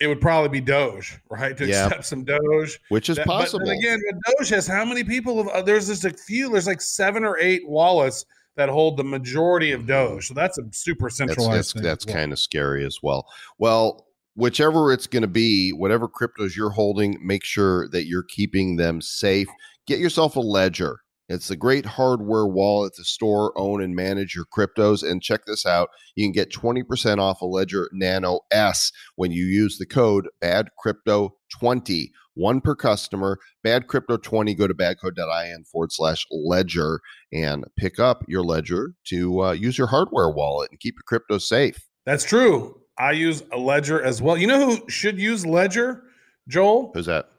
it 0.00 0.06
would 0.08 0.20
probably 0.20 0.48
be 0.48 0.60
Doge, 0.60 1.18
right? 1.30 1.56
To 1.56 1.66
Yeah. 1.66 1.86
accept 1.86 2.06
some 2.06 2.24
Doge. 2.24 2.78
which 2.88 3.08
is 3.08 3.16
That- 3.16 3.26
possible. 3.26 3.66
then 3.66 3.76
again, 3.78 4.00
Doge 4.38 4.48
has 4.50 4.66
how 4.66 4.84
many 4.84 5.04
people? 5.04 5.42
Have, 5.44 5.48
uh, 5.54 5.62
there's 5.62 5.86
just 5.86 6.04
a 6.04 6.10
few. 6.10 6.50
There's 6.50 6.66
like 6.66 6.80
seven 6.80 7.24
or 7.24 7.38
eight 7.38 7.66
wallets 7.68 8.24
that 8.56 8.68
hold 8.68 8.96
the 8.96 9.04
majority 9.04 9.70
of 9.72 9.86
Doge. 9.86 10.26
So 10.26 10.34
that's 10.34 10.58
a 10.58 10.62
super 10.72 11.06
that's 11.06 11.16
centralized. 11.18 11.52
that's, 11.58 11.72
thing 11.72 11.82
that's 11.82 12.06
well. 12.06 12.14
kind 12.16 12.32
of 12.32 12.38
scary 12.38 12.84
as 12.84 12.98
well. 13.02 13.26
Well, 13.58 14.06
whichever 14.34 14.92
it's 14.92 15.06
going 15.06 15.22
to 15.22 15.28
be, 15.28 15.70
whatever 15.72 16.08
cryptos 16.08 16.56
you're 16.56 16.70
holding, 16.70 17.16
make 17.24 17.44
sure 17.44 17.88
that 17.88 18.06
you're 18.06 18.24
keeping 18.24 18.76
them 18.76 19.00
safe. 19.00 19.48
Get 19.86 19.98
yourself 20.00 20.36
a 20.36 20.40
ledger. 20.40 20.98
It's 21.30 21.48
a 21.48 21.56
great 21.56 21.86
hardware 21.86 22.46
wallet 22.46 22.94
to 22.96 23.04
store, 23.04 23.52
own, 23.56 23.80
and 23.80 23.94
manage 23.94 24.34
your 24.34 24.46
cryptos. 24.46 25.08
And 25.08 25.22
check 25.22 25.42
this 25.46 25.64
out: 25.64 25.88
you 26.16 26.24
can 26.24 26.32
get 26.32 26.52
20% 26.52 27.18
off 27.18 27.40
a 27.40 27.46
Ledger 27.46 27.88
Nano 27.92 28.40
S 28.50 28.90
when 29.14 29.30
you 29.30 29.44
use 29.44 29.78
the 29.78 29.86
code 29.86 30.28
BadCrypto20. 30.42 32.08
One 32.34 32.60
per 32.60 32.74
customer. 32.74 33.38
BadCrypto20. 33.64 34.58
Go 34.58 34.66
to 34.66 34.74
badco.in 34.74 35.64
forward 35.64 35.92
slash 35.92 36.26
ledger 36.30 37.00
and 37.32 37.64
pick 37.78 38.00
up 38.00 38.24
your 38.26 38.42
ledger 38.42 38.94
to 39.06 39.42
uh, 39.44 39.52
use 39.52 39.78
your 39.78 39.86
hardware 39.86 40.30
wallet 40.30 40.70
and 40.72 40.80
keep 40.80 40.96
your 40.96 41.04
crypto 41.06 41.38
safe. 41.38 41.86
That's 42.06 42.24
true. 42.24 42.80
I 42.98 43.12
use 43.12 43.44
a 43.52 43.56
Ledger 43.56 44.02
as 44.02 44.20
well. 44.20 44.36
You 44.36 44.46
know 44.46 44.76
who 44.76 44.90
should 44.90 45.18
use 45.18 45.46
Ledger, 45.46 46.02
Joel? 46.48 46.90
Who's 46.92 47.06
that? 47.06 47.30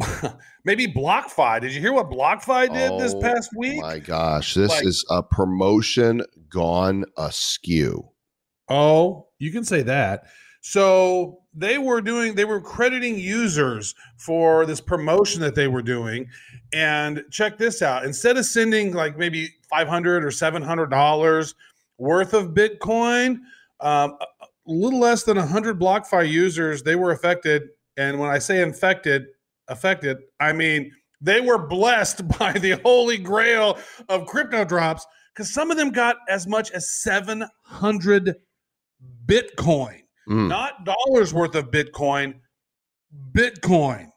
Maybe 0.64 0.86
BlockFi. 0.86 1.60
Did 1.60 1.72
you 1.72 1.80
hear 1.80 1.92
what 1.92 2.10
BlockFi 2.10 2.72
did 2.72 2.98
this 3.00 3.14
Oh, 3.14 3.20
past 3.20 3.50
week? 3.56 3.80
My 3.80 3.98
gosh, 3.98 4.54
this 4.54 4.70
Like- 4.70 4.86
is 4.86 5.04
a 5.10 5.22
promotion 5.22 6.22
gone 6.48 7.04
askew. 7.16 8.10
Oh, 8.68 9.28
you 9.38 9.52
can 9.52 9.64
say 9.64 9.82
that. 9.82 10.24
So 10.62 11.40
they 11.52 11.76
were 11.76 12.00
doing, 12.00 12.34
they 12.34 12.46
were 12.46 12.60
crediting 12.60 13.18
users 13.18 13.94
for 14.16 14.64
this 14.64 14.80
promotion 14.80 15.42
that 15.42 15.54
they 15.54 15.68
were 15.68 15.82
doing. 15.82 16.28
And 16.72 17.22
check 17.30 17.58
this 17.58 17.82
out 17.82 18.04
instead 18.04 18.36
of 18.38 18.46
sending 18.46 18.94
like 18.94 19.18
maybe 19.18 19.50
500 19.68 20.24
or 20.24 20.28
$700 20.30 21.54
worth 21.98 22.32
of 22.32 22.48
Bitcoin, 22.54 23.40
um, 23.80 24.16
a 24.20 24.26
a 24.66 24.72
little 24.72 24.98
less 24.98 25.24
than 25.24 25.36
100 25.36 25.78
BlockFi 25.78 26.26
users, 26.26 26.82
they 26.82 26.96
were 26.96 27.10
affected. 27.10 27.64
And 27.98 28.18
when 28.18 28.30
I 28.30 28.38
say 28.38 28.62
infected, 28.62 29.26
affected, 29.68 30.18
I 30.40 30.52
mean 30.52 30.90
they 31.20 31.40
were 31.40 31.58
blessed 31.58 32.26
by 32.38 32.52
the 32.52 32.72
holy 32.84 33.18
grail 33.18 33.78
of 34.08 34.26
crypto 34.26 34.64
drops 34.64 35.06
because 35.32 35.52
some 35.52 35.70
of 35.70 35.76
them 35.76 35.90
got 35.90 36.16
as 36.28 36.46
much 36.46 36.70
as 36.72 37.02
700 37.02 38.36
Bitcoin, 39.26 40.00
Mm. 40.28 40.48
not 40.48 40.84
dollars 40.86 41.34
worth 41.34 41.54
of 41.54 41.70
Bitcoin, 41.70 42.36
Bitcoin. 43.32 44.08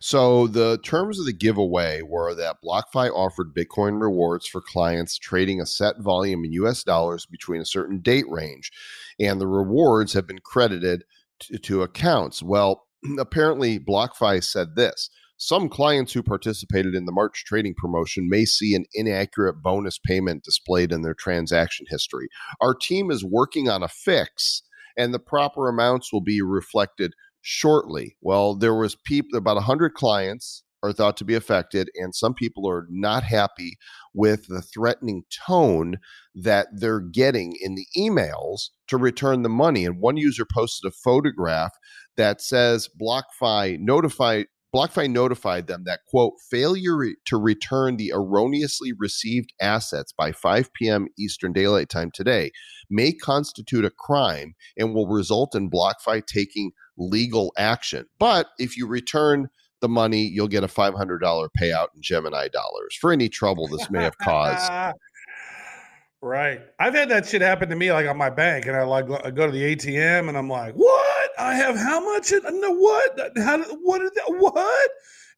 So 0.00 0.48
the 0.48 0.78
terms 0.82 1.20
of 1.20 1.26
the 1.26 1.32
giveaway 1.32 2.02
were 2.02 2.34
that 2.34 2.56
BlockFi 2.64 3.10
offered 3.10 3.54
Bitcoin 3.54 4.00
rewards 4.00 4.48
for 4.48 4.60
clients 4.60 5.16
trading 5.16 5.60
a 5.60 5.66
set 5.66 6.00
volume 6.00 6.44
in 6.44 6.52
US 6.54 6.82
dollars 6.82 7.26
between 7.26 7.60
a 7.60 7.66
certain 7.66 8.00
date 8.00 8.28
range, 8.28 8.72
and 9.20 9.40
the 9.40 9.46
rewards 9.46 10.12
have 10.14 10.26
been 10.26 10.40
credited 10.40 11.04
to, 11.40 11.58
to 11.58 11.82
accounts. 11.82 12.42
Well, 12.42 12.87
apparently 13.18 13.78
BlockFi 13.78 14.42
said 14.42 14.76
this. 14.76 15.10
Some 15.36 15.68
clients 15.68 16.12
who 16.12 16.22
participated 16.22 16.96
in 16.96 17.04
the 17.04 17.12
March 17.12 17.44
trading 17.46 17.74
promotion 17.76 18.28
may 18.28 18.44
see 18.44 18.74
an 18.74 18.86
inaccurate 18.92 19.62
bonus 19.62 19.96
payment 19.96 20.42
displayed 20.42 20.90
in 20.90 21.02
their 21.02 21.14
transaction 21.14 21.86
history. 21.88 22.28
Our 22.60 22.74
team 22.74 23.12
is 23.12 23.24
working 23.24 23.68
on 23.68 23.84
a 23.84 23.88
fix, 23.88 24.62
and 24.96 25.14
the 25.14 25.20
proper 25.20 25.68
amounts 25.68 26.12
will 26.12 26.22
be 26.22 26.42
reflected 26.42 27.12
shortly. 27.40 28.16
Well, 28.20 28.56
there 28.56 28.74
was 28.74 28.96
people 28.96 29.38
about 29.38 29.54
100 29.54 29.94
clients 29.94 30.64
are 30.82 30.92
thought 30.92 31.16
to 31.16 31.24
be 31.24 31.34
affected 31.34 31.90
and 31.94 32.14
some 32.14 32.34
people 32.34 32.68
are 32.68 32.86
not 32.88 33.22
happy 33.22 33.76
with 34.14 34.46
the 34.46 34.62
threatening 34.62 35.24
tone 35.46 35.96
that 36.34 36.68
they're 36.72 37.00
getting 37.00 37.54
in 37.60 37.74
the 37.74 37.86
emails 37.96 38.68
to 38.86 38.96
return 38.96 39.42
the 39.42 39.48
money 39.48 39.84
and 39.84 40.00
one 40.00 40.16
user 40.16 40.44
posted 40.44 40.88
a 40.88 40.94
photograph 40.94 41.72
that 42.16 42.40
says 42.40 42.88
BlockFi 43.00 43.78
notified 43.78 44.46
BlockFi 44.74 45.08
notified 45.08 45.66
them 45.66 45.84
that, 45.86 46.00
quote, 46.06 46.34
failure 46.50 47.14
to 47.24 47.36
return 47.38 47.96
the 47.96 48.12
erroneously 48.14 48.92
received 48.92 49.52
assets 49.62 50.12
by 50.12 50.30
5 50.30 50.74
p.m. 50.74 51.08
Eastern 51.18 51.54
Daylight 51.54 51.88
Time 51.88 52.10
today 52.12 52.50
may 52.90 53.12
constitute 53.12 53.86
a 53.86 53.90
crime 53.90 54.54
and 54.76 54.92
will 54.92 55.08
result 55.08 55.54
in 55.54 55.70
BlockFi 55.70 56.26
taking 56.26 56.72
legal 56.98 57.52
action. 57.56 58.06
But 58.18 58.48
if 58.58 58.76
you 58.76 58.86
return 58.86 59.48
the 59.80 59.88
money, 59.88 60.22
you'll 60.22 60.48
get 60.48 60.64
a 60.64 60.68
$500 60.68 61.20
payout 61.58 61.88
in 61.94 62.02
Gemini 62.02 62.48
dollars 62.48 62.96
for 63.00 63.12
any 63.12 63.28
trouble 63.28 63.68
this 63.68 63.90
may 63.90 64.02
have 64.02 64.18
caused. 64.18 64.70
right. 66.22 66.60
I've 66.78 66.94
had 66.94 67.08
that 67.10 67.26
shit 67.26 67.42
happen 67.42 67.68
to 67.68 67.76
me, 67.76 67.92
like 67.92 68.06
on 68.06 68.16
my 68.16 68.30
bank, 68.30 68.66
and 68.66 68.76
I 68.76 68.82
like 68.82 69.06
I 69.24 69.30
go 69.30 69.46
to 69.46 69.52
the 69.52 69.76
ATM, 69.76 70.28
and 70.28 70.36
I'm 70.36 70.48
like, 70.48 70.74
"What? 70.74 71.30
I 71.38 71.54
have 71.54 71.76
how 71.76 72.00
much? 72.00 72.32
No, 72.32 72.72
what? 72.72 73.20
How? 73.36 73.62
What? 73.82 74.02
What?" 74.28 74.90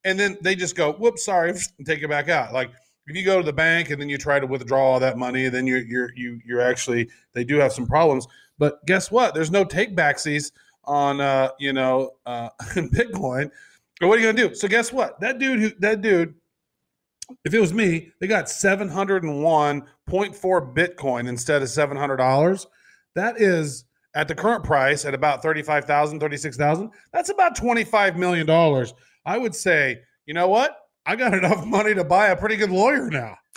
And 0.05 0.19
then 0.19 0.39
they 0.41 0.55
just 0.55 0.77
go, 0.77 0.93
"Whoops, 0.93 1.25
sorry," 1.25 1.51
and 1.51 1.61
take 1.87 2.03
it 2.03 2.09
back 2.09 2.29
out. 2.29 2.53
Like 2.53 2.71
if 3.07 3.17
you 3.17 3.25
go 3.25 3.39
to 3.39 3.45
the 3.45 3.53
bank 3.53 3.91
and 3.91 4.01
then 4.01 4.09
you 4.09 4.17
try 4.17 4.39
to 4.39 4.47
withdraw 4.47 4.93
all 4.93 5.01
that 5.01 5.19
money, 5.19 5.49
then 5.49 5.67
you're 5.67 5.83
you're 5.83 6.11
you 6.15 6.41
you're 6.45 6.61
actually 6.61 7.09
they 7.33 7.45
do 7.45 7.57
have 7.57 7.73
some 7.73 7.87
problems. 7.87 8.27
But 8.59 8.85
guess 8.87 9.11
what? 9.11 9.35
There's 9.35 9.51
no 9.51 9.65
take 9.65 9.97
backsies 9.97 10.53
on 10.85 11.21
uh, 11.21 11.51
you 11.59 11.73
know 11.73 12.13
uh, 12.27 12.51
Bitcoin. 12.75 13.51
What 14.01 14.19
are 14.19 14.21
you 14.21 14.33
gonna 14.33 14.49
do? 14.49 14.55
So 14.55 14.67
guess 14.67 14.93
what? 14.93 15.21
That 15.21 15.39
dude 15.39 15.61
who 15.61 15.71
that 15.81 16.01
dude, 16.01 16.35
if 17.45 17.53
it 17.53 17.61
was 17.61 17.75
me, 17.75 18.13
they 18.21 18.27
got 18.27 18.49
seven 18.49 18.89
hundred 18.89 19.25
and 19.25 19.43
one 19.43 19.85
point 20.07 20.35
four 20.35 20.75
Bitcoin 20.75 21.29
instead 21.29 21.61
of 21.63 21.69
seven 21.69 21.97
hundred 21.97 22.17
dollars. 22.17 22.67
That 23.15 23.41
is 23.41 23.85
at 24.15 24.27
the 24.27 24.35
current 24.35 24.65
price 24.65 25.05
at 25.05 25.15
about 25.15 25.41
35,000, 25.43 26.19
36,000. 26.19 26.91
That's 27.13 27.29
about 27.29 27.55
25 27.55 28.17
million 28.17 28.47
dollars. 28.47 28.93
I 29.25 29.39
would 29.39 29.55
say, 29.55 30.01
you 30.27 30.35
know 30.35 30.49
what? 30.49 30.77
I 31.07 31.17
got 31.17 31.35
enough 31.39 31.65
money 31.65 31.95
to 31.95 32.05
buy 32.05 32.29
a 32.29 32.37
pretty 32.37 32.57
good 32.57 32.71
lawyer 32.71 33.11
now. 33.11 33.37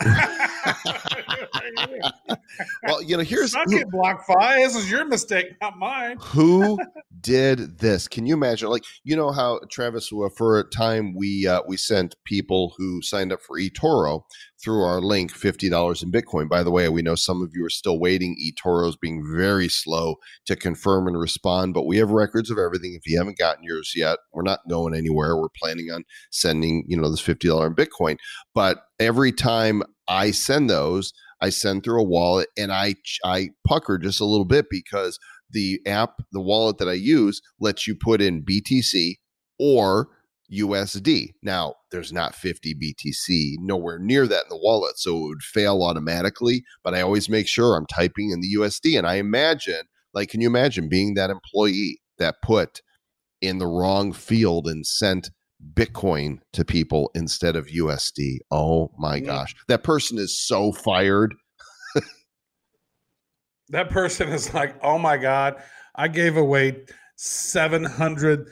Well, 2.86 3.02
you 3.02 3.16
know, 3.16 3.22
here's 3.22 3.52
Suck 3.52 3.68
who, 3.68 3.78
it, 3.78 3.88
BlockFi. 3.88 4.56
This 4.56 4.76
is 4.76 4.90
your 4.90 5.04
mistake, 5.04 5.46
not 5.60 5.78
mine. 5.78 6.18
who 6.20 6.78
did 7.20 7.78
this. 7.78 8.06
Can 8.06 8.26
you 8.26 8.34
imagine? 8.34 8.68
Like, 8.68 8.84
you 9.02 9.16
know 9.16 9.32
how 9.32 9.60
Travis, 9.70 10.12
uh, 10.12 10.28
for 10.36 10.58
a 10.58 10.64
time, 10.64 11.14
we 11.16 11.46
uh, 11.46 11.62
we 11.66 11.76
sent 11.76 12.14
people 12.24 12.74
who 12.76 13.00
signed 13.02 13.32
up 13.32 13.40
for 13.40 13.58
eToro 13.58 14.22
through 14.62 14.82
our 14.82 15.00
link 15.00 15.32
fifty 15.32 15.68
dollars 15.68 16.02
in 16.02 16.12
Bitcoin. 16.12 16.48
By 16.48 16.62
the 16.62 16.70
way, 16.70 16.88
we 16.88 17.02
know 17.02 17.14
some 17.14 17.42
of 17.42 17.50
you 17.54 17.64
are 17.64 17.70
still 17.70 17.98
waiting. 17.98 18.36
eToro's 18.40 18.96
being 18.96 19.24
very 19.36 19.68
slow 19.68 20.16
to 20.46 20.54
confirm 20.54 21.08
and 21.08 21.18
respond, 21.18 21.74
but 21.74 21.86
we 21.86 21.96
have 21.96 22.10
records 22.10 22.50
of 22.50 22.58
everything. 22.58 22.94
If 22.94 23.10
you 23.10 23.18
haven't 23.18 23.38
gotten 23.38 23.64
yours 23.64 23.92
yet, 23.96 24.18
we're 24.32 24.42
not 24.42 24.60
going 24.68 24.94
anywhere. 24.94 25.36
We're 25.36 25.48
planning 25.60 25.90
on 25.90 26.04
sending, 26.30 26.84
you 26.86 26.96
know, 26.96 27.10
this 27.10 27.20
fifty 27.20 27.48
dollar 27.48 27.66
in 27.66 27.74
Bitcoin. 27.74 28.18
But 28.54 28.84
every 29.00 29.32
time 29.32 29.82
I 30.08 30.30
send 30.30 30.68
those, 30.68 31.12
I 31.44 31.50
send 31.50 31.84
through 31.84 32.00
a 32.00 32.08
wallet, 32.08 32.48
and 32.56 32.72
I 32.72 32.94
I 33.22 33.50
pucker 33.66 33.98
just 33.98 34.20
a 34.20 34.24
little 34.24 34.46
bit 34.46 34.66
because 34.70 35.18
the 35.50 35.78
app, 35.86 36.22
the 36.32 36.40
wallet 36.40 36.78
that 36.78 36.88
I 36.88 36.94
use, 36.94 37.42
lets 37.60 37.86
you 37.86 37.94
put 37.94 38.22
in 38.22 38.42
BTC 38.42 39.16
or 39.58 40.08
USD. 40.50 41.32
Now, 41.42 41.74
there's 41.90 42.12
not 42.12 42.34
50 42.34 42.74
BTC, 42.74 43.56
nowhere 43.58 43.98
near 43.98 44.26
that 44.26 44.44
in 44.44 44.48
the 44.48 44.56
wallet, 44.56 44.98
so 44.98 45.16
it 45.16 45.28
would 45.28 45.42
fail 45.42 45.82
automatically. 45.82 46.64
But 46.82 46.94
I 46.94 47.02
always 47.02 47.28
make 47.28 47.46
sure 47.46 47.76
I'm 47.76 47.86
typing 47.86 48.30
in 48.30 48.40
the 48.40 48.54
USD. 48.58 48.96
And 48.96 49.06
I 49.06 49.16
imagine, 49.16 49.82
like, 50.14 50.30
can 50.30 50.40
you 50.40 50.48
imagine 50.48 50.88
being 50.88 51.12
that 51.14 51.30
employee 51.30 52.00
that 52.18 52.36
put 52.42 52.80
in 53.42 53.58
the 53.58 53.66
wrong 53.66 54.14
field 54.14 54.66
and 54.66 54.86
sent 54.86 55.30
Bitcoin 55.72 56.38
to 56.52 56.64
people 56.64 57.10
instead 57.14 57.56
of 57.56 57.66
USD? 57.68 58.38
Oh 58.50 58.92
my 58.98 59.20
Mm. 59.20 59.26
gosh. 59.26 59.54
That 59.68 59.82
person 59.82 60.18
is 60.18 60.36
so 60.36 60.72
fired. 60.72 61.34
That 63.70 63.88
person 63.90 64.28
is 64.28 64.52
like, 64.52 64.76
oh 64.82 64.98
my 64.98 65.16
God, 65.16 65.56
I 65.94 66.08
gave 66.08 66.36
away 66.36 66.84
$700 67.18 68.46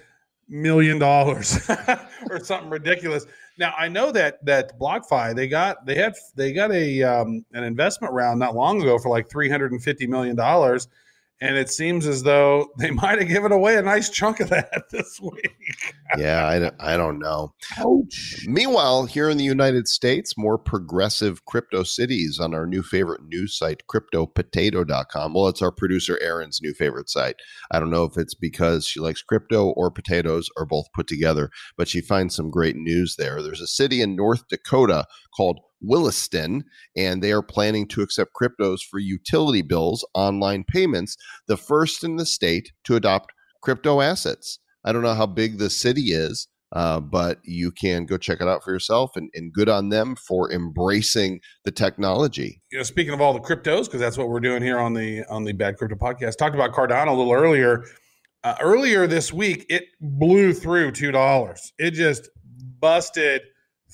million 0.48 1.02
or 1.02 1.42
something 1.42 2.70
ridiculous. 2.70 3.26
Now 3.58 3.74
I 3.76 3.88
know 3.88 4.10
that 4.12 4.44
that 4.46 4.78
BlockFi 4.78 5.34
they 5.36 5.46
got 5.48 5.84
they 5.86 5.94
had 5.94 6.14
they 6.34 6.52
got 6.52 6.72
a 6.72 7.02
um, 7.02 7.44
an 7.52 7.64
investment 7.64 8.12
round 8.14 8.38
not 8.40 8.54
long 8.54 8.80
ago 8.80 8.98
for 8.98 9.08
like 9.10 9.28
three 9.30 9.48
hundred 9.48 9.72
and 9.72 9.82
fifty 9.82 10.06
million 10.06 10.34
dollars, 10.36 10.88
and 11.42 11.56
it 11.56 11.68
seems 11.68 12.06
as 12.06 12.22
though 12.22 12.68
they 12.78 12.92
might 12.92 13.18
have 13.18 13.28
given 13.28 13.52
away 13.52 13.76
a 13.76 13.82
nice 13.82 14.08
chunk 14.08 14.40
of 14.40 14.48
that 14.50 14.84
this 14.90 15.20
week. 15.20 15.54
Yeah, 16.16 16.46
I 16.46 16.58
don't, 16.58 16.74
I 16.78 16.96
don't 16.96 17.18
know. 17.18 17.52
Ouch! 17.78 18.44
Meanwhile, 18.46 19.06
here 19.06 19.28
in 19.28 19.38
the 19.38 19.44
United 19.44 19.88
States, 19.88 20.38
more 20.38 20.56
progressive 20.56 21.44
crypto 21.44 21.82
cities 21.82 22.38
on 22.40 22.54
our 22.54 22.66
new 22.66 22.82
favorite 22.82 23.22
news 23.24 23.58
site, 23.58 23.82
cryptopotato.com. 23.90 25.34
Well, 25.34 25.48
it's 25.48 25.62
our 25.62 25.72
producer 25.72 26.18
Erin's 26.22 26.60
new 26.62 26.74
favorite 26.74 27.10
site. 27.10 27.36
I 27.72 27.80
don't 27.80 27.90
know 27.90 28.04
if 28.04 28.16
it's 28.16 28.34
because 28.34 28.86
she 28.86 29.00
likes 29.00 29.22
crypto 29.22 29.70
or 29.70 29.90
potatoes 29.90 30.48
or 30.56 30.64
both 30.64 30.86
put 30.94 31.08
together, 31.08 31.50
but 31.76 31.88
she 31.88 32.00
finds 32.00 32.36
some 32.36 32.50
great 32.50 32.76
news 32.76 33.16
there. 33.16 33.42
There's 33.42 33.60
a 33.60 33.66
city 33.66 34.00
in 34.00 34.14
North 34.14 34.46
Dakota 34.48 35.06
called 35.36 35.58
Williston, 35.82 36.64
and 36.96 37.22
they 37.22 37.32
are 37.32 37.42
planning 37.42 37.86
to 37.88 38.02
accept 38.02 38.32
cryptos 38.40 38.80
for 38.88 38.98
utility 38.98 39.62
bills, 39.62 40.06
online 40.14 40.64
payments, 40.64 41.16
the 41.48 41.56
first 41.56 42.04
in 42.04 42.16
the 42.16 42.26
state 42.26 42.72
to 42.84 42.96
adopt 42.96 43.32
crypto 43.62 44.00
assets. 44.00 44.58
I 44.84 44.92
don't 44.92 45.02
know 45.02 45.14
how 45.14 45.26
big 45.26 45.58
the 45.58 45.70
city 45.70 46.12
is, 46.12 46.48
uh, 46.72 47.00
but 47.00 47.38
you 47.44 47.70
can 47.70 48.06
go 48.06 48.16
check 48.16 48.40
it 48.40 48.48
out 48.48 48.64
for 48.64 48.72
yourself 48.72 49.12
and, 49.14 49.30
and 49.34 49.52
good 49.52 49.68
on 49.68 49.90
them 49.90 50.16
for 50.16 50.50
embracing 50.50 51.40
the 51.64 51.70
technology. 51.70 52.62
you 52.70 52.78
know, 52.78 52.84
speaking 52.84 53.12
of 53.12 53.20
all 53.20 53.32
the 53.32 53.40
cryptos, 53.40 53.84
because 53.84 54.00
that's 54.00 54.16
what 54.16 54.28
we're 54.28 54.40
doing 54.40 54.62
here 54.62 54.78
on 54.78 54.94
the 54.94 55.24
on 55.28 55.44
the 55.44 55.52
Bad 55.52 55.76
Crypto 55.76 55.96
Podcast. 55.96 56.36
Talked 56.36 56.54
about 56.54 56.72
Cardano 56.72 57.08
a 57.08 57.12
little 57.12 57.32
earlier. 57.32 57.84
Uh, 58.44 58.56
earlier 58.60 59.06
this 59.06 59.32
week, 59.32 59.66
it 59.68 59.84
blew 60.00 60.52
through 60.52 60.90
two 60.92 61.12
dollars. 61.12 61.72
It 61.78 61.92
just 61.92 62.28
busted 62.80 63.42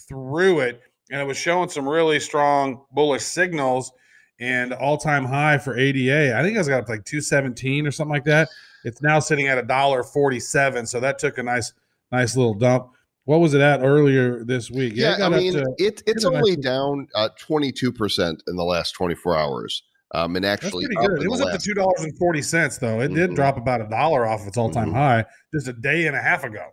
through 0.09 0.61
it, 0.61 0.80
and 1.11 1.20
it 1.20 1.24
was 1.26 1.36
showing 1.36 1.68
some 1.68 1.88
really 1.88 2.20
strong 2.20 2.84
bullish 2.92 3.22
signals 3.22 3.92
and 4.40 4.72
all 4.72 4.96
time 4.96 5.24
high 5.24 5.59
for 5.59 5.76
ADA. 5.76 6.36
I 6.38 6.42
think 6.42 6.54
it 6.54 6.59
was 6.59 6.68
got 6.68 6.82
up 6.82 6.88
like 6.88 7.04
two 7.04 7.20
seventeen 7.20 7.86
or 7.86 7.90
something 7.90 8.12
like 8.12 8.24
that. 8.24 8.48
It's 8.84 9.02
now 9.02 9.18
sitting 9.18 9.48
at 9.48 9.59
a 9.59 9.62
dollar 9.62 10.02
forty 10.04 10.40
seven. 10.40 10.86
So 10.86 11.00
that 11.00 11.18
took 11.18 11.38
a 11.38 11.42
nice 11.42 11.72
nice 12.12 12.36
little 12.36 12.54
dump. 12.54 12.90
What 13.24 13.40
was 13.40 13.52
it 13.52 13.61
at 13.61 13.82
earlier 13.82 14.42
this 14.44 14.70
week? 14.70 14.94
Yeah, 14.96 15.16
it 15.16 15.22
I 15.22 15.28
mean, 15.28 15.52
to- 15.52 15.74
it, 15.76 16.02
it's 16.06 16.24
a 16.24 16.30
nice 16.30 16.38
only 16.38 16.56
down 16.56 17.06
uh, 17.14 17.28
22% 17.38 18.40
in 18.48 18.56
the 18.56 18.64
last 18.64 18.92
24 18.92 19.36
hours. 19.36 19.82
Um, 20.14 20.34
and 20.36 20.46
actually. 20.46 20.86
It 20.88 21.28
was 21.30 21.42
up 21.42 21.52
to 21.52 21.59
two 21.59 21.74
dollars 21.74 22.00
and 22.00 22.16
forty 22.16 22.40
cents, 22.40 22.78
though. 22.78 23.00
It 23.00 23.12
did 23.12 23.30
Mhm. 23.30 23.34
drop 23.34 23.59
about 23.59 23.82
a 23.82 23.88
dollar 23.88 24.24
off 24.26 24.46
its 24.46 24.56
all-time 24.56 24.90
Mhm. 24.90 24.94
high 24.94 25.24
just 25.52 25.68
a 25.68 25.74
day 25.74 26.06
and 26.06 26.16
a 26.16 26.22
half 26.22 26.44
ago, 26.44 26.68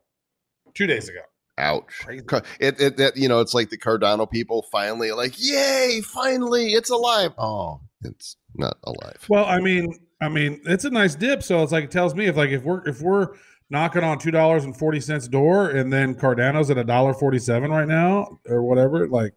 two 0.74 0.88
days 0.88 1.10
ago. 1.10 1.20
Ouch. 1.58 2.02
Crazy. 2.02 2.26
It, 2.60 2.82
it, 2.82 3.00
it, 3.00 3.18
you 3.18 3.30
know, 3.30 3.40
it's 3.40 3.54
like 3.54 3.70
the 3.70 3.78
Cardano 3.78 4.30
people 4.30 4.64
finally 4.72 5.12
like, 5.12 5.34
yay, 5.38 6.02
finally, 6.04 6.74
it's 6.74 6.90
alive. 6.90 7.32
Oh, 7.38 7.80
it's 8.04 8.36
not 8.56 8.78
alive. 8.84 9.26
Well, 9.30 9.46
I 9.46 9.60
mean, 9.60 9.94
I 10.22 10.30
mean, 10.30 10.62
it's 10.66 10.86
a 10.86 10.90
nice 10.90 11.16
dip. 11.16 11.44
So 11.44 11.64
it's 11.64 11.72
like 11.72 11.86
it 11.86 11.92
tells 11.92 12.14
me 12.14 12.26
if 12.26 12.36
like 12.36 12.50
if 12.50 12.64
we're 12.64 12.86
if 12.88 13.02
we're 13.02 13.30
knocking 13.70 14.04
on 14.04 14.20
two 14.20 14.32
dollars 14.32 14.66
and 14.66 14.78
forty 14.78 15.00
cents 15.00 15.28
door, 15.28 15.70
and 15.70 15.92
then 15.92 16.16
Cardano's 16.16 16.70
at 16.70 16.78
a 16.78 16.84
dollar 16.84 17.14
forty-seven 17.14 17.72
right 17.72 17.88
now 17.88 18.40
or 18.48 18.62
whatever, 18.64 19.08
like. 19.08 19.34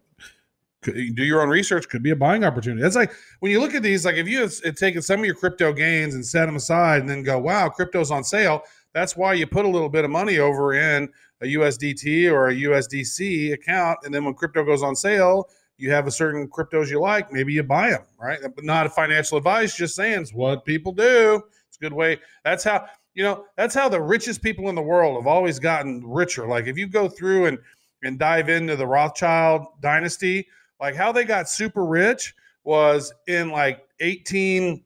could- 0.83 0.97
you 0.97 1.13
Do 1.13 1.25
your 1.25 1.43
own 1.43 1.49
research 1.49 1.89
could 1.89 2.03
be 2.03 2.11
a 2.11 2.17
buying 2.17 2.45
opportunity. 2.45 2.83
That's 2.83 2.95
like 2.97 3.13
when 3.41 3.51
you 3.53 3.61
look 3.61 3.75
at 3.75 3.83
these, 3.83 4.05
like 4.05 4.17
if 4.17 4.29
you 4.29 4.41
had 4.65 4.77
taken 4.77 5.03
some 5.03 5.21
of 5.21 5.27
your 5.27 5.35
crypto 5.35 5.73
gains 5.73 6.15
and 6.15 6.25
set 6.25 6.47
them 6.47 6.57
aside, 6.57 7.01
and 7.01 7.09
then 7.09 7.23
go, 7.23 7.39
"Wow, 7.39 7.69
crypto's 7.69 8.11
on 8.11 8.23
sale." 8.25 8.63
That's 8.95 9.17
why 9.17 9.35
you 9.35 9.47
put 9.47 9.65
a 9.65 9.69
little 9.69 9.89
bit 9.89 10.05
of 10.05 10.11
money 10.11 10.39
over 10.39 10.73
in 10.75 11.09
a 11.41 11.47
USDT 11.47 12.31
or 12.31 12.49
a 12.49 12.55
USDC 12.55 13.53
account, 13.53 13.99
and 14.05 14.13
then 14.13 14.25
when 14.25 14.35
crypto 14.35 14.65
goes 14.65 14.83
on 14.83 14.97
sale, 14.97 15.49
you 15.77 15.93
have 15.93 16.07
a 16.07 16.11
certain 16.11 16.49
cryptos 16.49 16.91
you 16.91 17.01
like, 17.01 17.33
maybe 17.33 17.53
you 17.53 17.63
buy 17.63 17.91
them, 17.91 18.03
right? 18.21 18.41
But 18.43 18.65
not 18.65 18.87
a 18.87 18.91
financial 18.91 19.39
advice, 19.39 19.77
just 19.77 19.95
saying 19.95 20.23
it's 20.23 20.35
what 20.35 20.65
people 20.65 20.93
do. 20.93 21.41
It's 21.69 21.77
a 21.77 21.81
good 21.81 21.93
way. 21.93 22.19
That's 22.45 22.65
how 22.65 22.87
you 23.15 23.23
know 23.23 23.45
that's 23.57 23.75
how 23.75 23.89
the 23.89 24.01
richest 24.01 24.43
people 24.43 24.69
in 24.69 24.75
the 24.75 24.83
world 24.83 25.17
have 25.17 25.27
always 25.27 25.59
gotten 25.59 26.05
richer. 26.05 26.47
Like 26.47 26.67
if 26.67 26.77
you 26.77 26.89
go 26.89 27.09
through 27.09 27.47
and 27.47 27.59
and 28.03 28.19
dive 28.19 28.49
into 28.49 28.77
the 28.77 28.87
Rothschild 28.87 29.67
dynasty, 29.81 30.47
like 30.81 30.95
how 30.95 31.13
they 31.13 31.25
got 31.25 31.49
super 31.49 31.85
rich 31.85 32.35
was 32.65 33.13
in 33.27 33.51
like 33.51 33.87
18 34.01 34.85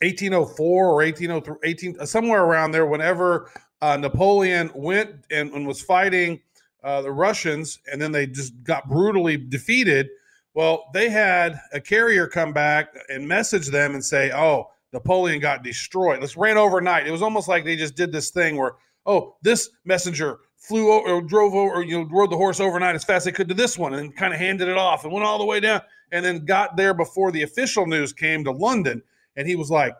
1804 0.00 0.86
or 0.86 0.94
1803 0.96 1.56
18 1.70 2.06
somewhere 2.06 2.44
around 2.44 2.70
there 2.70 2.86
whenever 2.86 3.50
uh, 3.80 3.96
Napoleon 3.96 4.70
went 4.74 5.24
and, 5.30 5.52
and 5.52 5.66
was 5.66 5.80
fighting 5.80 6.40
uh, 6.82 7.02
the 7.02 7.10
Russians 7.10 7.78
and 7.90 8.00
then 8.00 8.12
they 8.12 8.26
just 8.26 8.62
got 8.62 8.88
brutally 8.88 9.36
defeated. 9.36 10.08
Well, 10.54 10.86
they 10.92 11.08
had 11.08 11.60
a 11.72 11.80
carrier 11.80 12.26
come 12.26 12.52
back 12.52 12.94
and 13.08 13.26
message 13.26 13.68
them 13.68 13.94
and 13.94 14.04
say, 14.04 14.32
"Oh, 14.32 14.70
Napoleon 14.92 15.40
got 15.40 15.62
destroyed. 15.62 16.20
Let's 16.20 16.36
ran 16.36 16.56
overnight." 16.56 17.06
It 17.06 17.12
was 17.12 17.22
almost 17.22 17.46
like 17.48 17.64
they 17.64 17.76
just 17.76 17.94
did 17.94 18.10
this 18.10 18.30
thing 18.30 18.56
where, 18.56 18.72
"Oh, 19.06 19.36
this 19.42 19.70
messenger 19.84 20.38
flew 20.56 20.90
over, 20.90 21.08
or 21.08 21.22
drove 21.22 21.54
over, 21.54 21.74
or, 21.76 21.84
you 21.84 22.00
know, 22.00 22.08
rode 22.10 22.30
the 22.30 22.36
horse 22.36 22.58
overnight 22.58 22.96
as 22.96 23.04
fast 23.04 23.18
as 23.18 23.24
they 23.26 23.32
could 23.32 23.48
to 23.48 23.54
this 23.54 23.78
one, 23.78 23.94
and 23.94 24.16
kind 24.16 24.34
of 24.34 24.40
handed 24.40 24.66
it 24.68 24.76
off 24.76 25.04
and 25.04 25.12
went 25.12 25.24
all 25.24 25.38
the 25.38 25.44
way 25.44 25.60
down, 25.60 25.80
and 26.10 26.24
then 26.24 26.44
got 26.44 26.76
there 26.76 26.94
before 26.94 27.30
the 27.30 27.42
official 27.42 27.86
news 27.86 28.12
came 28.12 28.42
to 28.42 28.50
London." 28.50 29.00
And 29.36 29.46
he 29.46 29.54
was 29.54 29.70
like, 29.70 29.94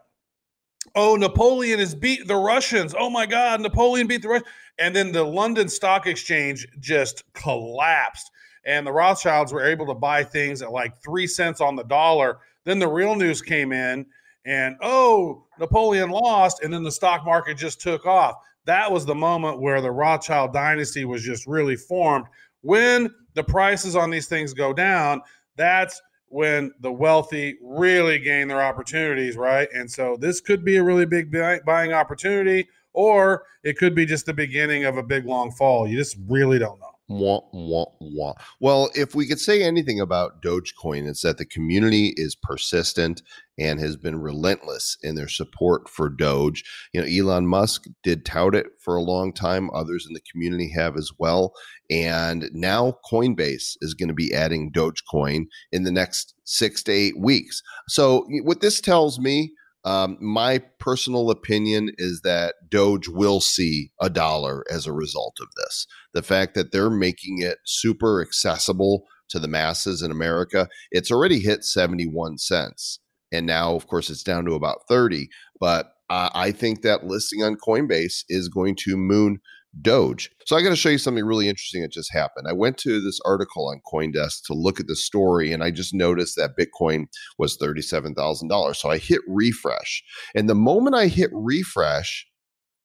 "Oh, 0.95 1.16
Napoleon 1.16 1.78
has 1.78 1.95
beat 1.95 2.26
the 2.26 2.36
Russians. 2.36 2.95
Oh 2.99 3.11
my 3.11 3.26
God, 3.26 3.61
Napoleon 3.61 4.07
beat 4.07 4.22
the 4.22 4.28
Russians." 4.28 4.51
And 4.78 4.95
then 4.95 5.12
the 5.12 5.24
London 5.24 5.68
Stock 5.68 6.07
Exchange 6.07 6.66
just 6.78 7.24
collapsed. 7.34 8.30
And 8.64 8.86
the 8.86 8.93
Rothschilds 8.93 9.53
were 9.53 9.64
able 9.64 9.86
to 9.86 9.95
buy 9.95 10.24
things 10.24 10.62
at 10.62 10.70
like 10.70 10.97
three 11.03 11.26
cents 11.26 11.61
on 11.61 11.74
the 11.76 11.84
dollar. 11.84 12.39
Then 12.64 12.78
the 12.78 12.89
real 12.89 13.16
news 13.16 13.41
came 13.41 13.72
in, 13.72 14.07
and 14.45 14.76
oh, 14.82 15.47
Napoleon 15.59 16.11
lost. 16.11 16.62
And 16.62 16.72
then 16.72 16.82
the 16.82 16.93
stock 16.93 17.24
market 17.24 17.57
just 17.57 17.80
took 17.80 18.07
off. 18.07 18.36
That 18.66 18.93
was 18.93 19.07
the 19.07 19.14
moment 19.14 19.61
where 19.61 19.80
the 19.80 19.91
Rothschild 19.91 20.53
dynasty 20.53 21.07
was 21.07 21.22
just 21.22 21.47
really 21.47 21.76
formed. 21.76 22.26
When 22.61 23.09
the 23.34 23.45
prices 23.45 23.97
on 23.97 24.11
these 24.11 24.26
things 24.26 24.53
go 24.53 24.72
down, 24.72 25.22
that's 25.57 26.03
when 26.31 26.72
the 26.81 26.93
wealthy 26.93 27.59
really 27.62 28.18
gain 28.18 28.49
their 28.49 28.62
opportunities, 28.62 29.37
right? 29.37 29.68
And 29.72 29.91
so 29.91 30.16
this 30.20 30.41
could 30.41 30.64
be 30.64 30.76
a 30.76 30.83
really 30.83 31.07
big 31.07 31.33
buying 31.64 31.93
opportunity 31.93 32.68
or 32.93 33.45
it 33.62 33.76
could 33.76 33.95
be 33.95 34.07
just 34.07 34.26
the 34.26 34.35
beginning 34.35 34.85
of 34.85 34.97
a 34.97 35.03
big 35.03 35.26
long 35.26 35.53
fall. 35.53 35.87
You 35.87 35.97
just 35.97 36.16
really 36.29 36.59
don't 36.59 36.81
know. 36.81 36.87
Wah, 37.11 37.41
wah, 37.53 37.87
wah. 38.01 38.35
Well, 38.61 38.91
if 38.95 39.14
we 39.14 39.26
could 39.26 39.41
say 39.41 39.62
anything 39.62 40.01
about 40.01 40.43
Dogecoin, 40.43 41.09
it's 41.09 41.22
that 41.22 41.39
the 41.39 41.47
community 41.47 42.12
is 42.16 42.35
persistent 42.35 43.22
and 43.59 43.81
has 43.81 43.97
been 43.97 44.21
relentless 44.21 44.97
in 45.03 45.15
their 45.15 45.29
support 45.29 45.89
for 45.89 46.09
Doge. 46.09 46.63
You 46.93 47.01
know, 47.01 47.07
Elon 47.07 47.47
Musk 47.47 47.85
did 48.03 48.25
tout 48.25 48.55
it 48.55 48.67
for 48.81 48.97
a 48.97 49.03
long 49.03 49.33
time, 49.33 49.71
others 49.75 50.07
in 50.07 50.15
the 50.15 50.23
community 50.31 50.71
have 50.77 50.97
as 50.97 51.11
well. 51.19 51.53
And 51.91 52.49
now 52.53 52.99
Coinbase 53.11 53.77
is 53.81 53.95
going 53.95 54.09
to 54.09 54.15
be 54.15 54.35
adding 54.35 54.71
Dogecoin 54.73 55.47
in 55.73 55.85
the 55.85 55.93
next 55.93 56.35
six 56.45 56.83
to 56.85 56.93
eight 56.93 57.19
weeks. 57.19 57.63
So, 57.89 58.27
what 58.43 58.61
this 58.61 58.81
tells 58.81 59.19
me, 59.19 59.53
um, 59.85 60.19
my 60.21 60.59
personal 60.79 61.31
opinion 61.31 61.93
is 61.99 62.21
that 62.23 62.57
Doge 62.69 63.09
will 63.09 63.41
see 63.41 63.91
a 64.01 64.11
dollar 64.11 64.65
as 64.71 64.87
a 64.87 64.93
result 64.93 65.37
of 65.41 65.49
this. 65.57 65.87
The 66.13 66.23
fact 66.23 66.55
that 66.55 66.73
they're 66.73 66.91
making 66.91 67.41
it 67.41 67.59
super 67.65 68.21
accessible 68.21 69.05
to 69.31 69.39
the 69.39 69.49
masses 69.49 70.03
in 70.03 70.11
America, 70.11 70.69
it's 70.91 71.11
already 71.11 71.41
hit 71.41 71.65
71 71.65 72.39
cents. 72.39 73.01
And 73.33 73.47
now, 73.47 73.74
of 73.74 73.87
course, 73.87 74.11
it's 74.11 74.22
down 74.22 74.45
to 74.47 74.55
about 74.55 74.81
30. 74.89 75.29
But 75.61 75.93
uh, 76.11 76.31
I 76.35 76.53
think 76.53 76.83
that 76.83 77.05
listing 77.05 77.43
on 77.43 77.57
Coinbase 77.57 78.24
is 78.29 78.49
going 78.49 78.76
to 78.85 78.97
moon 78.97 79.41
Doge. 79.81 80.31
So 80.47 80.57
I 80.57 80.62
got 80.62 80.70
to 80.70 80.76
show 80.76 80.89
you 80.89 80.99
something 80.99 81.24
really 81.24 81.49
interesting 81.49 81.83
that 81.83 81.93
just 81.93 82.12
happened. 82.12 82.47
I 82.49 82.53
went 82.53 82.79
to 82.79 83.01
this 83.01 83.20
article 83.24 83.68
on 83.68 83.81
CoinDesk 83.93 84.45
to 84.47 84.55
look 84.55 84.81
at 84.81 84.87
the 84.87 84.97
story, 84.97 85.53
and 85.53 85.62
I 85.62 85.70
just 85.70 85.95
noticed 85.95 86.37
that 86.37 86.57
Bitcoin 86.59 87.07
was 87.39 87.57
thirty-seven 87.57 88.14
thousand 88.14 88.49
dollars. 88.49 88.79
So 88.79 88.91
I 88.91 88.99
hit 88.99 89.20
refresh, 89.29 90.03
and 90.35 90.49
the 90.49 90.55
moment 90.55 90.97
I 90.97 91.07
hit 91.09 91.31
refresh, 91.33 92.26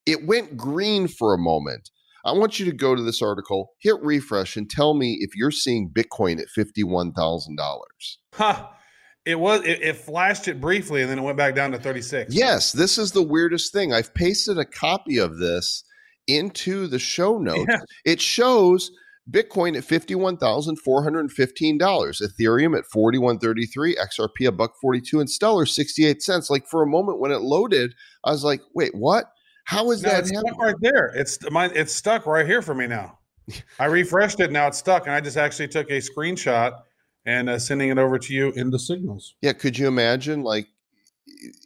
it 0.06 0.26
went 0.26 0.58
green 0.58 1.08
for 1.08 1.34
a 1.34 1.40
moment. 1.40 1.90
I 2.26 2.34
want 2.34 2.60
you 2.60 2.66
to 2.66 2.72
go 2.72 2.96
to 2.96 3.02
this 3.02 3.22
article, 3.22 3.72
hit 3.82 4.02
refresh, 4.02 4.56
and 4.56 4.70
tell 4.70 4.94
me 4.94 5.18
if 5.20 5.36
you're 5.36 5.52
seeing 5.52 5.90
Bitcoin 5.90 6.40
at 6.40 6.50
fifty-one 6.50 7.14
thousand 7.14 7.56
dollars. 7.56 8.20
Huh. 8.34 8.68
It 9.26 9.40
was 9.40 9.62
it, 9.62 9.82
it 9.82 9.96
flashed 9.96 10.48
it 10.48 10.60
briefly 10.60 11.02
and 11.02 11.10
then 11.10 11.20
it 11.20 11.22
went 11.22 11.38
back 11.38 11.56
down 11.56 11.72
to 11.72 11.80
36. 11.80 12.34
Yes, 12.34 12.72
this 12.72 12.98
is 12.98 13.12
the 13.12 13.24
weirdest 13.24 13.72
thing. 13.72 13.94
I've 13.94 14.14
pasted 14.14 14.58
a 14.58 14.66
copy 14.66 15.18
of 15.18 15.38
this 15.38 15.84
into 16.28 16.88
the 16.88 17.00
show 17.00 17.38
notes. 17.38 17.66
Yeah. 17.70 17.80
It 18.06 18.22
shows 18.22 18.92
Bitcoin 19.32 19.78
at 19.78 19.86
$51,415, 19.86 20.78
Ethereum 21.80 22.78
at 22.78 22.86
4133, 22.86 23.96
XRP 23.96 24.48
a 24.48 24.52
buck 24.52 24.74
42 24.82 25.22
and 25.22 25.30
Stellar 25.30 25.66
68 25.66 26.22
cents. 26.22 26.50
Like 26.50 26.68
for 26.68 26.84
a 26.84 26.88
moment 26.88 27.20
when 27.20 27.32
it 27.32 27.42
loaded, 27.42 27.94
I 28.26 28.32
was 28.32 28.44
like, 28.44 28.62
"Wait, 28.76 28.94
what? 28.94 29.32
How 29.64 29.92
is 29.92 30.04
No, 30.04 30.10
that 30.10 30.20
it's 30.20 30.32
happening?" 30.32 30.54
stuck 30.54 30.66
right 30.66 30.76
there. 30.82 31.08
It's 31.16 31.40
mine. 31.50 31.72
It's 31.74 31.94
stuck 31.96 32.26
right 32.26 32.46
here 32.46 32.62
for 32.62 32.76
me 32.76 32.88
now. 32.88 33.20
I 33.80 33.86
refreshed 33.86 34.42
it. 34.42 34.52
Now 34.52 34.68
it's 34.68 34.78
stuck, 34.78 35.06
and 35.06 35.16
I 35.16 35.22
just 35.22 35.38
actually 35.38 35.70
took 35.70 35.90
a 35.90 36.00
screenshot 36.02 36.82
and 37.26 37.50
uh, 37.50 37.60
sending 37.60 37.90
it 37.90 37.98
over 37.98 38.18
to 38.20 38.34
you 38.34 38.52
in 38.52 38.70
the 38.70 38.80
signals. 38.80 39.36
Yeah, 39.42 39.54
could 39.54 39.78
you 39.78 39.88
imagine 39.88 40.44
like 40.44 40.68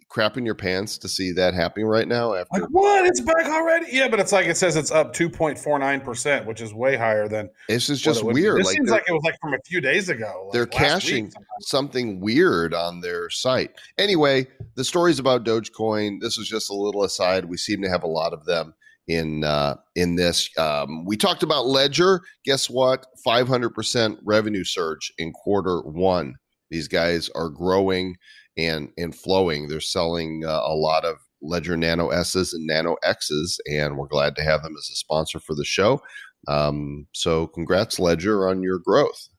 crapping 0.09 0.45
your 0.45 0.55
pants 0.55 0.97
to 0.97 1.07
see 1.07 1.31
that 1.33 1.53
happening 1.53 1.85
right 1.85 2.07
now 2.07 2.33
after 2.33 2.61
Like 2.61 2.69
what? 2.69 3.05
It's 3.05 3.21
back 3.21 3.45
already? 3.47 3.87
Yeah, 3.91 4.07
but 4.07 4.19
it's 4.19 4.31
like 4.31 4.47
it 4.47 4.57
says 4.57 4.75
it's 4.75 4.91
up 4.91 5.13
two 5.13 5.29
point 5.29 5.57
four 5.57 5.77
nine 5.79 6.01
percent, 6.01 6.45
which 6.45 6.61
is 6.61 6.73
way 6.73 6.95
higher 6.95 7.27
than. 7.27 7.49
This 7.67 7.89
is 7.89 8.01
just 8.01 8.21
it 8.21 8.27
be. 8.27 8.33
weird. 8.33 8.59
This 8.59 8.67
like 8.67 8.75
seems 8.75 8.89
like 8.89 9.03
it 9.07 9.11
was 9.11 9.23
like 9.23 9.39
from 9.41 9.53
a 9.53 9.59
few 9.65 9.81
days 9.81 10.09
ago. 10.09 10.45
like 10.45 10.53
they're 10.53 10.65
caching 10.65 11.31
something 11.61 12.19
weird 12.19 12.73
on 12.73 13.01
their 13.01 13.29
site. 13.29 13.71
Anyway, 13.97 14.47
the 14.75 14.83
stories 14.83 15.19
about 15.19 15.43
Dogecoin. 15.43 16.21
This 16.21 16.37
is 16.37 16.47
just 16.47 16.69
a 16.69 16.75
little 16.75 17.03
aside. 17.03 17.45
We 17.45 17.57
seem 17.57 17.81
to 17.81 17.89
have 17.89 18.03
a 18.03 18.07
lot 18.07 18.33
of 18.33 18.45
them 18.45 18.73
in 19.07 19.43
uh, 19.43 19.75
in 19.95 20.15
this. 20.15 20.49
Um, 20.57 21.05
we 21.05 21.17
talked 21.17 21.43
about 21.43 21.67
Ledger. 21.67 22.21
Guess 22.45 22.69
what? 22.69 23.05
Five 23.23 23.47
hundred 23.47 23.71
percent 23.71 24.19
revenue 24.23 24.63
surge 24.63 25.11
in 25.17 25.31
quarter 25.31 25.81
one. 25.81 26.35
These 26.69 26.87
guys 26.87 27.29
are 27.35 27.49
growing 27.49 28.15
and 28.57 28.89
and 28.97 29.15
flowing. 29.15 29.67
They're 29.67 29.79
selling 29.79 30.43
uh, 30.45 30.61
a 30.65 30.75
lot 30.75 31.05
of 31.05 31.17
Ledger 31.41 31.77
Nano 31.77 32.09
S's 32.09 32.53
and 32.53 32.65
Nano 32.65 32.95
X's, 33.03 33.59
and 33.71 33.97
we're 33.97 34.07
glad 34.07 34.35
to 34.35 34.43
have 34.43 34.63
them 34.63 34.75
as 34.77 34.89
a 34.91 34.95
sponsor 34.95 35.39
for 35.39 35.55
the 35.55 35.65
show. 35.65 36.01
Um, 36.47 37.07
so, 37.13 37.47
congrats, 37.47 37.99
Ledger, 37.99 38.47
on 38.49 38.63
your 38.63 38.79
growth. 38.79 39.29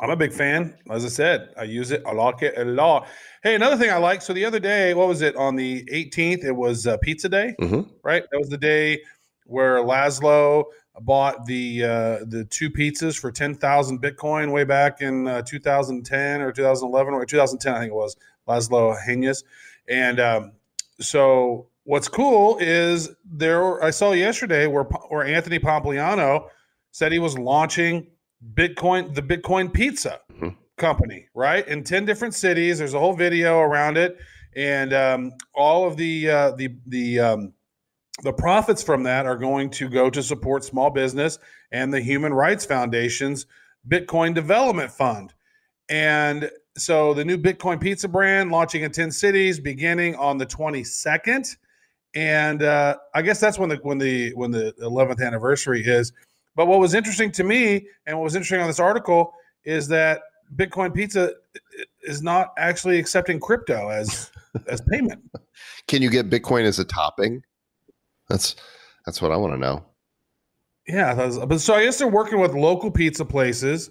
I'm 0.00 0.10
a 0.10 0.16
big 0.16 0.32
fan. 0.32 0.76
As 0.90 1.04
I 1.04 1.08
said, 1.08 1.50
I 1.56 1.62
use 1.64 1.90
it. 1.92 2.02
I 2.06 2.12
like 2.12 2.42
it 2.42 2.54
a 2.58 2.64
lot. 2.64 3.06
Hey, 3.42 3.54
another 3.54 3.76
thing 3.76 3.90
I 3.90 3.96
like. 3.96 4.22
So 4.22 4.32
the 4.32 4.44
other 4.44 4.58
day, 4.58 4.92
what 4.92 5.06
was 5.08 5.22
it? 5.22 5.36
On 5.36 5.54
the 5.56 5.84
18th, 5.92 6.44
it 6.44 6.52
was 6.52 6.86
uh, 6.86 6.96
Pizza 6.98 7.28
Day, 7.28 7.54
Mhm. 7.60 7.88
right? 8.02 8.24
That 8.30 8.38
was 8.38 8.48
the 8.48 8.58
day 8.58 9.00
where 9.46 9.76
Laszlo 9.78 10.64
bought 11.00 11.44
the 11.46 11.84
uh, 11.84 12.18
the 12.26 12.46
two 12.50 12.70
pizzas 12.70 13.18
for 13.18 13.30
10,000 13.32 14.00
Bitcoin 14.02 14.52
way 14.52 14.64
back 14.64 15.00
in 15.00 15.26
uh, 15.28 15.42
2010 15.42 16.40
or 16.40 16.52
2011 16.52 17.14
or 17.14 17.24
2010, 17.24 17.74
I 17.74 17.78
think 17.80 17.90
it 17.90 17.94
was 17.94 18.16
Laszlo 18.48 18.96
Hanyecz. 19.00 19.42
And 19.88 20.18
um, 20.20 20.52
so 21.00 21.66
what's 21.84 22.08
cool 22.08 22.58
is 22.58 23.10
there. 23.24 23.82
I 23.82 23.90
saw 23.90 24.12
yesterday 24.12 24.66
where 24.66 24.84
where 24.84 25.24
Anthony 25.24 25.58
Pompliano 25.58 26.48
said 26.90 27.12
he 27.12 27.18
was 27.18 27.36
launching 27.38 28.06
Bitcoin, 28.54 29.14
the 29.14 29.22
Bitcoin 29.22 29.72
Pizza 29.72 30.20
Mhm. 30.40 30.56
company, 30.76 31.28
right? 31.34 31.66
In 31.68 31.82
10 31.84 32.04
different 32.04 32.34
cities. 32.34 32.78
There's 32.78 32.94
a 32.94 32.98
whole 32.98 33.14
video 33.14 33.60
around 33.60 33.96
it. 33.96 34.18
And 34.56 34.92
um, 34.92 35.32
all 35.54 35.86
of 35.86 35.96
the 35.96 36.30
uh, 36.30 36.50
the 36.52 36.76
the 36.86 37.18
um, 37.20 37.52
the 38.22 38.32
profits 38.32 38.82
from 38.82 39.02
that 39.04 39.26
are 39.26 39.36
going 39.36 39.70
to 39.70 39.88
go 39.88 40.08
to 40.10 40.22
support 40.22 40.62
small 40.64 40.90
business 40.90 41.38
and 41.72 41.92
the 41.92 42.00
Human 42.00 42.32
Rights 42.32 42.64
Foundation's 42.64 43.46
Bitcoin 43.88 44.32
Development 44.34 44.90
Fund. 44.92 45.34
And 45.88 46.48
so 46.76 47.14
the 47.14 47.24
new 47.24 47.36
Bitcoin 47.36 47.80
Pizza 47.80 48.08
brand 48.08 48.50
launching 48.52 48.82
in 48.82 48.92
10 48.92 49.10
cities 49.10 49.58
beginning 49.58 50.14
on 50.16 50.38
the 50.38 50.46
22nd. 50.46 51.56
And 52.14 52.62
uh, 52.62 52.96
I 53.14 53.22
guess 53.22 53.40
that's 53.40 53.58
when 53.58 53.68
the 53.68 53.76
when 53.82 53.98
the 53.98 54.32
when 54.34 54.52
the 54.52 54.72
11th 54.80 55.20
anniversary 55.20 55.82
is. 55.84 56.12
But 56.56 56.66
what 56.66 56.80
was 56.80 56.94
interesting 56.94 57.32
to 57.32 57.44
me 57.44 57.86
and 58.06 58.16
what 58.16 58.24
was 58.24 58.34
interesting 58.34 58.60
on 58.60 58.66
this 58.66 58.80
article 58.80 59.32
is 59.64 59.88
that 59.88 60.22
Bitcoin 60.56 60.94
Pizza 60.94 61.32
is 62.02 62.22
not 62.22 62.52
actually 62.58 62.98
accepting 62.98 63.40
crypto 63.40 63.88
as 63.88 64.30
as 64.68 64.80
payment. 64.82 65.22
Can 65.88 66.02
you 66.02 66.10
get 66.10 66.30
Bitcoin 66.30 66.64
as 66.64 66.78
a 66.78 66.84
topping? 66.84 67.42
That's 68.28 68.56
That's 69.06 69.20
what 69.20 69.32
I 69.32 69.36
want 69.36 69.54
to 69.54 69.58
know. 69.58 69.84
Yeah, 70.86 71.14
but 71.46 71.60
so 71.60 71.74
I 71.74 71.84
guess 71.84 71.98
they're 71.98 72.08
working 72.08 72.40
with 72.40 72.52
local 72.52 72.90
pizza 72.90 73.24
places, 73.24 73.90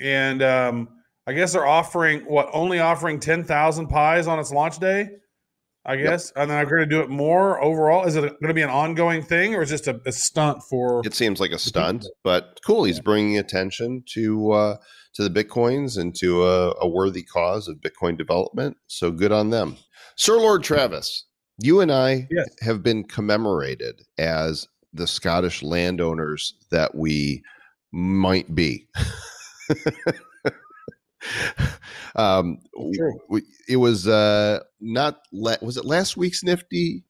and 0.00 0.42
um, 0.42 0.88
I 1.26 1.34
guess 1.34 1.52
they're 1.52 1.66
offering 1.66 2.20
what 2.20 2.48
only 2.54 2.78
offering 2.80 3.20
ten 3.20 3.44
thousand 3.44 3.88
pies 3.88 4.26
on 4.26 4.38
its 4.38 4.50
launch 4.50 4.78
day. 4.78 5.10
I 5.84 5.96
guess, 5.96 6.32
and 6.36 6.50
then 6.50 6.58
I'm 6.58 6.68
going 6.68 6.80
to 6.80 6.86
do 6.86 7.00
it 7.00 7.10
more 7.10 7.60
overall. 7.62 8.04
Is 8.04 8.14
it 8.14 8.20
going 8.20 8.48
to 8.48 8.54
be 8.54 8.62
an 8.62 8.70
ongoing 8.70 9.22
thing, 9.22 9.54
or 9.54 9.62
is 9.62 9.70
just 9.70 9.88
a, 9.88 10.00
a 10.06 10.12
stunt 10.12 10.62
for? 10.62 11.02
It 11.04 11.14
seems 11.14 11.40
like 11.40 11.50
a 11.50 11.58
stunt, 11.58 12.06
but 12.22 12.60
cool. 12.64 12.84
He's 12.84 13.00
bringing 13.00 13.36
attention 13.36 14.04
to 14.14 14.52
uh, 14.52 14.76
to 15.14 15.28
the 15.28 15.44
bitcoins 15.44 15.98
and 15.98 16.14
to 16.16 16.44
a, 16.44 16.74
a 16.80 16.88
worthy 16.88 17.22
cause 17.22 17.66
of 17.68 17.78
Bitcoin 17.78 18.16
development. 18.16 18.76
So 18.86 19.10
good 19.10 19.32
on 19.32 19.50
them, 19.50 19.76
Sir 20.16 20.36
Lord 20.38 20.62
Travis. 20.62 21.26
You 21.58 21.80
and 21.80 21.92
I 21.92 22.28
Yes. 22.30 22.48
have 22.60 22.82
been 22.82 23.04
commemorated 23.04 24.02
as 24.18 24.68
the 24.92 25.06
Scottish 25.06 25.62
landowners 25.62 26.54
that 26.70 26.94
we 26.94 27.42
might 27.92 28.54
be. 28.54 28.86
um, 32.16 32.58
we, 33.28 33.42
it 33.68 33.76
was 33.76 34.06
uh, 34.08 34.60
not 34.80 35.20
la- 35.32 35.56
was 35.62 35.76
it 35.76 35.84
last 35.84 36.16
week's 36.16 36.42
Nifty? 36.42 37.04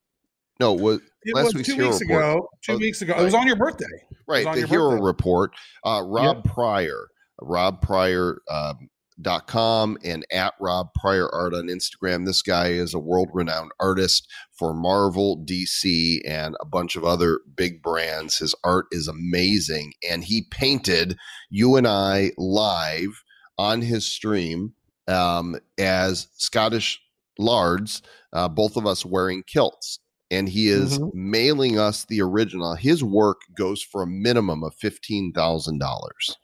No, 0.61 0.73
was 0.75 1.01
It 1.23 1.35
last 1.35 1.45
was 1.47 1.55
week's 1.55 1.69
two 1.69 1.75
Hero 1.75 1.89
weeks 1.89 2.01
Report. 2.03 2.23
ago. 2.25 2.49
Two 2.65 2.73
Oh, 2.73 2.79
weeks 2.79 3.03
ago. 3.03 3.15
It 3.19 3.25
was 3.25 3.35
on 3.35 3.47
your 3.47 3.57
birthday. 3.57 3.87
right 4.29 4.45
the 4.55 4.67
hero 4.67 4.91
birthday. 4.91 5.05
report 5.05 5.51
uh 5.85 6.01
rob 6.05 6.45
prior 6.45 7.09
rob 7.41 7.83
prior 7.83 8.39
um, 8.49 8.89
dot 9.21 9.47
com 9.49 9.99
and 10.05 10.25
at 10.33 10.55
rob 10.61 10.89
prior 10.95 11.29
art 11.35 11.53
on 11.55 11.67
instagram 11.67 12.25
this 12.25 12.41
guy 12.41 12.69
is 12.69 12.95
a 12.95 12.99
world-renowned 13.01 13.71
artist 13.81 14.27
for 14.57 14.73
marvel 14.73 15.45
dc 15.45 16.21
and 16.27 16.55
a 16.61 16.65
bunch 16.65 16.95
of 16.97 17.05
other 17.05 17.41
big 17.57 17.83
brands 17.83 18.39
his 18.39 18.55
art 18.65 18.87
is 18.93 19.09
amazing 19.09 19.93
and 20.09 20.25
he 20.25 20.47
painted 20.51 21.17
you 21.51 21.75
and 21.77 21.87
i 21.87 22.31
live 22.39 23.22
on 23.59 23.83
his 23.83 24.07
stream 24.07 24.73
um, 25.09 25.57
as 25.79 26.29
scottish 26.37 27.01
lards 27.39 28.03
uh, 28.33 28.49
both 28.49 28.77
of 28.77 28.87
us 28.87 29.05
wearing 29.05 29.43
kilts 29.47 29.99
and 30.31 30.49
he 30.49 30.69
is 30.69 30.99
Mhm. 30.99 31.11
mailing 31.13 31.79
us 31.79 32.07
the 32.07 32.23
original. 32.23 32.75
His 32.75 33.05
work 33.05 33.43
goes 33.57 33.83
for 33.83 34.03
a 34.03 34.07
minimum 34.07 34.65
of 34.65 34.75
fifteen 34.81 35.31
thousand 35.35 35.79
dollars, 35.79 36.37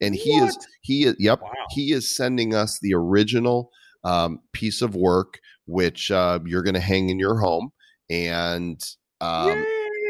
and 0.00 0.14
he 0.16 0.32
is 0.32 0.58
he 0.82 1.04
is 1.04 1.14
yep 1.20 1.40
Wow. 1.42 1.52
he 1.70 1.92
is 1.92 2.14
sending 2.16 2.52
us 2.54 2.80
the 2.80 2.94
original 2.94 3.70
um, 4.02 4.40
piece 4.52 4.82
of 4.82 4.96
work, 4.96 5.38
which 5.66 6.10
uh, 6.10 6.40
you're 6.46 6.64
going 6.64 6.74
to 6.74 6.80
hang 6.80 7.10
in 7.10 7.20
your 7.20 7.38
home, 7.38 7.70
and 8.10 8.80
um! 9.20 9.64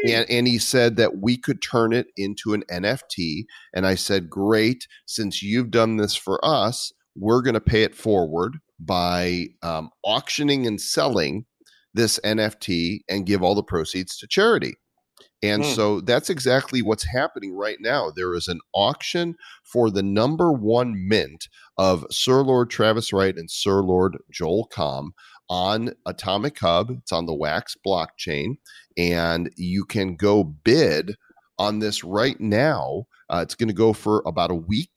And, 0.07 0.29
and 0.29 0.47
he 0.47 0.57
said 0.59 0.95
that 0.97 1.17
we 1.17 1.37
could 1.37 1.61
turn 1.61 1.93
it 1.93 2.07
into 2.15 2.53
an 2.53 2.63
NFT. 2.71 3.43
And 3.73 3.85
I 3.85 3.95
said, 3.95 4.29
Great, 4.29 4.87
since 5.05 5.41
you've 5.43 5.71
done 5.71 5.97
this 5.97 6.15
for 6.15 6.39
us, 6.43 6.91
we're 7.15 7.41
going 7.41 7.55
to 7.55 7.61
pay 7.61 7.83
it 7.83 7.95
forward 7.95 8.57
by 8.79 9.47
um, 9.61 9.89
auctioning 10.05 10.65
and 10.65 10.79
selling 10.79 11.45
this 11.93 12.19
NFT 12.23 12.99
and 13.09 13.25
give 13.25 13.43
all 13.43 13.55
the 13.55 13.63
proceeds 13.63 14.17
to 14.19 14.27
charity. 14.27 14.75
And 15.41 15.63
Hmm. 15.63 15.71
so 15.71 16.01
that's 16.01 16.29
exactly 16.29 16.81
what's 16.81 17.05
happening 17.05 17.53
right 17.55 17.77
now. 17.79 18.11
There 18.11 18.35
is 18.35 18.47
an 18.47 18.59
auction 18.73 19.35
for 19.63 19.89
the 19.89 20.03
number 20.03 20.51
one 20.51 21.07
mint 21.07 21.47
of 21.77 22.05
Sir 22.11 22.41
Lord 22.41 22.69
Travis 22.69 23.11
Wright 23.13 23.35
and 23.37 23.49
Sir 23.49 23.81
Lord 23.81 24.17
Joel 24.31 24.69
Comm 24.71 25.09
on 25.49 25.93
Atomic 26.05 26.59
Hub. 26.59 26.91
It's 26.91 27.11
on 27.11 27.25
the 27.25 27.33
Wax 27.33 27.75
blockchain 27.85 28.55
and 28.99 29.49
you 29.55 29.85
can 29.85 30.15
go 30.15 30.43
bid 30.43 31.15
on 31.57 31.79
this 31.79 32.03
right 32.03 32.39
now. 32.39 33.05
Uh, 33.29 33.39
it's 33.41 33.55
going 33.55 33.69
to 33.69 33.73
go 33.73 33.93
for 33.93 34.21
about 34.25 34.51
a 34.51 34.55
week. 34.55 34.91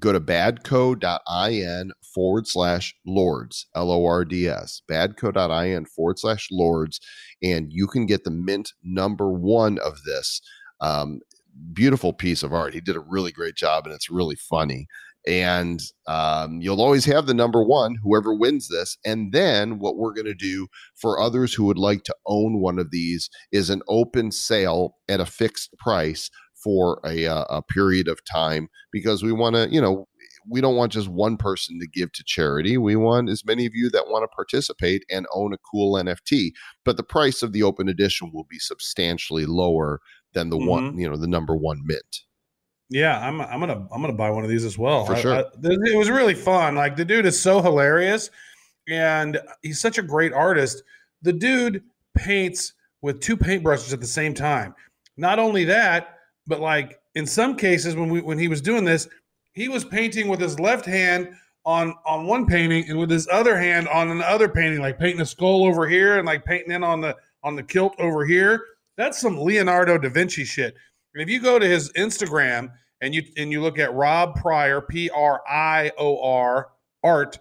Go 0.00 0.12
to 0.12 0.20
badco.in 0.20 1.92
forward 2.02 2.48
slash 2.48 2.94
lords, 3.06 3.66
L 3.76 3.92
O 3.92 4.04
R 4.04 4.24
D 4.24 4.48
S, 4.48 4.82
badco.in 4.90 5.86
forward 5.86 6.18
slash 6.18 6.48
lords, 6.50 6.98
and 7.40 7.72
you 7.72 7.86
can 7.86 8.04
get 8.04 8.24
the 8.24 8.32
mint 8.32 8.72
number 8.82 9.30
one 9.30 9.78
of 9.78 10.02
this. 10.02 10.40
Um, 10.80 11.20
beautiful 11.72 12.12
piece 12.12 12.42
of 12.42 12.52
art. 12.52 12.74
He 12.74 12.80
did 12.80 12.96
a 12.96 13.00
really 13.00 13.30
great 13.30 13.54
job, 13.54 13.86
and 13.86 13.94
it's 13.94 14.10
really 14.10 14.34
funny. 14.34 14.88
And 15.26 15.80
um, 16.06 16.60
you'll 16.60 16.82
always 16.82 17.04
have 17.06 17.26
the 17.26 17.34
number 17.34 17.62
one, 17.62 17.96
whoever 18.02 18.34
wins 18.34 18.68
this. 18.68 18.98
And 19.04 19.32
then 19.32 19.78
what 19.78 19.96
we're 19.96 20.12
going 20.12 20.26
to 20.26 20.34
do 20.34 20.66
for 20.94 21.18
others 21.18 21.54
who 21.54 21.64
would 21.64 21.78
like 21.78 22.04
to 22.04 22.16
own 22.26 22.60
one 22.60 22.78
of 22.78 22.90
these 22.90 23.30
is 23.50 23.70
an 23.70 23.82
open 23.88 24.30
sale 24.30 24.96
at 25.08 25.20
a 25.20 25.26
fixed 25.26 25.76
price 25.78 26.30
for 26.62 27.00
a, 27.04 27.26
uh, 27.26 27.44
a 27.48 27.62
period 27.62 28.08
of 28.08 28.24
time 28.24 28.68
because 28.92 29.22
we 29.22 29.32
want 29.32 29.56
to, 29.56 29.68
you 29.70 29.80
know, 29.80 30.08
we 30.48 30.60
don't 30.60 30.76
want 30.76 30.92
just 30.92 31.08
one 31.08 31.36
person 31.36 31.78
to 31.80 31.86
give 31.86 32.12
to 32.12 32.24
charity. 32.24 32.76
We 32.76 32.96
want 32.96 33.30
as 33.30 33.44
many 33.44 33.66
of 33.66 33.74
you 33.74 33.90
that 33.90 34.08
want 34.08 34.24
to 34.24 34.34
participate 34.34 35.04
and 35.10 35.26
own 35.34 35.52
a 35.54 35.58
cool 35.58 35.94
NFT. 35.94 36.52
But 36.84 36.96
the 36.96 37.02
price 37.02 37.42
of 37.42 37.52
the 37.52 37.62
open 37.62 37.88
edition 37.88 38.30
will 38.32 38.44
be 38.44 38.58
substantially 38.58 39.46
lower 39.46 40.00
than 40.34 40.50
the 40.50 40.58
one, 40.58 40.98
you 40.98 41.08
know, 41.08 41.16
the 41.16 41.26
number 41.26 41.56
one 41.56 41.80
mint. 41.84 42.22
Yeah, 42.90 43.18
I'm 43.26 43.40
I'm 43.40 43.60
gonna 43.60 43.86
I'm 43.92 44.00
gonna 44.00 44.12
buy 44.12 44.30
one 44.30 44.44
of 44.44 44.50
these 44.50 44.64
as 44.64 44.76
well. 44.78 45.04
For 45.06 45.14
I- 45.14 45.20
sure. 45.20 45.34
I- 45.34 45.44
it 45.62 45.96
was 45.96 46.10
really 46.10 46.34
fun. 46.34 46.74
Like 46.74 46.96
the 46.96 47.04
dude 47.04 47.26
is 47.26 47.40
so 47.40 47.60
hilarious, 47.62 48.30
and 48.88 49.40
he's 49.62 49.80
such 49.80 49.98
a 49.98 50.02
great 50.02 50.32
artist. 50.32 50.82
The 51.22 51.32
dude 51.32 51.82
paints 52.16 52.74
with 53.02 53.20
two 53.20 53.36
paintbrushes 53.36 53.92
at 53.92 54.00
the 54.00 54.06
same 54.06 54.34
time. 54.34 54.74
Not 55.16 55.38
only 55.38 55.64
that, 55.64 56.18
but 56.46 56.60
like 56.60 57.00
in 57.14 57.26
some 57.26 57.56
cases 57.56 57.96
when 57.96 58.08
we 58.10 58.20
when 58.20 58.38
he 58.38 58.48
was 58.48 58.60
doing 58.60 58.84
this, 58.84 59.08
he 59.52 59.68
was 59.68 59.84
painting 59.84 60.28
with 60.28 60.40
his 60.40 60.60
left 60.60 60.84
hand 60.84 61.28
on 61.64 61.94
on 62.04 62.26
one 62.26 62.46
painting 62.46 62.88
and 62.90 62.98
with 62.98 63.10
his 63.10 63.26
other 63.32 63.56
hand 63.56 63.88
on 63.88 64.10
another 64.10 64.48
painting, 64.48 64.80
like 64.80 64.98
painting 64.98 65.22
a 65.22 65.26
skull 65.26 65.64
over 65.66 65.88
here 65.88 66.18
and 66.18 66.26
like 66.26 66.44
painting 66.44 66.72
in 66.72 66.84
on 66.84 67.00
the 67.00 67.16
on 67.42 67.56
the 67.56 67.62
kilt 67.62 67.94
over 67.98 68.24
here. 68.26 68.62
That's 68.96 69.20
some 69.20 69.38
Leonardo 69.38 69.96
da 69.98 70.08
Vinci 70.10 70.44
shit. 70.44 70.74
And 71.14 71.22
if 71.22 71.28
you 71.28 71.40
go 71.40 71.58
to 71.58 71.66
his 71.66 71.92
Instagram 71.92 72.72
and 73.00 73.14
you 73.14 73.22
and 73.36 73.52
you 73.52 73.62
look 73.62 73.78
at 73.78 73.94
Rob 73.94 74.34
Prior, 74.34 74.80
P 74.80 75.10
R 75.10 75.42
I 75.48 75.92
O 75.96 76.20
R 76.20 76.70
art, 77.02 77.38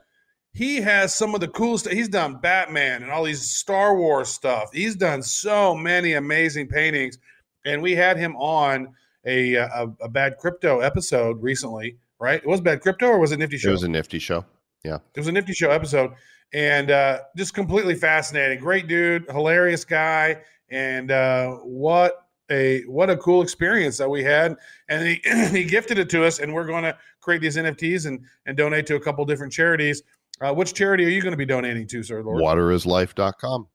he 0.54 0.78
has 0.78 1.16
some 1.16 1.34
of 1.34 1.42
the 1.42 1.48
coolest. 1.48 1.90
He's 1.90 2.10
done 2.10 2.40
Batman 2.40 3.02
and 3.02 3.12
all 3.12 3.24
these 3.24 3.50
Star 3.50 3.98
Wars 3.98 4.30
stuff. 4.30 4.70
He's 4.74 4.96
done 4.96 5.24
so 5.24 5.76
many 5.76 6.14
amazing 6.14 6.68
paintings, 6.68 7.18
and 7.66 7.82
we 7.82 7.96
had 7.96 8.18
him 8.18 8.36
on 8.36 8.94
a 9.26 9.56
a, 9.56 9.88
a 10.02 10.10
bad 10.10 10.38
crypto 10.38 10.82
episode 10.82 11.42
recently. 11.42 11.98
Right? 12.20 12.42
It 12.42 12.48
was 12.48 12.62
bad 12.62 12.82
crypto, 12.82 13.08
or 13.08 13.20
was 13.20 13.34
it 13.34 13.40
Nifty 13.40 13.58
Show? 13.58 13.70
It 13.70 13.74
was 13.74 13.84
a 13.84 13.90
nifty 13.90 14.20
show. 14.20 14.46
Yeah, 14.86 15.00
it 15.16 15.20
was 15.20 15.28
a 15.28 15.32
Nifty 15.32 15.54
Show 15.54 15.72
episode, 15.72 16.12
and 16.54 16.92
uh, 16.92 17.22
just 17.36 17.54
completely 17.54 17.96
fascinating. 17.96 18.60
Great 18.60 18.88
dude, 18.88 19.26
hilarious 19.30 19.84
guy, 19.84 20.42
and 20.70 21.12
uh, 21.12 21.56
what 21.64 22.23
a 22.54 22.82
what 22.84 23.10
a 23.10 23.18
cool 23.18 23.42
experience 23.42 23.98
that 23.98 24.10
we 24.10 24.24
had. 24.24 24.56
And 24.90 25.08
he 25.08 25.22
he 25.52 25.64
gifted 25.66 25.98
it 25.98 26.10
to 26.12 26.26
us, 26.26 26.40
and 26.40 26.54
we're 26.54 26.68
going 26.68 26.84
to 26.84 26.98
create 27.22 27.42
these 27.42 27.58
NFTs 27.58 28.06
and 28.06 28.22
and 28.46 28.56
donate 28.56 28.86
to 28.88 28.96
a 28.96 29.00
couple 29.00 29.26
different 29.26 29.52
charities. 29.52 30.04
Uh, 30.42 30.54
which 30.54 30.74
charity 30.74 31.06
are 31.06 31.10
you 31.10 31.22
going 31.22 31.32
to 31.32 31.38
be 31.38 31.46
donating 31.46 31.88
to, 31.88 32.04
Sir 32.04 32.22
Lord? 32.22 32.42
Waterislife.com. 32.42 33.68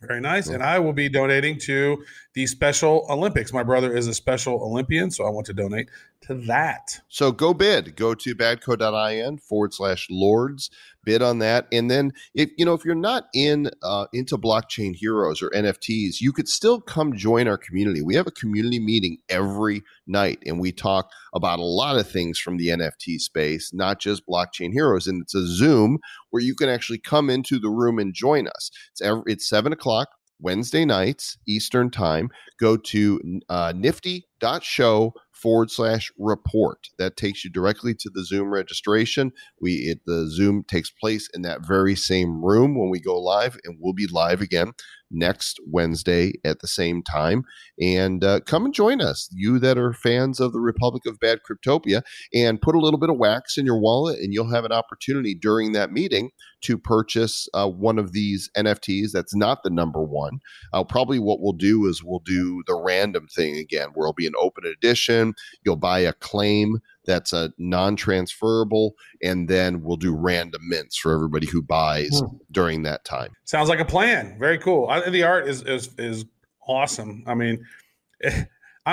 Very 0.00 0.20
nice. 0.20 0.46
Cool. 0.46 0.54
And 0.54 0.62
I 0.62 0.78
will 0.78 0.92
be 0.92 1.08
donating 1.08 1.58
to 1.60 2.04
the 2.34 2.46
Special 2.46 3.04
Olympics. 3.10 3.52
My 3.52 3.64
brother 3.64 3.96
is 3.96 4.06
a 4.06 4.14
Special 4.14 4.62
Olympian, 4.62 5.10
so 5.10 5.26
I 5.26 5.30
want 5.30 5.46
to 5.46 5.54
donate 5.54 5.88
to 6.22 6.34
that. 6.34 7.00
So 7.08 7.32
go 7.32 7.54
bid. 7.54 7.96
Go 7.96 8.14
to 8.14 8.34
badco.in 8.34 9.38
forward 9.38 9.72
slash 9.72 10.06
lords. 10.10 10.70
Bid 11.04 11.22
on 11.22 11.38
that. 11.38 11.66
And 11.72 11.90
then 11.90 12.12
if 12.34 12.50
you 12.58 12.64
know 12.64 12.74
if 12.74 12.84
you're 12.84 12.94
not 12.94 13.28
in 13.34 13.70
uh, 13.82 14.06
into 14.12 14.36
blockchain 14.36 14.94
heroes 14.94 15.42
or 15.42 15.50
NFTs, 15.50 16.20
you 16.20 16.32
could 16.32 16.48
still 16.48 16.80
come 16.80 17.16
join 17.16 17.48
our 17.48 17.56
community. 17.56 18.02
We 18.02 18.14
have 18.16 18.26
a 18.26 18.32
community 18.32 18.78
meeting 18.78 19.18
every 19.28 19.82
night 20.06 20.38
and 20.44 20.60
we 20.60 20.72
talk 20.72 21.10
about 21.34 21.60
a 21.60 21.64
lot 21.64 21.98
of 21.98 22.10
things 22.10 22.38
from 22.38 22.56
the 22.56 22.68
NFT 22.68 23.18
space, 23.20 23.72
not 23.72 24.00
just 24.00 24.26
blockchain 24.26 24.72
heroes. 24.72 25.06
And 25.06 25.22
it's 25.22 25.34
a 25.34 25.46
Zoom 25.46 25.98
where 26.30 26.42
you 26.42 26.54
can 26.54 26.68
actually 26.68 26.98
come 26.98 27.30
into 27.30 27.58
the 27.58 27.70
room 27.70 27.98
and 27.98 28.12
join 28.12 28.46
us. 28.48 28.70
It's 28.92 29.00
every, 29.00 29.22
it's 29.26 29.48
seven 29.48 29.72
o'clock 29.72 30.08
Wednesday 30.40 30.84
nights 30.84 31.38
Eastern 31.46 31.90
time. 31.90 32.30
Go 32.60 32.76
to 32.76 33.40
uh, 33.48 33.72
nifty.show 33.74 35.14
forward 35.38 35.70
slash 35.70 36.10
report. 36.18 36.88
That 36.98 37.16
takes 37.16 37.44
you 37.44 37.50
directly 37.50 37.94
to 37.94 38.10
the 38.12 38.24
Zoom 38.24 38.50
registration. 38.50 39.32
We 39.60 39.72
it, 39.72 40.00
the 40.06 40.28
Zoom 40.28 40.64
takes 40.64 40.90
place 40.90 41.28
in 41.34 41.42
that 41.42 41.66
very 41.66 41.94
same 41.96 42.44
room 42.44 42.78
when 42.78 42.90
we 42.90 43.00
go 43.00 43.18
live, 43.18 43.58
and 43.64 43.78
we'll 43.80 43.94
be 43.94 44.06
live 44.06 44.40
again 44.40 44.72
next 45.10 45.60
Wednesday 45.66 46.32
at 46.44 46.60
the 46.60 46.68
same 46.68 47.02
time. 47.02 47.44
And 47.80 48.22
uh, 48.24 48.40
come 48.40 48.64
and 48.64 48.74
join 48.74 49.00
us, 49.00 49.28
you 49.32 49.58
that 49.58 49.78
are 49.78 49.92
fans 49.92 50.40
of 50.40 50.52
the 50.52 50.60
Republic 50.60 51.04
of 51.06 51.20
Bad 51.20 51.40
Cryptopia, 51.48 52.02
and 52.34 52.60
put 52.60 52.74
a 52.74 52.80
little 52.80 52.98
bit 52.98 53.10
of 53.10 53.18
wax 53.18 53.56
in 53.56 53.66
your 53.66 53.80
wallet, 53.80 54.18
and 54.18 54.32
you'll 54.32 54.52
have 54.52 54.64
an 54.64 54.72
opportunity 54.72 55.34
during 55.34 55.72
that 55.72 55.92
meeting 55.92 56.30
to 56.60 56.76
purchase 56.76 57.48
uh, 57.54 57.68
one 57.68 57.98
of 57.98 58.12
these 58.12 58.50
NFTs 58.56 59.12
that's 59.12 59.34
not 59.34 59.62
the 59.62 59.70
number 59.70 60.02
one. 60.02 60.40
Uh, 60.72 60.84
probably 60.84 61.18
what 61.18 61.40
we'll 61.40 61.52
do 61.52 61.86
is 61.86 62.02
we'll 62.02 62.22
do 62.24 62.62
the 62.66 62.74
random 62.74 63.26
thing 63.28 63.56
again, 63.56 63.88
where 63.94 64.06
it'll 64.06 64.14
be 64.14 64.26
an 64.26 64.32
open 64.38 64.64
edition. 64.66 65.34
You'll 65.64 65.76
buy 65.76 66.00
a 66.00 66.12
claim 66.12 66.78
that's 67.08 67.32
a 67.32 67.52
non-transferable, 67.58 68.94
and 69.22 69.48
then 69.48 69.82
we'll 69.82 69.96
do 69.96 70.14
random 70.14 70.60
mints 70.68 70.96
for 70.96 71.12
everybody 71.12 71.46
who 71.48 71.60
buys 71.62 72.20
Hmm. 72.20 72.36
during 72.52 72.82
that 72.84 73.04
time. 73.04 73.32
Sounds 73.44 73.68
like 73.68 73.80
a 73.80 73.84
plan. 73.84 74.36
Very 74.38 74.58
cool. 74.58 74.86
I, 74.88 75.08
the 75.10 75.24
art 75.24 75.48
is 75.48 75.62
is 75.62 75.88
is 75.98 76.24
awesome. 76.68 77.24
I 77.26 77.34
mean, 77.34 77.64
I, 78.24 78.46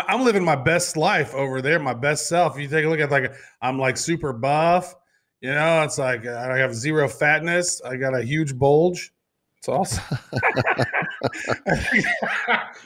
I'm 0.07 0.23
living 0.23 0.43
my 0.43 0.55
best 0.55 0.97
life 0.97 1.35
over 1.35 1.61
there, 1.61 1.77
my 1.77 1.93
best 1.93 2.27
self. 2.27 2.57
You 2.57 2.67
take 2.67 2.85
a 2.85 2.89
look 2.89 2.99
at 2.99 3.11
like 3.11 3.31
I'm 3.61 3.77
like 3.77 3.97
super 3.97 4.33
buff. 4.33 4.95
You 5.41 5.51
know, 5.51 5.83
it's 5.83 5.97
like 5.99 6.25
I 6.25 6.57
have 6.57 6.73
zero 6.73 7.07
fatness. 7.07 7.81
I 7.83 7.97
got 7.97 8.15
a 8.17 8.23
huge 8.23 8.57
bulge. 8.57 9.11
It's 9.59 9.67
awesome. 9.67 10.03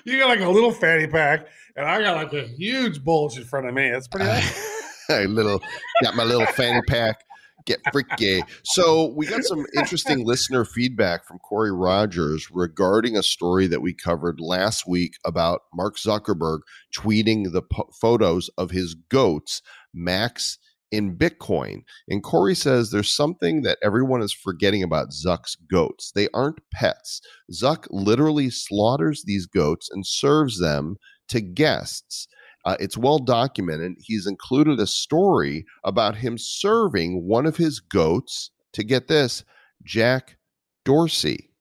you 0.05 0.17
got 0.19 0.27
like 0.29 0.39
a 0.41 0.49
little 0.49 0.71
fanny 0.71 1.07
pack, 1.07 1.47
and 1.75 1.85
I 1.85 2.01
got 2.01 2.15
like 2.15 2.33
a 2.33 2.47
huge 2.47 3.03
bulge 3.03 3.37
in 3.37 3.43
front 3.45 3.67
of 3.67 3.73
me. 3.73 3.87
It's 3.87 4.07
pretty 4.07 4.25
awesome. 4.29 4.63
little 5.27 5.61
got 6.03 6.15
my 6.15 6.23
little 6.23 6.45
fanny 6.47 6.81
pack 6.87 7.23
get 7.65 7.79
freaky. 7.91 8.41
So 8.63 9.13
we 9.15 9.27
got 9.27 9.43
some 9.43 9.65
interesting 9.75 10.25
listener 10.25 10.65
feedback 10.65 11.25
from 11.25 11.39
corey 11.39 11.71
rogers 11.71 12.47
regarding 12.51 13.17
a 13.17 13.23
story 13.23 13.67
that 13.67 13.81
we 13.81 13.93
covered 13.93 14.39
last 14.39 14.87
week 14.87 15.13
about 15.25 15.61
mark 15.73 15.97
zuckerberg 15.97 16.59
tweeting 16.97 17.51
the 17.51 17.61
po- 17.61 17.89
photos 18.01 18.49
of 18.57 18.71
his 18.71 18.95
goats 19.09 19.61
max 19.93 20.57
in 20.91 21.15
bitcoin. 21.15 21.81
And 22.07 22.23
corey 22.23 22.55
says 22.55 22.89
there's 22.89 23.15
something 23.15 23.61
that 23.61 23.77
everyone 23.83 24.23
is 24.23 24.33
forgetting 24.33 24.81
about 24.81 25.09
zuck's 25.09 25.55
goats. 25.55 26.11
They 26.13 26.27
aren't 26.33 26.61
pets. 26.73 27.21
Zuck 27.53 27.85
literally 27.91 28.49
slaughters 28.49 29.23
these 29.25 29.45
goats 29.45 29.89
and 29.91 30.05
serves 30.05 30.59
them 30.59 30.97
to 31.27 31.41
guests 31.41 32.27
uh, 32.65 32.77
it's 32.79 32.97
well 32.97 33.19
documented. 33.19 33.93
He's 33.99 34.27
included 34.27 34.79
a 34.79 34.87
story 34.87 35.65
about 35.83 36.15
him 36.15 36.37
serving 36.37 37.25
one 37.27 37.45
of 37.45 37.57
his 37.57 37.79
goats 37.79 38.51
to 38.73 38.83
get 38.83 39.07
this, 39.07 39.43
Jack 39.83 40.37
Dorsey. 40.85 41.51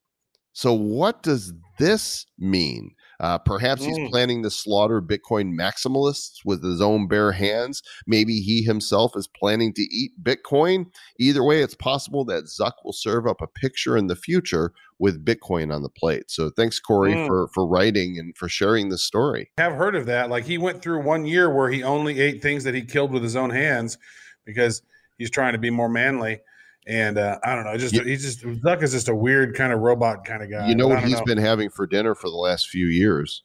So, 0.52 0.72
what 0.72 1.22
does 1.22 1.52
this 1.78 2.26
mean? 2.38 2.90
Uh, 3.20 3.36
perhaps 3.38 3.84
he's 3.84 3.98
Mm. 3.98 4.10
planning 4.10 4.42
to 4.44 4.50
slaughter 4.50 5.00
Bitcoin 5.02 5.52
maximalists 5.54 6.44
with 6.44 6.62
his 6.62 6.80
own 6.80 7.08
bare 7.08 7.32
hands. 7.32 7.82
Maybe 8.06 8.40
he 8.40 8.62
himself 8.62 9.16
is 9.16 9.26
planning 9.26 9.72
to 9.74 9.82
eat 9.82 10.12
Bitcoin. 10.22 10.86
Either 11.18 11.42
way, 11.42 11.62
it's 11.62 11.74
possible 11.74 12.24
that 12.26 12.44
Zuck 12.44 12.74
will 12.84 12.92
serve 12.92 13.26
up 13.26 13.40
a 13.40 13.46
picture 13.46 13.96
in 13.96 14.06
the 14.06 14.14
future 14.16 14.72
with 15.00 15.24
Bitcoin 15.24 15.74
on 15.74 15.82
the 15.82 15.88
plate. 15.88 16.30
So, 16.30 16.50
thanks, 16.50 16.78
Corey, 16.80 17.14
Mm. 17.14 17.26
for 17.26 17.48
for 17.48 17.66
writing 17.66 18.18
and 18.18 18.36
for 18.36 18.48
sharing 18.48 18.88
the 18.88 18.98
story. 18.98 19.50
have 19.58 19.72
heard 19.74 19.96
of 19.96 20.06
that. 20.06 20.30
Like 20.30 20.44
he 20.44 20.58
went 20.58 20.82
through 20.82 21.02
one 21.02 21.24
year 21.26 21.52
where 21.52 21.70
he 21.70 21.82
only 21.82 22.20
ate 22.20 22.40
things 22.42 22.62
that 22.64 22.74
he 22.74 22.82
killed 22.82 23.10
with 23.12 23.22
his 23.22 23.34
own 23.36 23.50
hands 23.50 23.98
because 24.44 24.82
he's 25.18 25.30
trying 25.30 25.52
to 25.52 25.58
be 25.58 25.70
more 25.70 25.88
manly. 25.88 26.40
And 26.88 27.18
uh, 27.18 27.38
I 27.44 27.54
don't 27.54 27.64
know, 27.64 27.76
just 27.76 27.94
You- 27.94 28.02
he's 28.02 28.22
just 28.22 28.40
Zuck 28.62 28.82
is 28.82 28.92
just 28.92 29.08
a 29.08 29.14
weird 29.14 29.54
kind 29.54 29.72
of 29.74 29.80
robot 29.80 30.24
kind 30.24 30.42
of 30.42 30.50
guy. 30.50 30.68
you 30.68 30.74
know 30.74 30.88
what 30.88 31.04
he's 31.04 31.20
been 31.22 31.36
having 31.38 31.68
for 31.68 31.86
dinner 31.86 32.14
for 32.14 32.30
the 32.30 32.36
last 32.36 32.68
few 32.68 32.86
years? 32.86 33.42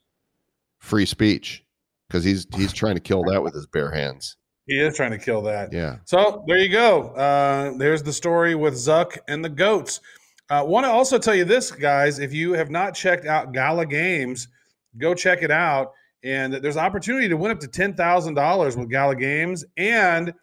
Free 0.80 1.06
speech, 1.06 1.64
because 2.08 2.24
he's 2.24 2.48
he's 2.56 2.72
trying 2.82 2.96
to 2.96 3.02
kill 3.02 3.24
that 3.26 3.44
with 3.44 3.54
his 3.54 3.68
bare 3.68 3.92
hands. 3.92 4.38
He 4.66 4.80
is 4.80 4.96
trying 4.96 5.12
to 5.12 5.18
kill 5.18 5.42
that. 5.42 5.74
Yeah, 5.74 5.98
So 6.06 6.46
there 6.48 6.58
you 6.58 6.70
go. 6.70 7.10
Uh, 7.10 7.78
there's 7.78 8.02
the 8.02 8.14
story 8.14 8.56
with 8.56 8.76
Zuck 8.76 9.18
and 9.28 9.44
the 9.44 9.50
goats. 9.50 10.00
Uh, 10.50 10.64
Want 10.66 10.86
to 10.86 10.90
also 10.90 11.18
tell 11.18 11.36
you 11.36 11.44
this, 11.44 11.70
guys. 11.70 12.20
If 12.20 12.32
you 12.34 12.54
have 12.54 12.70
not 12.70 12.96
checked 12.96 13.26
out 13.26 13.52
Gala 13.54 13.86
Games, 13.86 14.48
go 14.98 15.14
check 15.14 15.44
it 15.44 15.52
out. 15.52 15.92
And 16.24 16.54
there's 16.54 16.78
opportunity 16.78 17.28
to 17.28 17.36
win 17.36 17.52
up 17.52 17.60
to 17.60 17.68
ten 17.68 17.94
thousand 17.94 18.36
dollars 18.36 18.78
with 18.78 18.90
Gala 18.90 19.18
Games, 19.18 19.66
and 19.76 20.34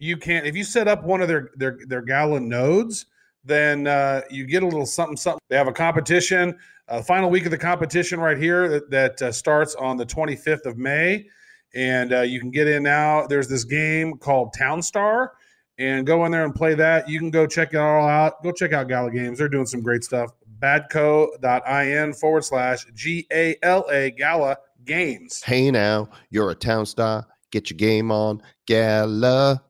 you 0.00 0.16
can't 0.16 0.46
if 0.46 0.56
you 0.56 0.64
set 0.64 0.88
up 0.88 1.04
one 1.04 1.20
of 1.20 1.28
their 1.28 1.50
their 1.54 1.78
their 1.86 2.02
Gala 2.02 2.40
nodes, 2.40 3.06
then 3.44 3.86
uh, 3.86 4.22
you 4.30 4.46
get 4.46 4.62
a 4.62 4.66
little 4.66 4.86
something 4.86 5.16
something. 5.16 5.40
They 5.48 5.56
have 5.56 5.68
a 5.68 5.72
competition. 5.72 6.58
Uh, 6.88 7.00
final 7.00 7.30
week 7.30 7.44
of 7.44 7.52
the 7.52 7.58
competition 7.58 8.18
right 8.18 8.36
here 8.36 8.68
that, 8.68 8.90
that 8.90 9.22
uh, 9.22 9.30
starts 9.30 9.76
on 9.76 9.96
the 9.96 10.04
25th 10.04 10.66
of 10.66 10.76
May, 10.76 11.28
and 11.72 12.12
uh, 12.12 12.22
you 12.22 12.40
can 12.40 12.50
get 12.50 12.66
in 12.66 12.82
now. 12.82 13.28
There's 13.28 13.46
this 13.46 13.62
game 13.62 14.16
called 14.16 14.52
Town 14.58 14.82
Star 14.82 15.34
and 15.78 16.04
go 16.04 16.24
in 16.24 16.32
there 16.32 16.44
and 16.44 16.52
play 16.52 16.74
that. 16.74 17.08
You 17.08 17.20
can 17.20 17.30
go 17.30 17.46
check 17.46 17.74
it 17.74 17.76
all 17.76 18.08
out. 18.08 18.42
Go 18.42 18.50
check 18.50 18.72
out 18.72 18.88
Gala 18.88 19.12
Games. 19.12 19.38
They're 19.38 19.48
doing 19.48 19.66
some 19.66 19.82
great 19.82 20.02
stuff. 20.02 20.32
Badco.in 20.58 22.14
forward 22.14 22.44
slash 22.44 22.86
G 22.94 23.26
A 23.32 23.56
L 23.62 23.86
A 23.90 24.10
Gala 24.10 24.56
Games. 24.84 25.42
hey 25.42 25.70
now, 25.70 26.08
you're 26.30 26.50
a 26.50 26.54
town 26.54 26.86
star. 26.86 27.26
Get 27.52 27.70
your 27.70 27.76
game 27.76 28.10
on, 28.10 28.42
Gala. 28.66 29.62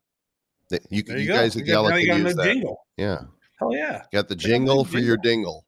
You, 0.71 0.79
you, 0.91 1.17
you, 1.17 1.27
guys 1.29 1.57
at 1.57 1.67
got, 1.67 1.73
Gala 1.73 1.91
now 1.91 1.97
you 1.97 2.09
can 2.09 2.23
got 2.23 2.27
use 2.29 2.37
the 2.37 2.43
that. 2.43 2.53
jingle. 2.53 2.87
Yeah, 2.97 3.21
Hell 3.59 3.75
yeah. 3.75 3.93
got 3.93 4.03
the 4.03 4.13
got 4.13 4.29
the 4.29 4.37
jingle 4.37 4.85
for 4.85 4.99
your 4.99 5.17
dingle. 5.17 5.67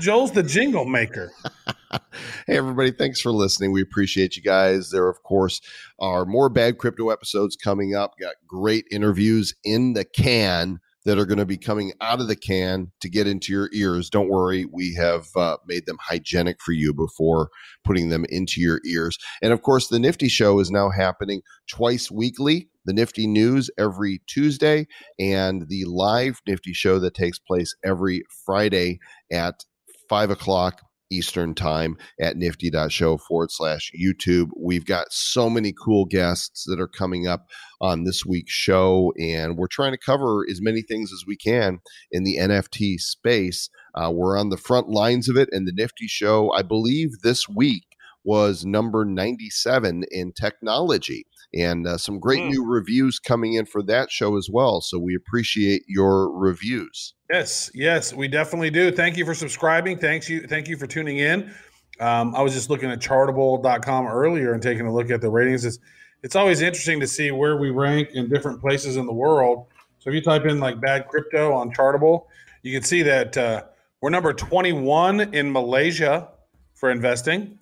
Joel's 0.00 0.32
the 0.32 0.42
jingle 0.42 0.84
maker. 0.84 1.32
hey 2.46 2.56
everybody 2.56 2.90
thanks 2.90 3.20
for 3.20 3.30
listening 3.30 3.70
we 3.70 3.80
appreciate 3.80 4.36
you 4.36 4.42
guys 4.42 4.90
there 4.90 5.08
of 5.08 5.22
course 5.22 5.60
are 5.98 6.24
more 6.24 6.48
bad 6.48 6.78
crypto 6.78 7.10
episodes 7.10 7.56
coming 7.56 7.94
up 7.94 8.14
got 8.20 8.34
great 8.46 8.84
interviews 8.90 9.54
in 9.64 9.92
the 9.92 10.04
can 10.04 10.80
that 11.04 11.18
are 11.18 11.26
going 11.26 11.38
to 11.38 11.46
be 11.46 11.56
coming 11.56 11.92
out 12.00 12.20
of 12.20 12.28
the 12.28 12.36
can 12.36 12.92
to 13.00 13.08
get 13.08 13.26
into 13.26 13.52
your 13.52 13.68
ears. 13.72 14.08
Don't 14.10 14.28
worry 14.28 14.64
we 14.64 14.94
have 14.94 15.26
uh, 15.36 15.56
made 15.66 15.86
them 15.86 15.98
hygienic 16.00 16.56
for 16.60 16.72
you 16.72 16.92
before 16.92 17.50
putting 17.84 18.08
them 18.08 18.24
into 18.28 18.60
your 18.60 18.80
ears. 18.86 19.18
And 19.42 19.52
of 19.52 19.62
course 19.62 19.88
the 19.88 19.98
nifty 19.98 20.28
show 20.28 20.58
is 20.60 20.70
now 20.70 20.90
happening 20.90 21.42
twice 21.68 22.10
weekly. 22.10 22.68
The 22.86 22.92
nifty 22.92 23.26
news 23.26 23.70
every 23.78 24.20
tuesday 24.26 24.86
and 25.18 25.68
the 25.68 25.84
live 25.86 26.40
nifty 26.46 26.72
show 26.72 26.98
that 26.98 27.14
takes 27.14 27.38
place 27.38 27.74
every 27.84 28.24
friday 28.44 28.98
at 29.32 29.64
five 30.08 30.30
o'clock 30.30 30.82
Eastern 31.10 31.54
time 31.54 31.96
at 32.20 32.36
nifty.show 32.36 33.18
forward 33.18 33.50
slash 33.50 33.90
YouTube. 33.98 34.48
We've 34.56 34.84
got 34.84 35.12
so 35.12 35.48
many 35.48 35.72
cool 35.72 36.04
guests 36.04 36.64
that 36.66 36.80
are 36.80 36.88
coming 36.88 37.26
up 37.26 37.46
on 37.80 38.04
this 38.04 38.24
week's 38.24 38.52
show, 38.52 39.12
and 39.18 39.56
we're 39.56 39.66
trying 39.66 39.92
to 39.92 39.98
cover 39.98 40.44
as 40.50 40.60
many 40.60 40.82
things 40.82 41.12
as 41.12 41.24
we 41.26 41.36
can 41.36 41.80
in 42.10 42.24
the 42.24 42.38
NFT 42.38 42.98
space. 42.98 43.68
Uh, 43.94 44.10
we're 44.12 44.38
on 44.38 44.50
the 44.50 44.56
front 44.56 44.88
lines 44.88 45.28
of 45.28 45.36
it, 45.36 45.48
and 45.52 45.66
the 45.66 45.72
Nifty 45.74 46.06
Show, 46.08 46.50
I 46.52 46.62
believe 46.62 47.20
this 47.22 47.48
week 47.48 47.84
was 48.24 48.64
number 48.64 49.04
97 49.04 50.04
in 50.10 50.32
technology. 50.32 51.26
And 51.56 51.86
uh, 51.86 51.98
some 51.98 52.18
great 52.18 52.40
Mm. 52.42 52.50
new 52.50 52.64
reviews 52.66 53.18
coming 53.18 53.54
in 53.54 53.64
for 53.64 53.82
that 53.84 54.10
show 54.10 54.36
as 54.36 54.48
well. 54.50 54.80
So 54.80 54.98
we 54.98 55.14
appreciate 55.14 55.84
your 55.86 56.30
reviews. 56.36 57.14
Yes, 57.30 57.70
yes, 57.74 58.12
we 58.12 58.26
definitely 58.28 58.70
do. 58.70 58.90
Thank 58.90 59.16
you 59.16 59.24
for 59.24 59.34
subscribing. 59.34 59.98
Thanks 59.98 60.28
you, 60.28 60.46
thank 60.46 60.68
you 60.68 60.76
for 60.76 60.86
tuning 60.86 61.18
in. 61.18 61.52
Um, 62.00 62.34
I 62.34 62.42
was 62.42 62.54
just 62.54 62.70
looking 62.70 62.90
at 62.90 62.98
chartable.com 63.00 64.06
earlier 64.06 64.52
and 64.52 64.62
taking 64.62 64.86
a 64.86 64.92
look 64.92 65.10
at 65.10 65.20
the 65.20 65.30
ratings. 65.30 65.64
It's 65.64 65.78
it's 66.24 66.34
always 66.36 66.60
interesting 66.62 67.00
to 67.00 67.06
see 67.06 67.30
where 67.30 67.56
we 67.58 67.70
rank 67.70 68.08
in 68.14 68.28
different 68.30 68.60
places 68.60 68.96
in 68.96 69.04
the 69.06 69.12
world. 69.12 69.66
So 69.98 70.08
if 70.10 70.14
you 70.14 70.22
type 70.22 70.46
in 70.46 70.58
like 70.58 70.80
bad 70.80 71.06
crypto 71.06 71.52
on 71.52 71.70
Chartable, 71.72 72.26
you 72.62 72.72
can 72.72 72.82
see 72.82 73.02
that 73.02 73.36
uh, 73.36 73.64
we're 74.00 74.08
number 74.10 74.32
21 74.32 75.34
in 75.34 75.52
Malaysia 75.52 76.30
for 76.74 76.90
investing. 76.90 77.58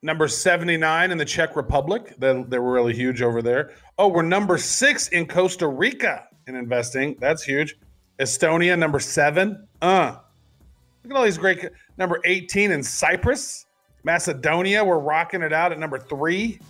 Number 0.00 0.28
79 0.28 1.10
in 1.10 1.18
the 1.18 1.24
Czech 1.24 1.56
Republic. 1.56 2.14
They, 2.18 2.44
they 2.48 2.58
were 2.58 2.72
really 2.72 2.94
huge 2.94 3.20
over 3.20 3.42
there. 3.42 3.72
Oh, 3.98 4.08
we're 4.08 4.22
number 4.22 4.56
six 4.56 5.08
in 5.08 5.26
Costa 5.26 5.66
Rica 5.66 6.28
in 6.46 6.54
investing. 6.54 7.16
That's 7.18 7.42
huge. 7.42 7.76
Estonia, 8.20 8.78
number 8.78 9.00
seven. 9.00 9.66
Uh, 9.82 10.16
look 11.02 11.12
at 11.12 11.16
all 11.16 11.24
these 11.24 11.38
great. 11.38 11.64
Number 11.96 12.20
18 12.24 12.70
in 12.70 12.82
Cyprus. 12.82 13.66
Macedonia, 14.04 14.84
we're 14.84 14.98
rocking 14.98 15.42
it 15.42 15.52
out 15.52 15.72
at 15.72 15.78
number 15.78 15.98
three. 15.98 16.60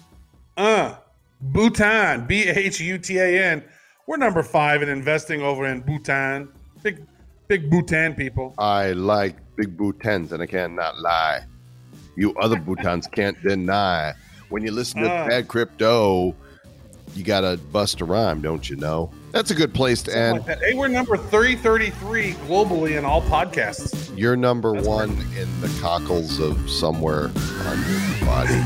Uh, 0.56 0.96
Bhutan, 1.40 2.26
B 2.26 2.48
H 2.48 2.80
U 2.80 2.98
T 2.98 3.18
A 3.18 3.44
N. 3.52 3.62
We're 4.06 4.16
number 4.16 4.42
five 4.42 4.82
in 4.82 4.88
investing 4.88 5.42
over 5.42 5.66
in 5.66 5.80
Bhutan. 5.80 6.48
Big, 6.82 7.06
big 7.46 7.70
Bhutan 7.70 8.14
people. 8.14 8.54
I 8.58 8.92
like 8.92 9.36
big 9.56 9.76
Bhutans, 9.76 10.32
and 10.32 10.42
I 10.42 10.46
cannot 10.46 10.98
lie. 10.98 11.44
You 12.18 12.34
other 12.34 12.56
Bhutans 12.56 13.10
can't 13.10 13.40
deny. 13.44 14.12
When 14.48 14.64
you 14.64 14.72
listen 14.72 15.02
to 15.02 15.08
Ah. 15.10 15.28
bad 15.28 15.46
crypto, 15.46 16.34
you 17.14 17.22
gotta 17.22 17.58
bust 17.70 18.00
a 18.00 18.04
rhyme, 18.04 18.40
don't 18.40 18.68
you 18.68 18.74
know? 18.74 19.12
That's 19.30 19.52
a 19.52 19.54
good 19.54 19.72
place 19.72 20.02
to 20.02 20.16
end. 20.16 20.44
Like. 20.44 20.58
Hey, 20.60 20.74
we're 20.74 20.88
number 20.88 21.16
333 21.16 22.32
globally 22.48 22.98
in 22.98 23.04
all 23.04 23.22
podcasts. 23.22 24.10
You're 24.16 24.36
number 24.36 24.72
That's 24.74 24.86
one 24.88 25.10
in 25.38 25.60
the 25.60 25.68
cockles 25.80 26.40
of 26.40 26.68
somewhere 26.68 27.30
on 27.66 27.84
your 27.88 28.26
body. 28.26 28.60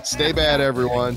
Stay 0.02 0.32
bad, 0.32 0.60
everyone. 0.60 1.16